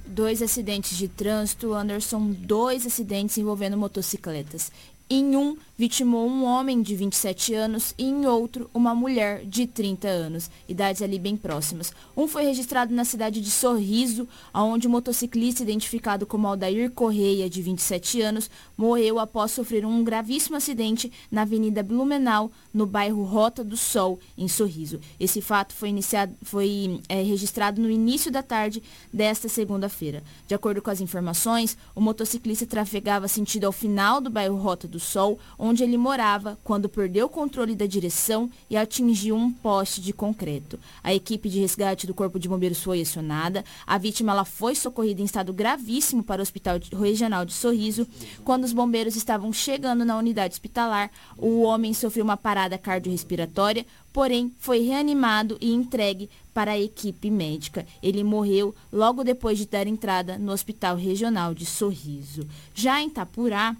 Dois 0.06 0.40
acidentes 0.40 0.96
de 0.96 1.08
trânsito, 1.08 1.74
Anderson, 1.74 2.30
dois 2.30 2.86
acidentes 2.86 3.36
envolvendo 3.38 3.76
motocicletas. 3.76 4.70
Em 5.10 5.34
um, 5.34 5.56
vitimou 5.76 6.26
um 6.26 6.44
homem 6.44 6.80
de 6.80 6.96
27 6.96 7.54
anos 7.54 7.94
e 7.98 8.04
em 8.04 8.26
outro, 8.26 8.70
uma 8.72 8.94
mulher 8.94 9.44
de 9.44 9.66
30 9.66 10.08
anos, 10.08 10.50
idades 10.68 11.02
ali 11.02 11.18
bem 11.18 11.36
próximas. 11.36 11.92
Um 12.16 12.26
foi 12.26 12.44
registrado 12.44 12.94
na 12.94 13.04
cidade 13.04 13.40
de 13.40 13.50
Sorriso, 13.50 14.26
onde 14.54 14.86
o 14.86 14.90
motociclista 14.90 15.62
identificado 15.62 16.26
como 16.26 16.46
Aldair 16.46 16.90
Correia, 16.90 17.50
de 17.50 17.60
27 17.60 18.22
anos, 18.22 18.50
morreu 18.76 19.18
após 19.18 19.52
sofrer 19.52 19.84
um 19.84 20.02
gravíssimo 20.02 20.56
acidente 20.56 21.12
na 21.30 21.42
Avenida 21.42 21.82
Blumenau, 21.82 22.50
no 22.72 22.86
bairro 22.86 23.24
Rota 23.24 23.62
do 23.62 23.76
Sol, 23.76 24.18
em 24.36 24.48
Sorriso. 24.48 25.00
Esse 25.20 25.40
fato 25.40 25.74
foi, 25.74 25.90
iniciado, 25.90 26.34
foi 26.42 27.00
é, 27.08 27.22
registrado 27.22 27.80
no 27.80 27.90
início 27.90 28.30
da 28.30 28.42
tarde 28.42 28.82
desta 29.12 29.48
segunda-feira. 29.48 30.22
De 30.46 30.54
acordo 30.54 30.80
com 30.80 30.90
as 30.90 31.00
informações, 31.00 31.76
o 31.94 32.00
motociclista 32.00 32.66
trafegava 32.66 33.28
sentido 33.28 33.64
ao 33.64 33.72
final 33.72 34.20
do 34.20 34.30
bairro 34.30 34.56
Rota 34.56 34.88
do 34.88 34.98
Sol, 34.98 35.38
ele 35.74 35.96
morava, 35.96 36.58
quando 36.62 36.88
perdeu 36.88 37.26
o 37.26 37.30
controle 37.30 37.74
da 37.74 37.86
direção 37.86 38.50
e 38.68 38.76
atingiu 38.76 39.34
um 39.34 39.50
poste 39.50 40.00
de 40.00 40.12
concreto. 40.12 40.78
A 41.02 41.14
equipe 41.14 41.48
de 41.48 41.60
resgate 41.60 42.06
do 42.06 42.14
Corpo 42.14 42.38
de 42.38 42.48
Bombeiros 42.48 42.82
foi 42.82 43.00
acionada. 43.00 43.64
A 43.86 43.98
vítima 43.98 44.32
ela 44.32 44.44
foi 44.44 44.74
socorrida 44.74 45.22
em 45.22 45.24
estado 45.24 45.52
gravíssimo 45.52 46.22
para 46.22 46.40
o 46.40 46.42
Hospital 46.42 46.78
Regional 46.92 47.44
de 47.44 47.52
Sorriso. 47.52 48.06
Quando 48.44 48.64
os 48.64 48.72
bombeiros 48.72 49.16
estavam 49.16 49.52
chegando 49.52 50.04
na 50.04 50.18
unidade 50.18 50.54
hospitalar, 50.54 51.10
o 51.36 51.62
homem 51.62 51.94
sofreu 51.94 52.24
uma 52.24 52.36
parada 52.36 52.78
cardiorrespiratória, 52.78 53.86
porém 54.12 54.52
foi 54.58 54.80
reanimado 54.80 55.56
e 55.60 55.72
entregue 55.72 56.30
para 56.54 56.72
a 56.72 56.78
equipe 56.78 57.30
médica. 57.30 57.86
Ele 58.02 58.24
morreu 58.24 58.74
logo 58.90 59.22
depois 59.22 59.58
de 59.58 59.66
dar 59.66 59.86
entrada 59.86 60.38
no 60.38 60.52
Hospital 60.52 60.96
Regional 60.96 61.52
de 61.52 61.66
Sorriso. 61.66 62.46
Já 62.74 63.00
em 63.02 63.10
Tapurá, 63.10 63.76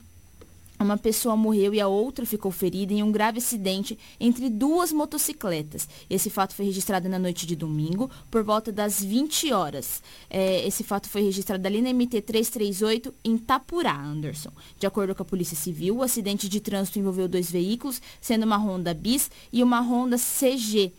uma 0.84 0.96
pessoa 0.98 1.36
morreu 1.36 1.72
e 1.74 1.80
a 1.80 1.88
outra 1.88 2.26
ficou 2.26 2.50
ferida 2.50 2.92
em 2.92 3.02
um 3.02 3.10
grave 3.10 3.38
acidente 3.38 3.98
entre 4.20 4.50
duas 4.50 4.92
motocicletas. 4.92 5.88
Esse 6.08 6.28
fato 6.30 6.54
foi 6.54 6.66
registrado 6.66 7.08
na 7.08 7.18
noite 7.18 7.46
de 7.46 7.56
domingo, 7.56 8.10
por 8.30 8.42
volta 8.42 8.70
das 8.70 9.02
20 9.02 9.52
horas. 9.52 10.02
É, 10.28 10.66
esse 10.66 10.84
fato 10.84 11.08
foi 11.08 11.22
registrado 11.22 11.66
ali 11.66 11.80
na 11.80 11.92
MT 11.92 12.22
338, 12.22 13.14
em 13.24 13.38
Tapurá, 13.38 13.98
Anderson. 13.98 14.50
De 14.78 14.86
acordo 14.86 15.14
com 15.14 15.22
a 15.22 15.26
Polícia 15.26 15.56
Civil, 15.56 15.96
o 15.96 16.02
acidente 16.02 16.48
de 16.48 16.60
trânsito 16.60 16.98
envolveu 16.98 17.28
dois 17.28 17.50
veículos, 17.50 18.00
sendo 18.20 18.44
uma 18.44 18.56
Honda 18.56 18.92
Bis 18.92 19.30
e 19.52 19.62
uma 19.62 19.80
Honda 19.80 20.16
CG. 20.16 20.92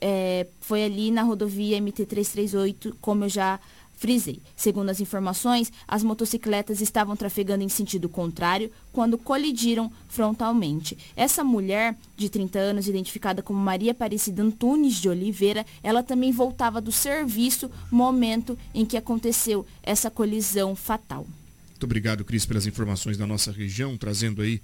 É, 0.00 0.46
foi 0.60 0.84
ali 0.84 1.10
na 1.10 1.22
rodovia 1.22 1.80
MT 1.80 2.06
338, 2.06 2.96
como 3.00 3.24
eu 3.24 3.28
já 3.28 3.60
Frisei. 3.96 4.40
Segundo 4.56 4.90
as 4.90 5.00
informações, 5.00 5.72
as 5.86 6.02
motocicletas 6.02 6.80
estavam 6.80 7.16
trafegando 7.16 7.64
em 7.64 7.68
sentido 7.68 8.08
contrário 8.08 8.70
quando 8.92 9.16
colidiram 9.16 9.90
frontalmente. 10.08 10.96
Essa 11.16 11.42
mulher, 11.42 11.96
de 12.16 12.28
30 12.28 12.58
anos, 12.58 12.88
identificada 12.88 13.42
como 13.42 13.58
Maria 13.58 13.92
Aparecida 13.92 14.42
Antunes 14.42 14.94
de 14.96 15.08
Oliveira, 15.08 15.64
ela 15.82 16.02
também 16.02 16.32
voltava 16.32 16.80
do 16.80 16.92
serviço 16.92 17.70
momento 17.90 18.58
em 18.74 18.84
que 18.84 18.96
aconteceu 18.96 19.66
essa 19.82 20.10
colisão 20.10 20.76
fatal. 20.76 21.26
Muito 21.70 21.84
obrigado, 21.84 22.24
Cris, 22.24 22.46
pelas 22.46 22.66
informações 22.66 23.16
da 23.16 23.26
nossa 23.26 23.52
região, 23.52 23.96
trazendo 23.96 24.42
aí 24.42 24.60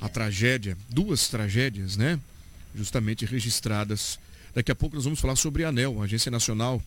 a 0.00 0.08
tragédia, 0.08 0.76
duas 0.88 1.28
tragédias, 1.28 1.96
né? 1.96 2.18
Justamente 2.74 3.24
registradas. 3.24 4.18
Daqui 4.54 4.70
a 4.70 4.74
pouco 4.74 4.96
nós 4.96 5.04
vamos 5.04 5.20
falar 5.20 5.36
sobre 5.36 5.64
a 5.64 5.68
ANEL, 5.68 6.00
a 6.00 6.04
Agência 6.04 6.30
Nacional 6.30 6.82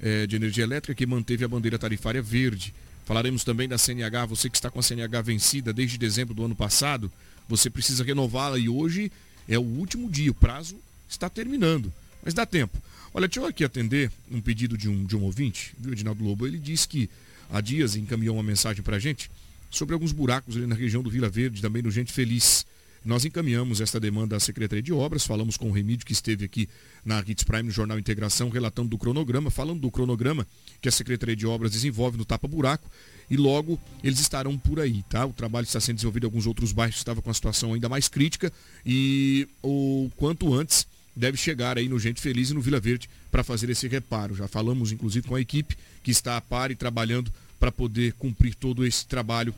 é, 0.00 0.26
de 0.26 0.36
Energia 0.36 0.64
Elétrica, 0.64 0.94
que 0.94 1.06
manteve 1.06 1.44
a 1.44 1.48
bandeira 1.48 1.78
tarifária 1.78 2.22
verde. 2.22 2.74
Falaremos 3.04 3.44
também 3.44 3.68
da 3.68 3.78
CNH, 3.78 4.26
você 4.26 4.50
que 4.50 4.56
está 4.56 4.70
com 4.70 4.80
a 4.80 4.82
CNH 4.82 5.22
vencida 5.22 5.72
desde 5.72 5.96
dezembro 5.96 6.34
do 6.34 6.44
ano 6.44 6.56
passado, 6.56 7.10
você 7.48 7.70
precisa 7.70 8.02
renová-la 8.02 8.58
e 8.58 8.68
hoje 8.68 9.10
é 9.48 9.58
o 9.58 9.62
último 9.62 10.10
dia, 10.10 10.30
o 10.30 10.34
prazo 10.34 10.76
está 11.08 11.30
terminando, 11.30 11.92
mas 12.24 12.34
dá 12.34 12.44
tempo. 12.44 12.82
Olha, 13.14 13.28
deixa 13.28 13.40
eu 13.40 13.46
aqui 13.46 13.64
atender 13.64 14.10
um 14.30 14.40
pedido 14.40 14.76
de 14.76 14.88
um, 14.88 15.04
de 15.04 15.16
um 15.16 15.22
ouvinte, 15.22 15.72
viu, 15.78 15.92
Edinaldo 15.92 16.22
Lobo? 16.22 16.46
Ele 16.46 16.58
disse 16.58 16.86
que 16.88 17.08
há 17.50 17.60
dias 17.60 17.94
encaminhou 17.94 18.36
uma 18.36 18.42
mensagem 18.42 18.82
para 18.82 18.96
a 18.96 18.98
gente 18.98 19.30
sobre 19.70 19.94
alguns 19.94 20.12
buracos 20.12 20.56
ali 20.56 20.66
na 20.66 20.74
região 20.74 21.02
do 21.02 21.10
Vila 21.10 21.28
Verde, 21.28 21.62
também 21.62 21.82
no 21.82 21.90
Gente 21.90 22.12
Feliz. 22.12 22.66
Nós 23.06 23.24
encaminhamos 23.24 23.80
esta 23.80 24.00
demanda 24.00 24.34
à 24.34 24.40
Secretaria 24.40 24.82
de 24.82 24.92
Obras, 24.92 25.24
falamos 25.24 25.56
com 25.56 25.70
o 25.70 25.72
Remídio, 25.72 26.04
que 26.04 26.12
esteve 26.12 26.44
aqui 26.44 26.68
na 27.04 27.22
Hits 27.24 27.44
Prime, 27.44 27.62
no 27.62 27.70
Jornal 27.70 28.00
Integração, 28.00 28.48
relatando 28.48 28.88
do 28.88 28.98
cronograma, 28.98 29.48
falando 29.48 29.78
do 29.78 29.92
cronograma 29.92 30.44
que 30.80 30.88
a 30.88 30.92
Secretaria 30.92 31.36
de 31.36 31.46
Obras 31.46 31.70
desenvolve 31.70 32.18
no 32.18 32.24
Tapa 32.24 32.48
Buraco, 32.48 32.90
e 33.30 33.36
logo 33.36 33.78
eles 34.02 34.18
estarão 34.18 34.58
por 34.58 34.80
aí, 34.80 35.04
tá? 35.04 35.24
O 35.24 35.32
trabalho 35.32 35.66
está 35.66 35.78
sendo 35.78 35.94
desenvolvido 35.94 36.24
em 36.24 36.26
alguns 36.26 36.48
outros 36.48 36.72
bairros 36.72 36.96
que 36.96 37.02
estavam 37.02 37.22
com 37.22 37.30
a 37.30 37.34
situação 37.34 37.74
ainda 37.74 37.88
mais 37.88 38.08
crítica, 38.08 38.52
e 38.84 39.46
o 39.62 40.10
quanto 40.16 40.52
antes 40.52 40.84
deve 41.14 41.36
chegar 41.36 41.78
aí 41.78 41.88
no 41.88 42.00
Gente 42.00 42.20
Feliz 42.20 42.50
e 42.50 42.54
no 42.54 42.60
Vila 42.60 42.80
Verde 42.80 43.08
para 43.30 43.44
fazer 43.44 43.70
esse 43.70 43.86
reparo. 43.86 44.34
Já 44.34 44.48
falamos, 44.48 44.90
inclusive, 44.90 45.28
com 45.28 45.36
a 45.36 45.40
equipe 45.40 45.76
que 46.02 46.10
está 46.10 46.36
a 46.36 46.40
par 46.40 46.72
e 46.72 46.74
trabalhando 46.74 47.32
para 47.60 47.70
poder 47.70 48.14
cumprir 48.14 48.56
todo 48.56 48.84
esse 48.84 49.06
trabalho 49.06 49.54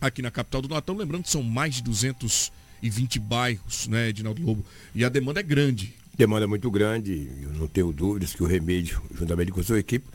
aqui 0.00 0.20
na 0.20 0.30
capital 0.32 0.60
do 0.60 0.68
Natal. 0.68 0.96
Lembrando 0.96 1.22
que 1.22 1.30
são 1.30 1.42
mais 1.44 1.76
de 1.76 1.82
200 1.84 2.52
e 2.84 2.90
20 2.90 3.18
bairros, 3.18 3.88
né, 3.88 4.10
Edinaldo 4.10 4.42
Lobo? 4.44 4.62
E 4.94 5.02
a 5.06 5.08
demanda 5.08 5.40
é 5.40 5.42
grande. 5.42 5.94
Demanda 6.16 6.44
é 6.44 6.46
muito 6.46 6.70
grande, 6.70 7.30
eu 7.42 7.48
não 7.54 7.66
tenho 7.66 7.90
dúvidas 7.90 8.34
que 8.34 8.42
o 8.42 8.46
Remédio, 8.46 9.02
juntamente 9.18 9.50
com 9.50 9.60
a 9.60 9.64
sua 9.64 9.78
equipe, 9.78 10.06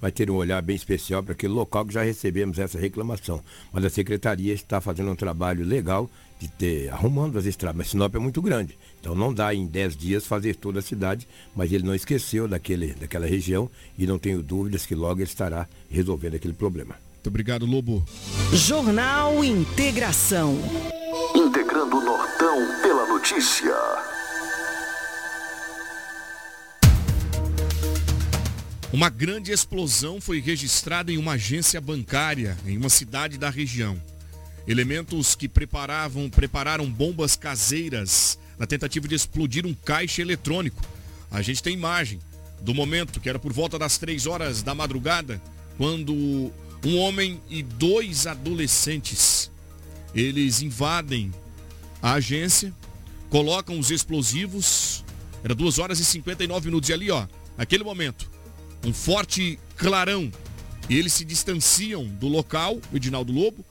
vai 0.00 0.10
ter 0.10 0.28
um 0.28 0.34
olhar 0.34 0.60
bem 0.60 0.74
especial 0.74 1.22
para 1.22 1.32
aquele 1.32 1.52
local 1.52 1.86
que 1.86 1.94
já 1.94 2.02
recebemos 2.02 2.58
essa 2.58 2.78
reclamação. 2.78 3.40
Mas 3.72 3.84
a 3.84 3.88
secretaria 3.88 4.52
está 4.52 4.80
fazendo 4.80 5.10
um 5.10 5.14
trabalho 5.14 5.64
legal 5.64 6.10
de 6.38 6.48
ter, 6.48 6.92
arrumando 6.92 7.38
as 7.38 7.46
estradas. 7.46 7.78
Mas 7.78 7.90
Sinop 7.90 8.14
é 8.16 8.18
muito 8.18 8.42
grande, 8.42 8.76
então 9.00 9.14
não 9.14 9.32
dá 9.32 9.54
em 9.54 9.64
10 9.64 9.96
dias 9.96 10.26
fazer 10.26 10.56
toda 10.56 10.80
a 10.80 10.82
cidade, 10.82 11.28
mas 11.54 11.72
ele 11.72 11.84
não 11.84 11.94
esqueceu 11.94 12.48
daquele, 12.48 12.92
daquela 12.94 13.26
região 13.26 13.70
e 13.96 14.04
não 14.04 14.18
tenho 14.18 14.42
dúvidas 14.42 14.84
que 14.84 14.96
logo 14.96 15.20
ele 15.20 15.30
estará 15.30 15.68
resolvendo 15.88 16.34
aquele 16.34 16.54
problema. 16.54 16.96
Muito 17.14 17.28
obrigado, 17.28 17.64
Lobo. 17.64 18.04
Jornal 18.52 19.44
Integração. 19.44 20.58
Notícia. 23.26 23.74
Uma 28.92 29.10
grande 29.10 29.50
explosão 29.50 30.20
foi 30.20 30.40
registrada 30.40 31.10
em 31.10 31.18
uma 31.18 31.32
agência 31.32 31.80
bancária 31.80 32.56
em 32.64 32.76
uma 32.76 32.88
cidade 32.88 33.36
da 33.36 33.50
região. 33.50 34.00
Elementos 34.66 35.34
que 35.34 35.48
preparavam, 35.48 36.30
prepararam 36.30 36.88
bombas 36.88 37.34
caseiras 37.34 38.38
na 38.56 38.66
tentativa 38.66 39.08
de 39.08 39.16
explodir 39.16 39.66
um 39.66 39.74
caixa 39.74 40.22
eletrônico. 40.22 40.82
A 41.28 41.42
gente 41.42 41.62
tem 41.62 41.74
imagem 41.74 42.20
do 42.60 42.72
momento, 42.72 43.20
que 43.20 43.28
era 43.28 43.40
por 43.40 43.52
volta 43.52 43.76
das 43.76 43.98
três 43.98 44.26
horas 44.26 44.62
da 44.62 44.74
madrugada, 44.74 45.42
quando 45.76 46.14
um 46.84 46.96
homem 46.96 47.40
e 47.50 47.62
dois 47.62 48.26
adolescentes, 48.26 49.50
eles 50.14 50.62
invadem 50.62 51.32
a 52.00 52.12
agência, 52.14 52.72
colocam 53.30 53.78
os 53.78 53.90
explosivos, 53.90 55.04
era 55.42 55.54
duas 55.54 55.78
horas 55.78 56.00
e 56.00 56.04
59 56.04 56.66
minutos, 56.66 56.88
e 56.88 56.92
ali 56.92 57.10
ó, 57.10 57.26
naquele 57.56 57.84
momento, 57.84 58.30
um 58.84 58.92
forte 58.92 59.58
clarão, 59.76 60.30
e 60.88 60.96
eles 60.96 61.12
se 61.12 61.24
distanciam 61.24 62.04
do 62.04 62.28
local, 62.28 62.80
o 62.92 62.96
Edinaldo 62.96 63.32
Lobo, 63.32 63.64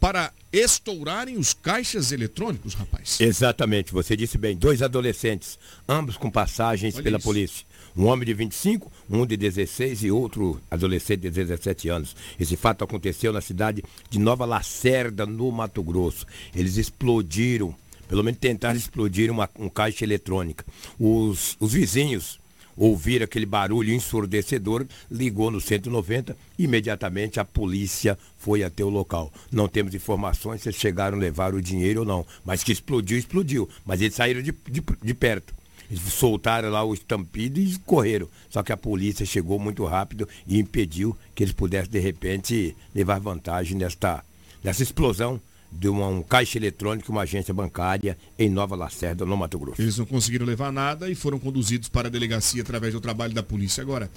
para 0.00 0.32
estourarem 0.52 1.36
os 1.38 1.52
caixas 1.52 2.12
eletrônicos, 2.12 2.74
rapaz. 2.74 3.20
Exatamente, 3.20 3.92
você 3.92 4.16
disse 4.16 4.38
bem, 4.38 4.56
dois 4.56 4.82
adolescentes, 4.82 5.58
ambos 5.88 6.16
com 6.16 6.30
passagens 6.30 6.94
Olha 6.94 7.02
pela 7.02 7.18
isso. 7.18 7.26
polícia. 7.26 7.66
Um 7.96 8.04
homem 8.06 8.26
de 8.26 8.34
25, 8.34 8.92
um 9.08 9.24
de 9.24 9.36
16 9.36 10.04
e 10.04 10.10
outro 10.10 10.60
adolescente 10.70 11.20
de 11.20 11.30
17 11.30 11.88
anos. 11.88 12.14
Esse 12.38 12.56
fato 12.56 12.84
aconteceu 12.84 13.32
na 13.32 13.40
cidade 13.40 13.82
de 14.10 14.18
Nova 14.18 14.44
Lacerda, 14.44 15.24
no 15.24 15.50
Mato 15.50 15.82
Grosso. 15.82 16.26
Eles 16.54 16.76
explodiram, 16.76 17.74
pelo 18.08 18.22
menos 18.22 18.38
tentaram 18.40 18.76
explodir 18.76 19.30
uma, 19.30 19.48
um 19.58 19.68
caixa 19.68 20.04
eletrônica. 20.04 20.64
Os, 20.98 21.56
os 21.60 21.72
vizinhos 21.72 22.38
ouviram 22.76 23.24
aquele 23.24 23.46
barulho 23.46 23.92
ensurdecedor, 23.92 24.86
ligou 25.10 25.50
no 25.50 25.60
190, 25.60 26.36
imediatamente 26.58 27.40
a 27.40 27.44
polícia 27.44 28.18
foi 28.36 28.62
até 28.62 28.84
o 28.84 28.90
local. 28.90 29.32
Não 29.50 29.66
temos 29.66 29.94
informações 29.94 30.62
se 30.62 30.72
chegaram 30.72 31.16
a 31.16 31.20
levar 31.20 31.54
o 31.54 31.62
dinheiro 31.62 32.00
ou 32.00 32.06
não, 32.06 32.26
mas 32.44 32.62
que 32.62 32.72
explodiu, 32.72 33.18
explodiu. 33.18 33.68
Mas 33.84 34.02
eles 34.02 34.14
saíram 34.14 34.42
de, 34.42 34.52
de, 34.70 34.82
de 35.02 35.14
perto. 35.14 35.54
Eles 35.90 36.02
soltaram 36.12 36.68
lá 36.68 36.84
o 36.84 36.92
estampido 36.92 37.60
e 37.60 37.78
correram. 37.78 38.28
Só 38.50 38.62
que 38.62 38.72
a 38.72 38.76
polícia 38.76 39.24
chegou 39.24 39.58
muito 39.58 39.84
rápido 39.84 40.28
e 40.46 40.58
impediu 40.58 41.16
que 41.34 41.44
eles 41.44 41.54
pudessem, 41.54 41.90
de 41.90 42.00
repente, 42.00 42.76
levar 42.94 43.20
vantagem 43.20 43.76
nesta, 43.76 44.22
nessa 44.62 44.82
explosão 44.82 45.40
de 45.78 45.88
uma, 45.88 46.06
um 46.08 46.22
caixa 46.22 46.58
eletrônico, 46.58 47.12
uma 47.12 47.22
agência 47.22 47.52
bancária 47.52 48.16
em 48.38 48.48
Nova 48.48 48.74
Lacerda, 48.74 49.24
no 49.24 49.36
Mato 49.36 49.58
Grosso. 49.58 49.80
Eles 49.80 49.98
não 49.98 50.06
conseguiram 50.06 50.46
levar 50.46 50.72
nada 50.72 51.10
e 51.10 51.14
foram 51.14 51.38
conduzidos 51.38 51.88
para 51.88 52.08
a 52.08 52.10
delegacia 52.10 52.62
através 52.62 52.92
do 52.92 53.00
trabalho 53.00 53.34
da 53.34 53.42
polícia. 53.42 53.82
Agora, 53.82 54.10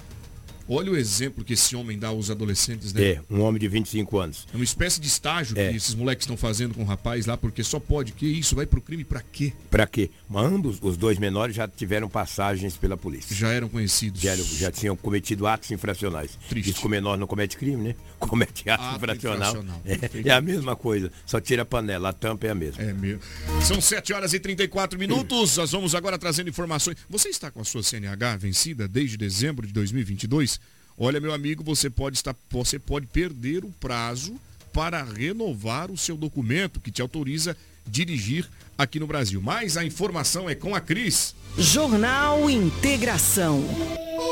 olha 0.70 0.92
o 0.92 0.98
exemplo 0.98 1.44
que 1.44 1.54
esse 1.54 1.76
homem 1.76 1.98
dá 1.98 2.10
aos 2.10 2.30
adolescentes, 2.30 2.94
né? 2.94 3.04
É, 3.04 3.22
um 3.30 3.42
homem 3.42 3.60
de 3.60 3.68
25 3.68 4.18
anos. 4.20 4.48
É 4.54 4.56
uma 4.56 4.64
espécie 4.64 5.00
de 5.02 5.08
estágio 5.08 5.58
É. 5.58 5.72
que 5.72 5.78
esses 5.78 5.96
moleques 5.96 6.24
estão 6.24 6.38
fazendo 6.38 6.74
com 6.76 6.84
o 6.84 6.86
rapaz 6.86 7.26
lá, 7.26 7.36
porque 7.36 7.64
só 7.64 7.80
pode. 7.80 8.12
Que 8.14 8.26
isso? 8.28 8.56
Vai 8.56 8.66
pro 8.66 8.82
crime 8.82 9.04
pra 9.04 9.22
quê? 9.22 9.54
Para 9.70 9.86
quê? 9.88 10.10
Mas 10.30 10.46
ambos, 10.46 10.78
os 10.82 10.96
dois 10.98 11.18
menores, 11.18 11.56
já 11.56 11.68
tiveram 11.68 12.08
passagens 12.10 12.78
pela 12.78 12.96
polícia. 12.96 13.36
Já 13.36 13.50
eram 13.50 13.68
conhecidos. 13.70 14.22
Já, 14.22 14.36
já 14.36 14.72
tinham 14.72 14.96
cometido 14.96 15.48
atos 15.48 15.72
infracionais. 15.72 16.38
Triste. 16.48 16.72
Diz 16.72 16.80
que 16.80 16.86
o 16.86 16.90
menor 16.90 17.18
não 17.18 17.28
comete 17.28 17.58
crime, 17.58 17.82
né? 17.90 17.96
Comete 18.20 18.70
ato, 18.70 18.84
Ato 18.84 18.96
infracional. 18.98 19.50
infracional. 19.52 19.82
É, 19.86 20.28
é 20.30 20.32
a 20.32 20.42
mesma 20.42 20.76
coisa, 20.76 21.10
só 21.26 21.40
tira 21.40 21.62
a 21.62 21.66
panela, 21.66 22.10
a 22.10 22.14
tampa 22.14 22.48
é 22.48 22.50
a 22.50 22.56
mesma. 22.56 22.84
É 22.84 22.92
mesmo. 22.94 23.22
São 23.64 23.80
7 23.80 24.12
horas 24.12 24.34
e 24.34 24.40
34 24.40 25.00
minutos. 25.00 25.56
Nós 25.58 25.72
vamos 25.72 25.96
agora 25.96 26.18
trazendo 26.18 26.50
informações. 26.50 26.98
Você 27.10 27.30
está 27.30 27.50
com 27.50 27.62
a 27.62 27.64
sua 27.64 27.82
CNH 27.82 28.36
vencida 28.38 28.88
desde 28.90 29.16
dezembro 29.18 29.66
de 29.66 29.72
2022? 29.74 30.59
Olha, 31.02 31.22
meu 31.22 31.34
amigo, 31.34 31.64
você 31.64 31.89
pode 31.89 32.18
estar, 32.18 32.36
você 32.50 32.78
pode 32.78 33.08
perder 33.08 33.64
o 33.64 33.72
prazo 33.80 34.36
para 34.74 35.02
renovar 35.02 35.89
o 35.89 35.97
seu 35.97 36.18
documento 36.18 36.82
que 36.82 36.91
te 36.91 37.02
autoriza 37.02 37.56
dirigir 37.88 38.45
aqui 38.78 39.00
no 39.00 39.08
Brasil. 39.08 39.41
Mas 39.41 39.78
a 39.78 39.86
informação 39.86 40.50
é 40.50 40.56
com 40.56 40.76
a 40.76 40.82
Cris. 40.82 41.34
Jornal 41.58 42.50
Integração. 42.50 43.64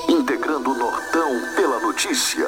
Integrando 0.09 0.72
o 0.72 0.78
Nortão 0.78 1.55
pela 1.55 1.80
notícia. 1.80 2.45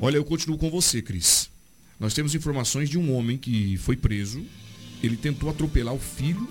Olha, 0.00 0.16
eu 0.16 0.24
continuo 0.24 0.58
com 0.58 0.70
você, 0.70 1.00
Cris. 1.02 1.50
Nós 2.00 2.14
temos 2.14 2.34
informações 2.34 2.88
de 2.88 2.98
um 2.98 3.14
homem 3.14 3.36
que 3.36 3.76
foi 3.76 3.96
preso. 3.96 4.42
Ele 5.02 5.16
tentou 5.16 5.50
atropelar 5.50 5.94
o 5.94 5.98
filho 5.98 6.48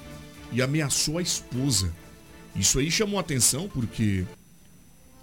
e 0.54 0.62
ameaçou 0.62 1.18
a 1.18 1.22
esposa. 1.22 1.92
Isso 2.56 2.80
aí 2.80 2.90
chamou 2.92 3.20
atenção 3.20 3.68
porque 3.68 4.26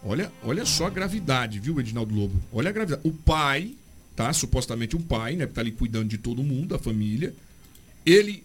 Olha, 0.04 0.32
olha 0.44 0.64
só 0.64 0.86
a 0.86 0.90
gravidade, 0.90 1.58
viu, 1.58 1.80
Edinaldo 1.80 2.14
Lobo? 2.14 2.40
Olha 2.52 2.68
a 2.68 2.72
gravidade. 2.72 3.02
O 3.04 3.12
pai, 3.12 3.74
tá? 4.14 4.32
Supostamente 4.32 4.96
um 4.96 5.02
pai, 5.02 5.34
né? 5.34 5.46
Que 5.46 5.52
tá 5.52 5.60
ali 5.60 5.72
cuidando 5.72 6.08
de 6.08 6.18
todo 6.18 6.44
mundo, 6.44 6.68
da 6.68 6.78
família. 6.78 7.34
Ele 8.04 8.44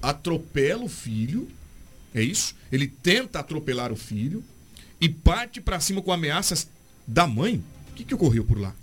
atropela 0.00 0.82
o 0.82 0.88
filho 0.88 1.46
É 2.14 2.22
isso? 2.22 2.54
Ele 2.72 2.86
tenta 2.88 3.38
atropelar 3.40 3.92
o 3.92 3.96
filho 3.96 4.42
e 5.00 5.08
parte 5.08 5.60
para 5.60 5.78
cima 5.80 6.00
com 6.02 6.12
ameaças 6.12 6.68
da 7.06 7.26
mãe. 7.26 7.62
O 7.90 7.94
que, 7.94 8.04
que 8.04 8.14
ocorreu 8.14 8.44
por 8.44 8.58
lá? 8.58 8.74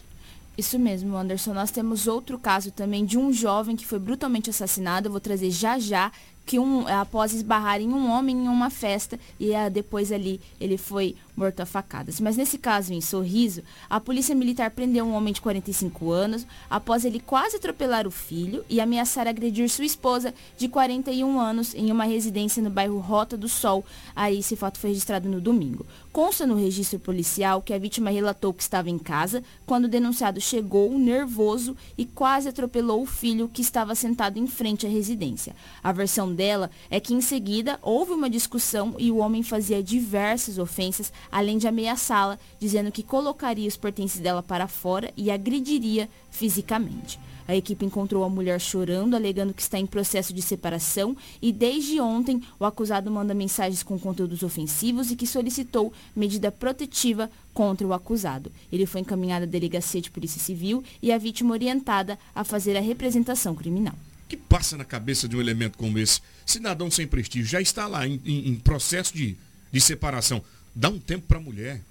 Isso 0.58 0.80
mesmo, 0.80 1.16
Anderson. 1.16 1.54
Nós 1.54 1.70
temos 1.70 2.08
outro 2.08 2.40
caso 2.40 2.72
também 2.72 3.06
de 3.06 3.18
um 3.18 3.32
jovem 3.32 3.76
que 3.76 3.86
foi 3.86 4.00
brutalmente 4.00 4.50
assassinado. 4.50 5.08
Eu 5.08 5.12
vou 5.12 5.22
trazer 5.22 5.52
já 5.52 5.78
já 5.78 6.12
que 6.48 6.58
um, 6.58 6.88
após 6.88 7.34
esbarrar 7.34 7.82
em 7.82 7.90
um 7.90 8.10
homem 8.10 8.46
em 8.46 8.48
uma 8.48 8.70
festa 8.70 9.20
e 9.38 9.50
uh, 9.52 9.70
depois 9.70 10.14
ali 10.14 10.40
ele 10.62 10.78
foi 10.78 11.14
morto 11.36 11.60
a 11.60 11.66
facadas. 11.66 12.22
Mas 12.22 12.38
nesse 12.38 12.58
caso, 12.58 12.94
em 12.94 13.02
Sorriso, 13.02 13.62
a 13.90 14.00
polícia 14.00 14.34
militar 14.34 14.72
prendeu 14.72 15.06
um 15.06 15.14
homem 15.14 15.34
de 15.34 15.42
45 15.42 16.10
anos 16.10 16.48
após 16.70 17.04
ele 17.04 17.20
quase 17.20 17.58
atropelar 17.58 18.08
o 18.08 18.12
filho 18.12 18.64
e 18.70 18.80
ameaçar 18.80 19.28
agredir 19.28 19.70
sua 19.70 19.84
esposa 19.84 20.34
de 20.58 20.70
41 20.70 21.38
anos 21.38 21.76
em 21.76 21.92
uma 21.92 22.06
residência 22.06 22.64
no 22.64 22.70
bairro 22.70 22.98
Rota 22.98 23.36
do 23.36 23.50
Sol. 23.50 23.86
Aí 24.16 24.40
esse 24.40 24.56
fato 24.56 24.80
foi 24.80 24.92
registrado 24.92 25.28
no 25.28 25.42
domingo. 25.42 25.86
Consta 26.18 26.48
no 26.48 26.56
registro 26.56 27.00
policial 27.00 27.62
que 27.62 27.72
a 27.72 27.78
vítima 27.78 28.10
relatou 28.10 28.52
que 28.52 28.64
estava 28.64 28.90
em 28.90 28.98
casa 28.98 29.44
quando 29.68 29.86
o 29.86 29.88
denunciado 29.88 30.42
chegou 30.42 30.98
nervoso 30.98 31.78
e 31.96 32.06
quase 32.06 32.50
atropelou 32.50 33.04
o 33.04 33.06
filho 33.06 33.48
que 33.48 33.62
estava 33.62 33.94
sentado 33.94 34.40
em 34.40 34.48
frente 34.48 34.88
à 34.88 34.90
residência. 34.90 35.56
A 35.84 35.92
versão 35.92 36.34
dela 36.34 36.72
é 36.90 37.00
que 37.00 37.14
em 37.14 37.22
seguida 37.22 37.78
houve 37.84 38.14
uma 38.14 38.32
discussão 38.32 38.96
e 38.98 39.12
o 39.12 39.18
homem 39.18 39.44
fazia 39.44 39.84
diversas 39.84 40.58
ofensas, 40.58 41.14
além 41.32 41.60
de 41.60 41.68
ameaçá-la, 41.68 42.40
dizendo 42.58 42.92
que 42.92 43.04
colocaria 43.04 43.68
os 43.68 43.78
pertences 43.78 44.20
dela 44.20 44.42
para 44.42 44.68
fora 44.68 45.14
e 45.16 45.30
agrediria 45.30 46.10
fisicamente. 46.32 47.20
A 47.48 47.56
equipe 47.56 47.86
encontrou 47.86 48.24
a 48.24 48.30
mulher 48.30 48.60
chorando, 48.60 49.16
alegando 49.16 49.54
que 49.54 49.62
está 49.62 49.80
em 49.80 49.86
processo 49.86 50.34
de 50.34 50.42
separação 50.42 51.16
e 51.42 51.52
desde 51.52 52.00
ontem 52.00 52.42
o 52.60 52.66
acusado 52.66 53.10
manda 53.10 53.34
mensagens 53.34 53.84
com 53.84 53.98
conteúdos 53.98 54.44
ofensivos 54.44 55.12
e 55.12 55.16
que 55.16 55.26
solicitou 55.26 55.94
medida 56.16 56.52
protetiva 56.52 57.30
contra 57.54 57.88
o 57.88 57.94
acusado. 57.94 58.52
Ele 58.72 58.86
foi 58.86 59.02
encaminhado 59.02 59.44
à 59.44 59.48
delegacia 59.48 60.02
de 60.02 60.12
polícia 60.12 60.42
civil 60.42 60.84
e 61.02 61.12
a 61.12 61.18
vítima 61.18 61.54
orientada 61.54 62.20
a 62.36 62.44
fazer 62.44 62.76
a 62.76 62.82
representação 62.82 63.56
criminal 63.56 63.96
que 64.28 64.36
passa 64.36 64.76
na 64.76 64.84
cabeça 64.84 65.28
de 65.28 65.36
um 65.36 65.42
elemento 65.42 65.78
como 65.78 65.98
esse? 65.98 66.22
Cidadão 66.46 66.92
sem 66.92 67.08
prestígio, 67.08 67.48
já 67.48 67.62
está 67.62 67.88
lá 67.88 68.06
em, 68.06 68.20
em, 68.26 68.50
em 68.50 68.56
processo 68.56 69.16
de, 69.16 69.38
de 69.72 69.82
separação. 69.82 70.44
Dá 70.76 70.90
um 70.90 71.00
tempo 71.00 71.26
para 71.28 71.38
a 71.38 71.42
mulher. 71.42 71.82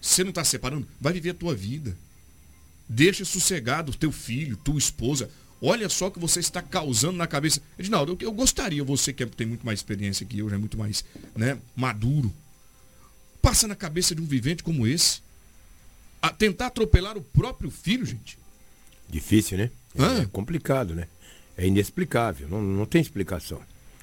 Você 0.00 0.24
não 0.24 0.30
está 0.30 0.42
separando? 0.42 0.86
Vai 1.00 1.12
viver 1.12 1.30
a 1.30 1.34
tua 1.34 1.54
vida. 1.54 1.96
Deixa 2.88 3.24
sossegado 3.24 3.96
teu 3.96 4.12
filho, 4.12 4.56
tua 4.56 4.78
esposa. 4.78 5.30
Olha 5.60 5.88
só 5.88 6.08
o 6.08 6.10
que 6.10 6.18
você 6.18 6.40
está 6.40 6.60
causando 6.62 7.16
na 7.16 7.26
cabeça. 7.26 7.60
Edinaldo, 7.78 8.12
eu, 8.20 8.28
eu 8.28 8.32
gostaria, 8.32 8.84
você 8.84 9.12
que 9.12 9.22
é, 9.22 9.26
tem 9.26 9.46
muito 9.46 9.64
mais 9.64 9.78
experiência 9.78 10.26
que 10.26 10.38
eu, 10.38 10.48
já 10.48 10.56
é 10.56 10.58
muito 10.58 10.78
mais 10.78 11.04
né, 11.34 11.58
maduro. 11.74 12.32
Passa 13.40 13.66
na 13.66 13.74
cabeça 13.74 14.14
de 14.14 14.20
um 14.20 14.26
vivente 14.26 14.62
como 14.62 14.86
esse. 14.86 15.20
A 16.20 16.30
tentar 16.30 16.66
atropelar 16.66 17.16
o 17.16 17.22
próprio 17.22 17.70
filho, 17.70 18.04
gente. 18.04 18.38
Difícil, 19.08 19.58
né? 19.58 19.70
É, 19.94 20.22
é 20.22 20.26
complicado, 20.26 20.94
né? 20.94 21.06
é 21.56 21.66
inexplicável, 21.66 22.48
não, 22.48 22.60
não 22.62 22.86
tem 22.86 23.00
explicação. 23.00 23.60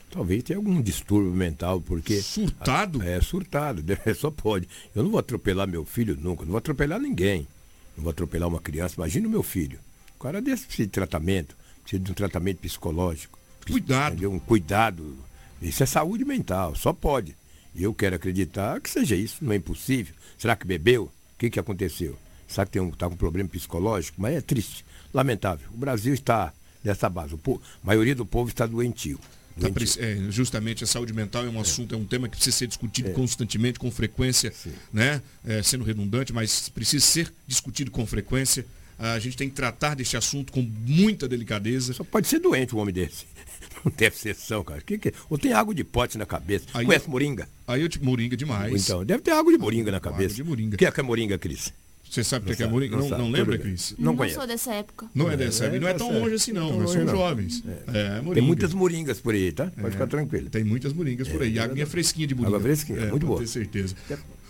Talvez 0.10 0.44
tenha 0.44 0.58
algum 0.58 0.82
distúrbio 0.82 1.34
mental, 1.34 1.82
porque. 1.82 2.22
Surtado? 2.22 3.02
é, 3.02 3.20
surtado, 3.22 3.84
só 4.16 4.30
pode. 4.30 4.68
Eu 4.96 5.04
não 5.04 5.12
vou 5.12 5.20
atropelar 5.20 5.68
meu 5.68 5.86
filho 5.86 6.18
nunca, 6.20 6.44
não 6.44 6.52
vou 6.52 6.58
atropelar 6.58 7.00
ninguém. 7.00 7.48
Não 7.96 8.04
vou 8.04 8.12
atropelar 8.12 8.50
uma 8.50 8.60
criança. 8.60 8.96
Imagina 8.98 9.28
o 9.28 9.32
meu 9.32 9.44
filho. 9.44 9.80
O 10.18 10.24
cara 10.24 10.42
desse 10.42 10.66
precisa 10.66 10.88
de 10.88 10.92
tratamento, 10.92 11.56
precisa 11.82 12.04
de 12.04 12.12
um 12.12 12.14
tratamento 12.14 12.60
psicológico. 12.60 13.38
Cuidado. 13.66 14.14
Entendeu? 14.14 14.32
Um 14.32 14.40
cuidado. 14.40 15.18
Isso 15.62 15.84
é 15.84 15.86
saúde 15.86 16.26
mental, 16.26 16.76
só 16.76 16.92
pode. 16.92 17.36
E 17.76 17.84
eu 17.84 17.94
quero 17.94 18.16
acreditar 18.16 18.80
que 18.80 18.90
seja 18.90 19.16
isso, 19.16 19.44
não 19.44 19.54
é 19.54 19.56
impossível. 19.56 20.14
Será 20.38 20.56
que 20.56 20.68
bebeu? 20.68 21.06
O 21.06 21.40
que, 21.40 21.50
que 21.50 21.60
aconteceu? 21.60 22.18
Será 22.48 22.66
que 22.66 22.74
tem 22.74 22.82
um, 22.82 22.92
tá 22.92 23.08
com 23.08 23.16
um 23.16 23.18
problema 23.18 23.50
psicológico? 23.50 24.22
Mas 24.22 24.36
é 24.36 24.42
triste, 24.42 24.86
lamentável. 25.14 25.68
O 25.74 25.78
Brasil 25.78 26.14
está 26.14 26.54
dessa 26.84 27.10
base. 27.10 27.34
a 27.36 27.60
maioria 27.82 28.14
do 28.14 28.26
povo 28.26 28.50
está 28.50 28.66
doentio. 28.66 29.20
Tá, 29.60 29.68
é, 30.00 30.18
justamente 30.30 30.84
a 30.84 30.88
saúde 30.88 31.14
mental 31.14 31.46
é 31.46 31.50
um 31.50 31.58
é. 31.58 31.62
assunto, 31.62 31.94
é 31.94 31.98
um 31.98 32.06
tema 32.06 32.28
que 32.28 32.36
precisa 32.36 32.58
ser 32.58 32.68
discutido 32.68 33.10
é. 33.10 33.14
constantemente, 33.14 33.78
com 33.78 33.92
frequência, 33.92 34.52
né? 34.92 35.22
É, 35.46 35.62
sendo 35.62 35.84
redundante, 35.84 36.34
mas 36.34 36.70
precisa 36.70 37.06
ser 37.06 37.34
discutido 37.48 37.92
com 37.92 38.06
frequência. 38.06 38.66
A 38.98 39.20
gente 39.20 39.36
tem 39.36 39.50
que 39.50 39.56
tratar 39.56 39.96
deste 39.96 40.16
assunto 40.16 40.54
com 40.54 40.62
muita 40.62 41.28
delicadeza. 41.28 41.94
Só 41.94 42.04
pode 42.04 42.28
ser 42.28 42.40
doente 42.40 42.76
um 42.76 42.80
homem 42.80 42.94
desse. 42.94 43.26
Não 43.84 43.92
deve 43.96 44.16
ser 44.16 44.36
são, 44.36 44.64
cara. 44.64 44.82
Que 44.82 44.98
que... 44.98 45.14
Ou 45.30 45.38
tem 45.38 45.52
água 45.52 45.74
de 45.74 45.84
pote 45.84 46.18
na 46.18 46.26
cabeça. 46.26 46.66
Aí, 46.74 46.86
Conhece 46.86 47.10
moringa? 47.10 47.50
Aí 47.68 47.82
eu 47.82 47.90
te 47.90 48.02
moringa 48.02 48.38
demais. 48.38 48.86
Então, 48.86 49.04
deve 49.04 49.22
ter 49.22 49.32
água 49.32 49.52
de 49.52 49.58
moringa 49.58 49.92
na 49.92 50.00
cabeça. 50.00 50.36
Água 50.36 50.36
de 50.36 50.44
moringa. 50.44 50.76
O 50.76 50.78
que 50.78 50.86
é, 50.86 50.92
que 50.92 51.00
é 51.00 51.04
moringa, 51.04 51.38
Cris? 51.38 51.74
Você 52.14 52.24
sabe 52.24 52.52
o 52.52 52.56
que 52.56 52.62
é 52.62 52.68
moringa? 52.68 52.96
Não, 52.96 53.10
não, 53.10 53.18
não 53.18 53.32
lembra, 53.32 53.58
Cris? 53.58 53.96
Não, 53.98 54.14
não 54.14 54.30
sou 54.30 54.46
dessa 54.46 54.72
época. 54.72 55.10
Não 55.16 55.32
é 55.32 55.36
dessa 55.36 55.66
época. 55.66 55.80
Não 55.80 55.88
é 55.88 55.94
tão 55.96 56.20
longe 56.20 56.36
assim, 56.36 56.52
não. 56.52 56.80
Nós 56.80 56.92
somos 56.92 57.10
jovens. 57.10 57.64
É. 57.92 58.20
É, 58.20 58.34
tem 58.36 58.44
muitas 58.44 58.72
moringas 58.72 59.20
por 59.20 59.34
aí, 59.34 59.52
tá? 59.52 59.72
Pode 59.72 59.94
ficar 59.94 60.06
tranquilo. 60.06 60.48
Tem 60.48 60.64
muitas 60.64 60.94
moringas 60.94 61.28
por 61.28 61.42
aí. 61.42 61.58
Água 61.58 61.84
fresquinha 61.88 62.28
de 62.28 62.36
moringa. 62.36 62.56
Água 62.56 62.60
fresquinha, 62.62 63.08
muito 63.08 63.26
boa. 63.26 63.40
ter 63.40 63.48
certeza. 63.48 63.96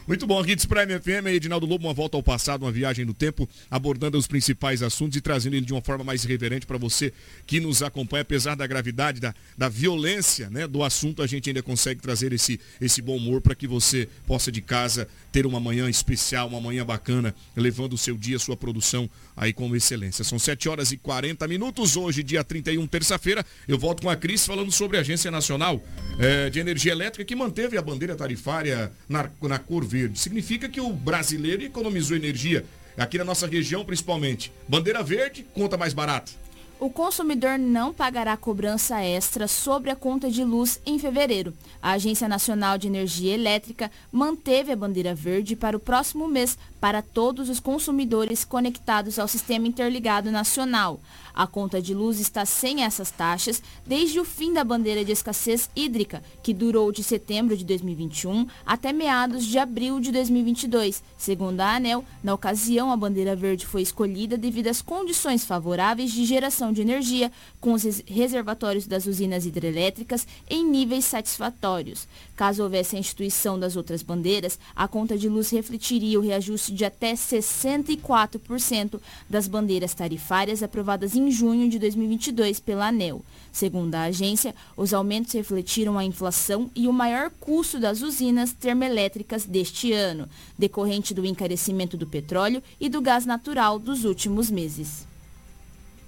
Muito 0.05 0.27
bom, 0.27 0.45
Hits 0.45 0.65
Prime 0.65 0.99
FM, 0.99 1.27
Edinaldo 1.27 1.65
Lobo, 1.65 1.87
uma 1.87 1.93
volta 1.93 2.17
ao 2.17 2.23
passado, 2.23 2.63
uma 2.63 2.71
viagem 2.73 3.05
no 3.05 3.13
tempo, 3.13 3.47
abordando 3.71 4.17
os 4.17 4.27
principais 4.27 4.83
assuntos 4.83 5.15
e 5.15 5.21
trazendo 5.21 5.55
ele 5.55 5.65
de 5.65 5.71
uma 5.71 5.81
forma 5.81 6.03
mais 6.03 6.25
irreverente 6.25 6.65
para 6.65 6.77
você 6.77 7.13
que 7.47 7.57
nos 7.61 7.81
acompanha, 7.81 8.21
apesar 8.21 8.55
da 8.55 8.67
gravidade, 8.67 9.21
da, 9.21 9.33
da 9.57 9.69
violência 9.69 10.49
né, 10.49 10.67
do 10.67 10.83
assunto, 10.83 11.21
a 11.21 11.27
gente 11.27 11.49
ainda 11.49 11.63
consegue 11.63 12.01
trazer 12.01 12.33
esse, 12.33 12.59
esse 12.81 13.01
bom 13.01 13.15
humor 13.15 13.39
para 13.39 13.55
que 13.55 13.65
você 13.65 14.09
possa 14.27 14.51
de 14.51 14.61
casa 14.61 15.07
ter 15.31 15.45
uma 15.45 15.57
manhã 15.57 15.89
especial, 15.89 16.49
uma 16.49 16.59
manhã 16.59 16.85
bacana, 16.85 17.33
levando 17.55 17.93
o 17.93 17.97
seu 17.97 18.17
dia, 18.17 18.37
sua 18.37 18.57
produção 18.57 19.09
aí 19.37 19.53
com 19.53 19.73
excelência. 19.73 20.25
São 20.25 20.37
7 20.37 20.67
horas 20.67 20.91
e 20.91 20.97
40 20.97 21.47
minutos, 21.47 21.95
hoje, 21.95 22.23
dia 22.23 22.43
31, 22.43 22.85
terça-feira, 22.87 23.45
eu 23.69 23.79
volto 23.79 24.01
com 24.01 24.09
a 24.09 24.17
Cris 24.17 24.45
falando 24.45 24.71
sobre 24.71 24.97
a 24.97 24.99
Agência 24.99 25.31
Nacional 25.31 25.81
é, 26.19 26.49
de 26.49 26.59
Energia 26.59 26.91
Elétrica 26.91 27.23
que 27.23 27.35
manteve 27.37 27.77
a 27.77 27.81
bandeira 27.81 28.15
tarifária 28.15 28.91
na, 29.07 29.29
na 29.41 29.57
cor 29.57 29.92
verde. 29.93 30.19
Significa 30.19 30.67
que 30.67 30.81
o 30.81 30.91
brasileiro 30.91 31.61
economizou 31.61 32.17
energia, 32.17 32.65
aqui 32.97 33.19
na 33.19 33.23
nossa 33.23 33.45
região 33.45 33.85
principalmente. 33.85 34.51
Bandeira 34.67 35.03
verde, 35.03 35.45
conta 35.53 35.77
mais 35.77 35.93
barata. 35.93 36.31
O 36.79 36.89
consumidor 36.89 37.59
não 37.59 37.93
pagará 37.93 38.35
cobrança 38.35 38.99
extra 39.01 39.47
sobre 39.47 39.91
a 39.91 39.95
conta 39.95 40.29
de 40.29 40.43
luz 40.43 40.81
em 40.85 40.97
fevereiro. 40.97 41.53
A 41.81 41.91
Agência 41.91 42.27
Nacional 42.27 42.77
de 42.77 42.87
Energia 42.87 43.35
Elétrica 43.35 43.91
manteve 44.11 44.71
a 44.71 44.75
bandeira 44.75 45.13
verde 45.13 45.55
para 45.55 45.77
o 45.77 45.79
próximo 45.79 46.27
mês 46.27 46.57
para 46.81 47.01
todos 47.01 47.47
os 47.49 47.59
consumidores 47.59 48.43
conectados 48.43 49.19
ao 49.19 49.27
Sistema 49.27 49.67
Interligado 49.67 50.31
Nacional. 50.31 50.99
A 51.33 51.47
conta 51.47 51.81
de 51.81 51.93
luz 51.93 52.19
está 52.19 52.45
sem 52.45 52.83
essas 52.83 53.09
taxas 53.09 53.61
desde 53.85 54.19
o 54.19 54.25
fim 54.25 54.53
da 54.53 54.63
bandeira 54.63 55.03
de 55.03 55.11
escassez 55.11 55.69
hídrica, 55.75 56.21
que 56.43 56.53
durou 56.53 56.91
de 56.91 57.03
setembro 57.03 57.57
de 57.57 57.65
2021 57.65 58.45
até 58.65 58.93
meados 58.93 59.45
de 59.45 59.57
abril 59.57 59.99
de 59.99 60.11
2022. 60.11 61.01
Segundo 61.17 61.61
a 61.61 61.75
ANEL, 61.75 62.05
na 62.23 62.33
ocasião 62.33 62.91
a 62.91 62.97
bandeira 62.97 63.35
verde 63.35 63.65
foi 63.65 63.81
escolhida 63.81 64.37
devido 64.37 64.67
às 64.67 64.81
condições 64.81 65.43
favoráveis 65.43 66.11
de 66.11 66.25
geração 66.25 66.71
de 66.71 66.81
energia, 66.81 67.31
com 67.63 67.71
os 67.71 67.83
reservatórios 68.05 68.85
das 68.85 69.05
usinas 69.05 69.45
hidrelétricas 69.45 70.27
em 70.49 70.65
níveis 70.65 71.05
satisfatórios. 71.05 72.09
Caso 72.35 72.61
houvesse 72.61 72.97
a 72.97 72.99
instituição 72.99 73.57
das 73.57 73.77
outras 73.77 74.03
bandeiras, 74.03 74.59
a 74.75 74.85
conta 74.85 75.17
de 75.17 75.29
luz 75.29 75.49
refletiria 75.49 76.19
o 76.19 76.21
reajuste 76.21 76.73
de 76.73 76.83
até 76.83 77.13
64% 77.13 78.99
das 79.29 79.47
bandeiras 79.47 79.93
tarifárias 79.93 80.61
aprovadas 80.61 81.15
em 81.15 81.31
junho 81.31 81.69
de 81.69 81.79
2022 81.79 82.59
pela 82.59 82.89
ANEL. 82.89 83.23
Segundo 83.49 83.95
a 83.95 84.03
agência, 84.03 84.53
os 84.75 84.93
aumentos 84.93 85.31
refletiram 85.31 85.97
a 85.97 86.03
inflação 86.03 86.69
e 86.75 86.85
o 86.89 86.91
maior 86.91 87.31
custo 87.39 87.79
das 87.79 88.01
usinas 88.01 88.51
termoelétricas 88.51 89.45
deste 89.45 89.93
ano, 89.93 90.27
decorrente 90.59 91.13
do 91.13 91.25
encarecimento 91.25 91.95
do 91.95 92.05
petróleo 92.05 92.61
e 92.77 92.89
do 92.89 92.99
gás 92.99 93.25
natural 93.25 93.79
dos 93.79 94.03
últimos 94.03 94.51
meses. 94.51 95.12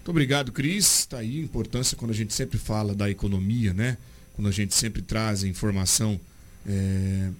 Muito 0.05 0.11
obrigado, 0.11 0.51
Cris. 0.51 0.99
Está 0.99 1.17
aí 1.17 1.39
a 1.39 1.43
importância 1.43 1.97
quando 1.97 2.11
a 2.11 2.13
gente 2.13 2.31
sempre 2.31 2.59
fala 2.59 2.93
da 2.93 3.09
economia, 3.09 3.73
né? 3.73 3.97
Quando 4.35 4.47
a 4.47 4.51
gente 4.51 4.75
sempre 4.75 5.01
traz 5.01 5.43
a 5.43 5.47
informação 5.47 6.21
é, 6.63 7.31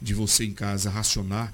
de 0.00 0.14
você 0.14 0.44
em 0.44 0.52
casa 0.52 0.88
racionar. 0.88 1.52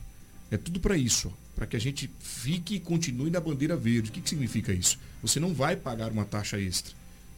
É 0.50 0.58
tudo 0.58 0.78
para 0.78 0.98
isso, 0.98 1.32
para 1.56 1.66
que 1.66 1.78
a 1.78 1.80
gente 1.80 2.10
fique 2.20 2.74
e 2.74 2.78
continue 2.78 3.30
na 3.30 3.40
bandeira 3.40 3.74
verde. 3.74 4.10
O 4.10 4.12
que, 4.12 4.20
que 4.20 4.28
significa 4.28 4.70
isso? 4.70 4.98
Você 5.22 5.40
não 5.40 5.54
vai 5.54 5.76
pagar 5.76 6.12
uma 6.12 6.26
taxa 6.26 6.60
extra. 6.60 6.92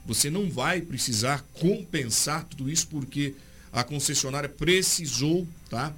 Você 0.04 0.28
não 0.28 0.50
vai 0.50 0.80
precisar 0.80 1.46
compensar 1.60 2.42
tudo 2.46 2.68
isso 2.68 2.88
porque 2.88 3.36
a 3.72 3.84
concessionária 3.84 4.48
precisou 4.48 5.46
tá, 5.70 5.94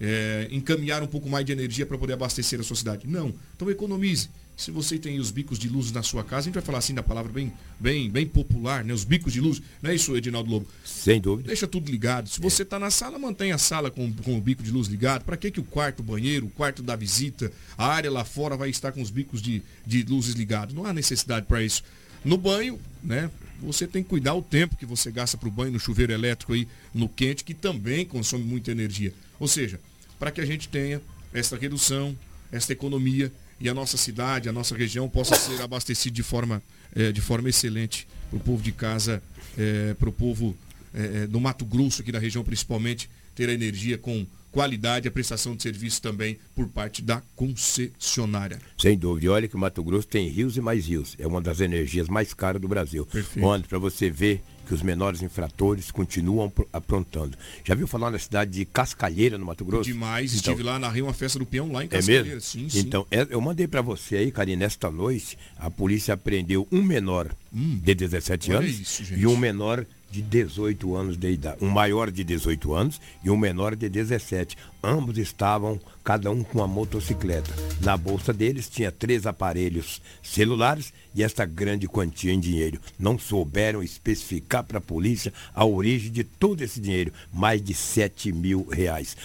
é, 0.00 0.48
encaminhar 0.50 1.04
um 1.04 1.06
pouco 1.06 1.28
mais 1.28 1.46
de 1.46 1.52
energia 1.52 1.86
para 1.86 1.96
poder 1.96 2.14
abastecer 2.14 2.58
a 2.58 2.64
sua 2.64 2.74
cidade. 2.74 3.06
Não. 3.06 3.32
Então 3.54 3.70
economize. 3.70 4.28
Se 4.56 4.70
você 4.70 4.98
tem 4.98 5.18
os 5.18 5.32
bicos 5.32 5.58
de 5.58 5.68
luz 5.68 5.90
na 5.90 6.02
sua 6.02 6.22
casa, 6.22 6.42
a 6.42 6.44
gente 6.44 6.54
vai 6.54 6.62
falar 6.62 6.78
assim 6.78 6.94
da 6.94 7.02
palavra 7.02 7.32
bem, 7.32 7.52
bem, 7.78 8.08
bem 8.08 8.24
popular, 8.24 8.84
né? 8.84 8.94
Os 8.94 9.02
bicos 9.02 9.32
de 9.32 9.40
luz. 9.40 9.60
Não 9.82 9.90
é 9.90 9.94
isso, 9.94 10.16
Edinaldo 10.16 10.48
Lobo? 10.48 10.68
Sem 10.84 11.20
dúvida. 11.20 11.48
Deixa 11.48 11.66
tudo 11.66 11.90
ligado. 11.90 12.28
Se 12.28 12.40
você 12.40 12.62
está 12.62 12.78
na 12.78 12.90
sala, 12.90 13.18
mantenha 13.18 13.56
a 13.56 13.58
sala 13.58 13.90
com, 13.90 14.12
com 14.12 14.38
o 14.38 14.40
bico 14.40 14.62
de 14.62 14.70
luz 14.70 14.86
ligado. 14.86 15.24
Para 15.24 15.36
que, 15.36 15.50
que 15.50 15.58
o 15.58 15.64
quarto, 15.64 16.00
o 16.00 16.02
banheiro, 16.04 16.46
o 16.46 16.50
quarto 16.50 16.84
da 16.84 16.94
visita, 16.94 17.50
a 17.76 17.86
área 17.86 18.10
lá 18.10 18.24
fora 18.24 18.56
vai 18.56 18.70
estar 18.70 18.92
com 18.92 19.02
os 19.02 19.10
bicos 19.10 19.42
de, 19.42 19.60
de 19.84 20.04
luzes 20.04 20.34
ligados? 20.34 20.72
Não 20.72 20.86
há 20.86 20.92
necessidade 20.92 21.46
para 21.46 21.60
isso. 21.60 21.82
No 22.24 22.38
banho, 22.38 22.78
né? 23.02 23.30
Você 23.60 23.88
tem 23.88 24.02
que 24.02 24.08
cuidar 24.08 24.34
o 24.34 24.42
tempo 24.42 24.76
que 24.76 24.86
você 24.86 25.10
gasta 25.10 25.36
para 25.36 25.48
o 25.48 25.52
banho 25.52 25.72
no 25.72 25.80
chuveiro 25.80 26.12
elétrico 26.12 26.52
aí, 26.52 26.68
no 26.92 27.08
quente, 27.08 27.42
que 27.42 27.54
também 27.54 28.04
consome 28.04 28.44
muita 28.44 28.70
energia. 28.70 29.12
Ou 29.40 29.48
seja, 29.48 29.80
para 30.18 30.30
que 30.30 30.40
a 30.40 30.46
gente 30.46 30.68
tenha 30.68 31.00
essa 31.32 31.56
redução, 31.56 32.16
essa 32.52 32.72
economia 32.72 33.32
e 33.60 33.68
a 33.68 33.74
nossa 33.74 33.96
cidade, 33.96 34.48
a 34.48 34.52
nossa 34.52 34.76
região 34.76 35.08
possa 35.08 35.36
ser 35.36 35.60
abastecida 35.62 36.14
de 36.14 36.22
forma, 36.22 36.62
é, 36.94 37.12
de 37.12 37.20
forma 37.20 37.48
excelente 37.48 38.06
para 38.30 38.36
o 38.36 38.40
povo 38.40 38.62
de 38.62 38.72
casa, 38.72 39.22
é, 39.56 39.94
para 39.94 40.08
o 40.08 40.12
povo 40.12 40.56
é, 40.92 41.26
do 41.26 41.40
Mato 41.40 41.64
Grosso, 41.64 42.02
aqui 42.02 42.12
da 42.12 42.18
região 42.18 42.44
principalmente, 42.44 43.08
ter 43.34 43.48
a 43.48 43.52
energia 43.52 43.98
com 43.98 44.26
qualidade, 44.54 45.08
a 45.08 45.10
prestação 45.10 45.56
de 45.56 45.62
serviço 45.64 46.00
também 46.00 46.38
por 46.54 46.68
parte 46.68 47.02
da 47.02 47.20
concessionária. 47.34 48.60
Sem 48.78 48.96
dúvida. 48.96 49.26
E 49.26 49.28
olha 49.28 49.48
que 49.48 49.56
o 49.56 49.58
Mato 49.58 49.82
Grosso 49.82 50.06
tem 50.06 50.28
rios 50.28 50.56
e 50.56 50.60
mais 50.60 50.86
rios. 50.86 51.16
É 51.18 51.26
uma 51.26 51.40
das 51.40 51.60
energias 51.60 52.08
mais 52.08 52.32
caras 52.32 52.62
do 52.62 52.68
Brasil. 52.68 53.04
Perfeito. 53.04 53.44
Onde, 53.44 53.66
para 53.66 53.80
você 53.80 54.08
ver 54.08 54.40
que 54.64 54.74
os 54.74 54.82
menores 54.82 55.22
infratores 55.22 55.90
continuam 55.90 56.52
aprontando. 56.72 57.36
Já 57.64 57.74
viu 57.74 57.86
falar 57.86 58.10
na 58.10 58.18
cidade 58.18 58.50
de 58.50 58.64
Cascalheira, 58.64 59.38
no 59.38 59.46
Mato 59.46 59.64
Grosso? 59.64 59.84
Demais. 59.84 60.34
Então, 60.34 60.52
Estive 60.52 60.62
lá 60.62 60.78
na 60.78 60.88
Rio, 60.88 61.06
uma 61.06 61.12
festa 61.12 61.38
do 61.38 61.46
peão 61.46 61.70
lá 61.70 61.84
em 61.84 61.88
Cascalheira. 61.88 62.26
É 62.26 62.32
mesmo? 62.34 62.40
Sim, 62.40 62.68
sim. 62.68 62.78
Então, 62.80 63.06
é, 63.10 63.26
eu 63.30 63.40
mandei 63.40 63.68
para 63.68 63.82
você 63.82 64.16
aí, 64.16 64.32
Karine, 64.32 64.56
nesta 64.56 64.90
noite, 64.90 65.38
a 65.56 65.70
polícia 65.70 66.14
apreendeu 66.14 66.66
um 66.72 66.82
menor 66.82 67.34
hum, 67.52 67.78
de 67.82 67.94
17 67.94 68.52
anos 68.52 68.80
isso, 68.80 69.14
e 69.14 69.26
um 69.26 69.36
menor 69.36 69.86
de 70.10 70.22
18 70.22 70.94
anos 70.94 71.16
de 71.16 71.30
idade, 71.30 71.58
um 71.60 71.68
maior 71.68 72.10
de 72.10 72.22
18 72.22 72.72
anos 72.72 73.00
e 73.24 73.30
um 73.30 73.36
menor 73.36 73.74
de 73.74 73.88
17. 73.88 74.56
Ambos 74.82 75.18
estavam, 75.18 75.80
cada 76.04 76.30
um 76.30 76.44
com 76.44 76.58
uma 76.58 76.68
motocicleta. 76.68 77.50
Na 77.80 77.96
bolsa 77.96 78.32
deles 78.32 78.68
tinha 78.68 78.92
três 78.92 79.26
aparelhos 79.26 80.00
celulares 80.22 80.92
e 81.14 81.22
esta 81.22 81.44
grande 81.44 81.88
quantia 81.88 82.32
em 82.32 82.38
dinheiro. 82.38 82.80
Não 82.98 83.18
souberam 83.18 83.82
especificar 83.82 84.62
para 84.62 84.78
a 84.78 84.80
polícia 84.80 85.32
a 85.54 85.64
origem 85.64 86.12
de 86.12 86.22
todo 86.22 86.62
esse 86.62 86.80
dinheiro, 86.80 87.12
mais 87.32 87.62
de 87.62 87.74
7 87.74 88.32
mil 88.32 88.66
reais. 88.70 89.16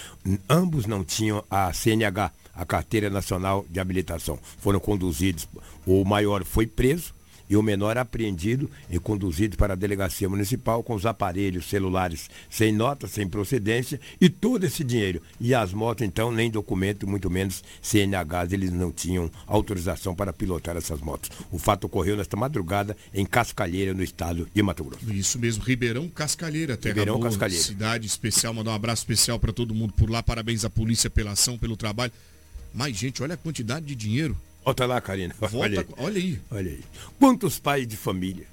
Ambos 0.49 0.85
não 0.85 1.03
tinham 1.03 1.43
a 1.49 1.71
CNH, 1.71 2.31
a 2.53 2.65
Carteira 2.65 3.09
Nacional 3.09 3.65
de 3.69 3.79
Habilitação. 3.79 4.39
Foram 4.57 4.79
conduzidos, 4.79 5.47
o 5.85 6.03
maior 6.03 6.43
foi 6.43 6.65
preso, 6.65 7.13
e 7.49 7.57
o 7.57 7.63
menor 7.63 7.97
apreendido 7.97 8.69
e 8.89 8.99
conduzido 8.99 9.57
para 9.57 9.73
a 9.73 9.75
delegacia 9.75 10.29
municipal 10.29 10.83
com 10.83 10.93
os 10.93 11.05
aparelhos 11.05 11.65
celulares 11.65 12.29
sem 12.49 12.71
nota, 12.71 13.07
sem 13.07 13.27
procedência 13.27 13.99
e 14.21 14.29
todo 14.29 14.65
esse 14.65 14.83
dinheiro. 14.83 15.21
E 15.39 15.53
as 15.53 15.73
motos, 15.73 16.05
então, 16.05 16.31
nem 16.31 16.51
documento, 16.51 17.07
muito 17.07 17.29
menos 17.29 17.63
CNH, 17.81 18.47
eles 18.51 18.71
não 18.71 18.91
tinham 18.91 19.31
autorização 19.47 20.13
para 20.13 20.31
pilotar 20.31 20.77
essas 20.77 21.01
motos. 21.01 21.29
O 21.51 21.57
fato 21.57 21.85
ocorreu 21.85 22.15
nesta 22.15 22.37
madrugada 22.37 22.95
em 23.13 23.25
Cascalheira, 23.25 23.93
no 23.93 24.03
estado 24.03 24.47
de 24.53 24.61
Mato 24.61 24.83
Grosso. 24.83 25.11
Isso 25.11 25.39
mesmo, 25.39 25.63
Ribeirão 25.63 26.07
Cascalheira, 26.07 26.77
terra 26.77 26.93
Ribeirão 26.93 27.17
boa, 27.17 27.29
Cascalheira. 27.29 27.63
cidade 27.63 28.07
especial, 28.07 28.53
mandar 28.53 28.71
um 28.71 28.75
abraço 28.75 29.01
especial 29.01 29.39
para 29.39 29.51
todo 29.51 29.73
mundo 29.73 29.93
por 29.93 30.09
lá, 30.09 30.21
parabéns 30.21 30.63
à 30.63 30.69
polícia 30.69 31.09
pela 31.09 31.31
ação, 31.31 31.57
pelo 31.57 31.75
trabalho. 31.75 32.11
Mas, 32.73 32.95
gente, 32.95 33.23
olha 33.23 33.33
a 33.33 33.37
quantidade 33.37 33.85
de 33.85 33.95
dinheiro. 33.95 34.37
Volta 34.63 34.85
lá, 34.85 35.01
Karina. 35.01 35.33
Volta, 35.39 35.57
olha, 35.57 35.79
aí. 35.79 35.87
olha 35.97 36.17
aí. 36.17 36.39
Olha 36.51 36.71
aí. 36.71 36.79
Quantos 37.19 37.59
pais 37.59 37.87
de 37.87 37.97
família 37.97 38.45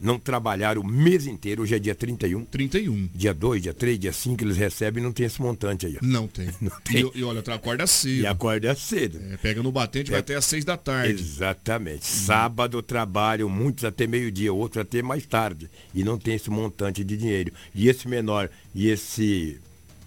não 0.00 0.18
trabalharam 0.18 0.82
o 0.82 0.86
mês 0.86 1.26
inteiro? 1.26 1.62
Hoje 1.62 1.74
é 1.74 1.78
dia 1.78 1.94
31. 1.94 2.44
31. 2.44 3.08
Dia 3.14 3.32
2, 3.32 3.62
dia 3.62 3.72
3, 3.72 3.98
dia 3.98 4.12
5 4.12 4.44
eles 4.44 4.56
recebem 4.56 5.02
não 5.02 5.12
tem 5.12 5.26
esse 5.26 5.40
montante 5.40 5.86
aí. 5.86 5.96
Ó. 5.96 6.06
Não 6.06 6.26
tem. 6.26 6.48
Não 6.60 6.80
tem. 6.80 7.10
E, 7.14 7.18
e 7.18 7.24
olha, 7.24 7.40
acorda 7.40 7.86
cedo. 7.86 8.22
E 8.22 8.26
acorda 8.26 8.74
cedo. 8.74 9.20
É, 9.32 9.36
pega 9.36 9.62
no 9.62 9.72
batente, 9.72 10.10
vai 10.10 10.20
até 10.20 10.34
às 10.34 10.44
6 10.44 10.64
da 10.64 10.76
tarde. 10.76 11.22
Exatamente. 11.22 12.02
Uhum. 12.02 12.26
Sábado 12.26 12.82
trabalham 12.82 13.48
muitos 13.48 13.84
até 13.84 14.06
meio-dia, 14.06 14.52
outros 14.52 14.82
até 14.82 15.02
mais 15.02 15.24
tarde. 15.26 15.70
E 15.94 16.04
não 16.04 16.18
tem 16.18 16.34
esse 16.34 16.50
montante 16.50 17.02
de 17.02 17.16
dinheiro. 17.16 17.52
E 17.74 17.88
esse 17.88 18.08
menor 18.08 18.50
e 18.74 18.88
esse 18.88 19.58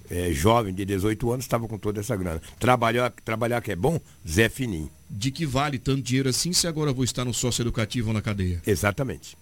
é, 0.10 0.32
jovem 0.32 0.74
de 0.74 0.86
18 0.86 1.32
anos 1.32 1.45
estava 1.45 1.68
com 1.68 1.78
toda 1.78 1.99
essa 1.99 2.16
grana. 2.16 2.41
Trabalhar, 2.60 3.12
trabalhar 3.24 3.62
que 3.62 3.72
é 3.72 3.76
bom, 3.76 3.99
Zé 4.28 4.49
Fininho. 4.49 4.89
De 5.10 5.32
que 5.32 5.45
vale 5.45 5.78
tanto 5.78 6.01
dinheiro 6.01 6.30
assim 6.30 6.51
se 6.53 6.68
agora 6.68 6.91
vou 6.91 7.03
estar 7.03 7.24
no 7.24 7.34
sócio 7.34 7.64
educativo 7.64 8.10
ou 8.10 8.14
na 8.14 8.22
cadeia? 8.22 8.62
Exatamente. 8.66 9.38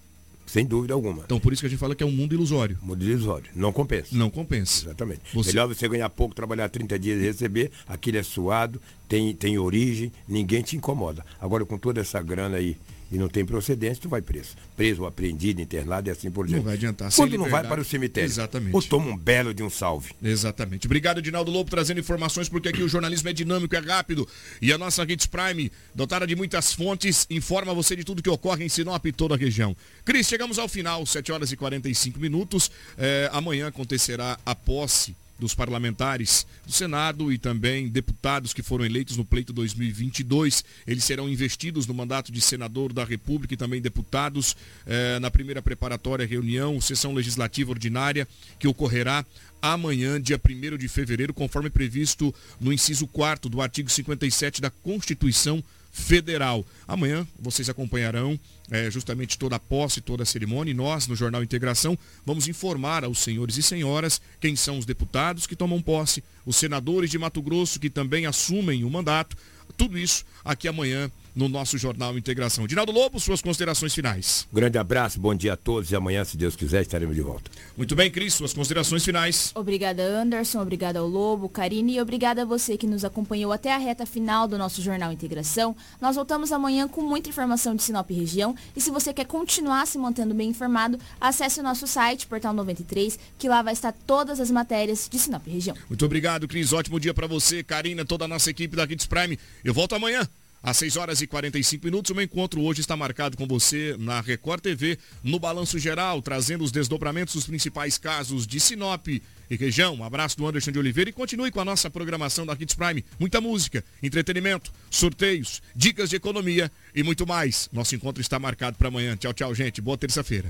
Sem 0.45 0.65
dúvida 0.65 0.93
alguma. 0.93 1.23
Então 1.25 1.39
por 1.39 1.51
isso 1.51 1.61
que 1.61 1.65
a 1.65 1.69
gente 1.69 1.79
fala 1.79 1.95
que 1.95 2.03
é 2.03 2.05
um 2.05 2.11
mundo 2.11 2.33
ilusório. 2.33 2.77
Mundo 2.81 3.03
ilusório. 3.03 3.49
Não 3.55 3.73
compensa. 3.73 4.09
Não 4.15 4.29
compensa. 4.29 4.85
Exatamente. 4.85 5.21
Você... 5.33 5.49
Melhor 5.49 5.67
você 5.67 5.87
ganhar 5.87 6.09
pouco, 6.09 6.35
trabalhar 6.35 6.69
30 6.69 6.99
dias 6.99 7.19
e 7.19 7.23
receber, 7.23 7.71
aquilo 7.87 8.17
é 8.17 8.23
suado, 8.23 8.79
tem, 9.09 9.33
tem 9.33 9.57
origem, 9.57 10.11
ninguém 10.27 10.61
te 10.61 10.77
incomoda. 10.77 11.25
Agora 11.41 11.65
com 11.65 11.77
toda 11.77 11.99
essa 11.99 12.21
grana 12.21 12.57
aí 12.57 12.77
e 13.11 13.17
não 13.17 13.27
tem 13.27 13.45
procedência, 13.45 14.01
tu 14.01 14.09
vai 14.09 14.21
preso. 14.21 14.55
Preso, 14.75 15.05
apreendido, 15.05 15.61
internado 15.61 16.09
e 16.09 16.11
assim 16.11 16.31
por 16.31 16.47
diante. 16.47 16.57
Não 16.57 16.65
vai 16.65 16.73
adiantar. 16.75 17.11
Quando 17.13 17.37
não 17.37 17.49
vai 17.49 17.63
para 17.63 17.81
o 17.81 17.85
cemitério. 17.85 18.27
Exatamente. 18.27 18.75
Ou 18.75 18.81
toma 18.81 19.11
um 19.11 19.17
belo 19.17 19.53
de 19.53 19.63
um 19.63 19.69
salve. 19.69 20.11
Exatamente. 20.23 20.87
Obrigado, 20.87 21.19
Edinaldo 21.19 21.51
Lobo, 21.51 21.69
trazendo 21.69 21.99
informações, 21.99 22.49
porque 22.49 22.69
aqui 22.69 22.81
o 22.81 22.89
jornalismo 22.89 23.29
é 23.29 23.33
dinâmico, 23.33 23.75
é 23.75 23.79
rápido. 23.79 24.27
E 24.61 24.73
a 24.73 24.77
nossa 24.77 25.03
Hits 25.03 25.27
Prime, 25.27 25.71
dotada 25.93 26.25
de 26.25 26.35
muitas 26.35 26.73
fontes, 26.73 27.27
informa 27.29 27.73
você 27.73 27.95
de 27.95 28.03
tudo 28.03 28.23
que 28.23 28.29
ocorre 28.29 28.65
em 28.65 28.69
Sinop 28.69 29.05
e 29.05 29.11
toda 29.11 29.35
a 29.35 29.37
região. 29.37 29.75
Cris, 30.03 30.27
chegamos 30.27 30.57
ao 30.57 30.67
final, 30.67 31.05
7 31.05 31.31
horas 31.31 31.51
e 31.51 31.57
45 31.57 32.19
minutos. 32.19 32.71
É, 32.97 33.29
amanhã 33.31 33.67
acontecerá 33.67 34.37
a 34.45 34.55
posse 34.55 35.15
dos 35.37 35.53
parlamentares 35.53 36.45
do 36.65 36.71
Senado 36.71 37.31
e 37.31 37.37
também 37.37 37.89
deputados 37.89 38.53
que 38.53 38.63
foram 38.63 38.85
eleitos 38.85 39.17
no 39.17 39.25
pleito 39.25 39.51
2022. 39.53 40.63
Eles 40.87 41.03
serão 41.03 41.29
investidos 41.29 41.85
no 41.87 41.93
mandato 41.93 42.31
de 42.31 42.41
senador 42.41 42.93
da 42.93 43.03
República 43.03 43.53
e 43.53 43.57
também 43.57 43.81
deputados 43.81 44.55
eh, 44.85 45.19
na 45.19 45.29
primeira 45.29 45.61
preparatória 45.61 46.25
reunião, 46.25 46.79
sessão 46.79 47.13
legislativa 47.13 47.71
ordinária, 47.71 48.27
que 48.57 48.67
ocorrerá 48.67 49.25
amanhã, 49.61 50.21
dia 50.21 50.39
1 50.39 50.77
de 50.77 50.87
fevereiro, 50.87 51.33
conforme 51.33 51.69
previsto 51.69 52.33
no 52.59 52.71
inciso 52.71 53.07
4 53.07 53.49
do 53.49 53.61
artigo 53.61 53.89
57 53.89 54.61
da 54.61 54.69
Constituição 54.69 55.63
Federal. 55.95 56.65
Amanhã 56.85 57.25
vocês 57.39 57.69
acompanharão 57.69 58.37
é, 58.69 58.91
justamente 58.91 59.39
toda 59.39 59.55
a 59.55 59.59
posse, 59.59 60.01
toda 60.01 60.23
a 60.23 60.25
cerimônia, 60.25 60.71
e 60.71 60.73
nós, 60.73 61.07
no 61.07 61.15
Jornal 61.15 61.41
Integração, 61.41 61.97
vamos 62.25 62.49
informar 62.49 63.05
aos 63.05 63.19
senhores 63.19 63.55
e 63.55 63.63
senhoras 63.63 64.21
quem 64.41 64.57
são 64.57 64.77
os 64.77 64.85
deputados 64.85 65.47
que 65.47 65.55
tomam 65.55 65.81
posse, 65.81 66.21
os 66.45 66.57
senadores 66.57 67.09
de 67.09 67.17
Mato 67.17 67.41
Grosso 67.41 67.79
que 67.79 67.89
também 67.89 68.25
assumem 68.25 68.83
o 68.83 68.89
mandato, 68.89 69.37
tudo 69.77 69.97
isso 69.97 70.25
aqui 70.43 70.67
amanhã 70.67 71.09
no 71.35 71.49
nosso 71.49 71.77
Jornal 71.77 72.17
Integração. 72.17 72.65
Dinaldo 72.65 72.91
Lobo, 72.91 73.19
suas 73.19 73.41
considerações 73.41 73.93
finais. 73.93 74.47
Grande 74.53 74.77
abraço, 74.77 75.19
bom 75.19 75.35
dia 75.35 75.53
a 75.53 75.57
todos 75.57 75.91
e 75.91 75.95
amanhã, 75.95 76.23
se 76.23 76.37
Deus 76.37 76.55
quiser, 76.55 76.81
estaremos 76.81 77.15
de 77.15 77.21
volta. 77.21 77.51
Muito 77.75 77.95
bem, 77.95 78.09
Cris, 78.09 78.33
suas 78.33 78.53
considerações 78.53 79.03
finais. 79.03 79.51
Obrigada, 79.53 80.01
Anderson, 80.01 80.61
obrigada 80.61 80.99
ao 80.99 81.07
Lobo, 81.07 81.49
Karine 81.49 81.95
e 81.95 82.01
obrigada 82.01 82.43
a 82.43 82.45
você 82.45 82.77
que 82.77 82.87
nos 82.87 83.03
acompanhou 83.03 83.51
até 83.51 83.73
a 83.73 83.77
reta 83.77 84.05
final 84.05 84.47
do 84.47 84.57
nosso 84.57 84.81
Jornal 84.81 85.11
Integração. 85.11 85.75
Nós 85.99 86.15
voltamos 86.15 86.51
amanhã 86.51 86.87
com 86.87 87.01
muita 87.01 87.29
informação 87.29 87.75
de 87.75 87.83
Sinop 87.83 88.09
região 88.09 88.55
e 88.75 88.79
se 88.79 88.89
você 88.89 89.13
quer 89.13 89.25
continuar 89.25 89.85
se 89.87 89.97
mantendo 89.97 90.33
bem 90.33 90.49
informado, 90.49 90.97
acesse 91.19 91.59
o 91.59 91.63
nosso 91.63 91.85
site, 91.85 92.27
Portal 92.27 92.53
93, 92.53 93.19
que 93.37 93.49
lá 93.49 93.61
vai 93.61 93.73
estar 93.73 93.91
todas 93.91 94.39
as 94.39 94.49
matérias 94.49 95.09
de 95.11 95.19
Sinop 95.19 95.45
região. 95.45 95.75
Muito 95.89 96.05
obrigado, 96.05 96.47
Cris. 96.47 96.71
Ótimo 96.71 96.99
dia 96.99 97.13
para 97.13 97.27
você, 97.27 97.61
Karina, 97.61 98.05
toda 98.05 98.23
a 98.23 98.27
nossa 98.27 98.49
equipe 98.49 98.75
da 98.75 98.87
Kids 98.87 99.05
Prime. 99.05 99.37
Eu 99.63 99.73
volto 99.73 99.95
amanhã 99.95 100.27
às 100.65 100.77
6 100.77 100.97
horas 100.97 101.21
e 101.21 101.27
45 101.27 101.85
minutos. 101.85 102.09
O 102.09 102.15
meu 102.15 102.23
encontro 102.23 102.61
hoje 102.61 102.81
está 102.81 102.97
marcado 102.97 103.37
com 103.37 103.45
você 103.45 103.95
na 103.99 104.19
Record 104.19 104.61
TV, 104.61 104.97
no 105.23 105.39
Balanço 105.39 105.77
Geral, 105.77 106.21
trazendo 106.21 106.63
os 106.63 106.71
desdobramentos 106.71 107.35
dos 107.35 107.45
principais 107.45 107.99
casos 107.99 108.47
de 108.47 108.59
Sinop 108.59 109.07
e 109.07 109.21
região. 109.55 109.93
Um 109.93 110.03
abraço 110.03 110.35
do 110.35 110.47
Anderson 110.47 110.71
de 110.71 110.79
Oliveira 110.79 111.11
e 111.11 111.13
continue 111.13 111.51
com 111.51 111.59
a 111.59 111.65
nossa 111.65 111.89
programação 111.89 112.45
da 112.47 112.55
Kids 112.55 112.75
Prime. 112.75 113.05
Muita 113.19 113.39
música, 113.39 113.85
entretenimento, 114.01 114.73
sorteios, 114.89 115.61
dicas 115.75 116.09
de 116.09 116.15
economia 116.15 116.71
e 116.95 117.03
muito 117.03 117.27
mais. 117.27 117.69
Nosso 117.71 117.93
encontro 117.93 118.19
está 118.19 118.39
marcado 118.39 118.75
para 118.75 118.87
amanhã. 118.87 119.15
Tchau, 119.15 119.33
tchau, 119.33 119.53
gente. 119.53 119.81
Boa 119.81 119.97
terça-feira. 119.97 120.49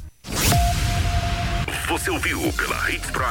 Você 1.89 2.09
ouviu 2.09 2.41
pela 2.53 2.89
Hits 2.89 3.11
Prime. 3.11 3.25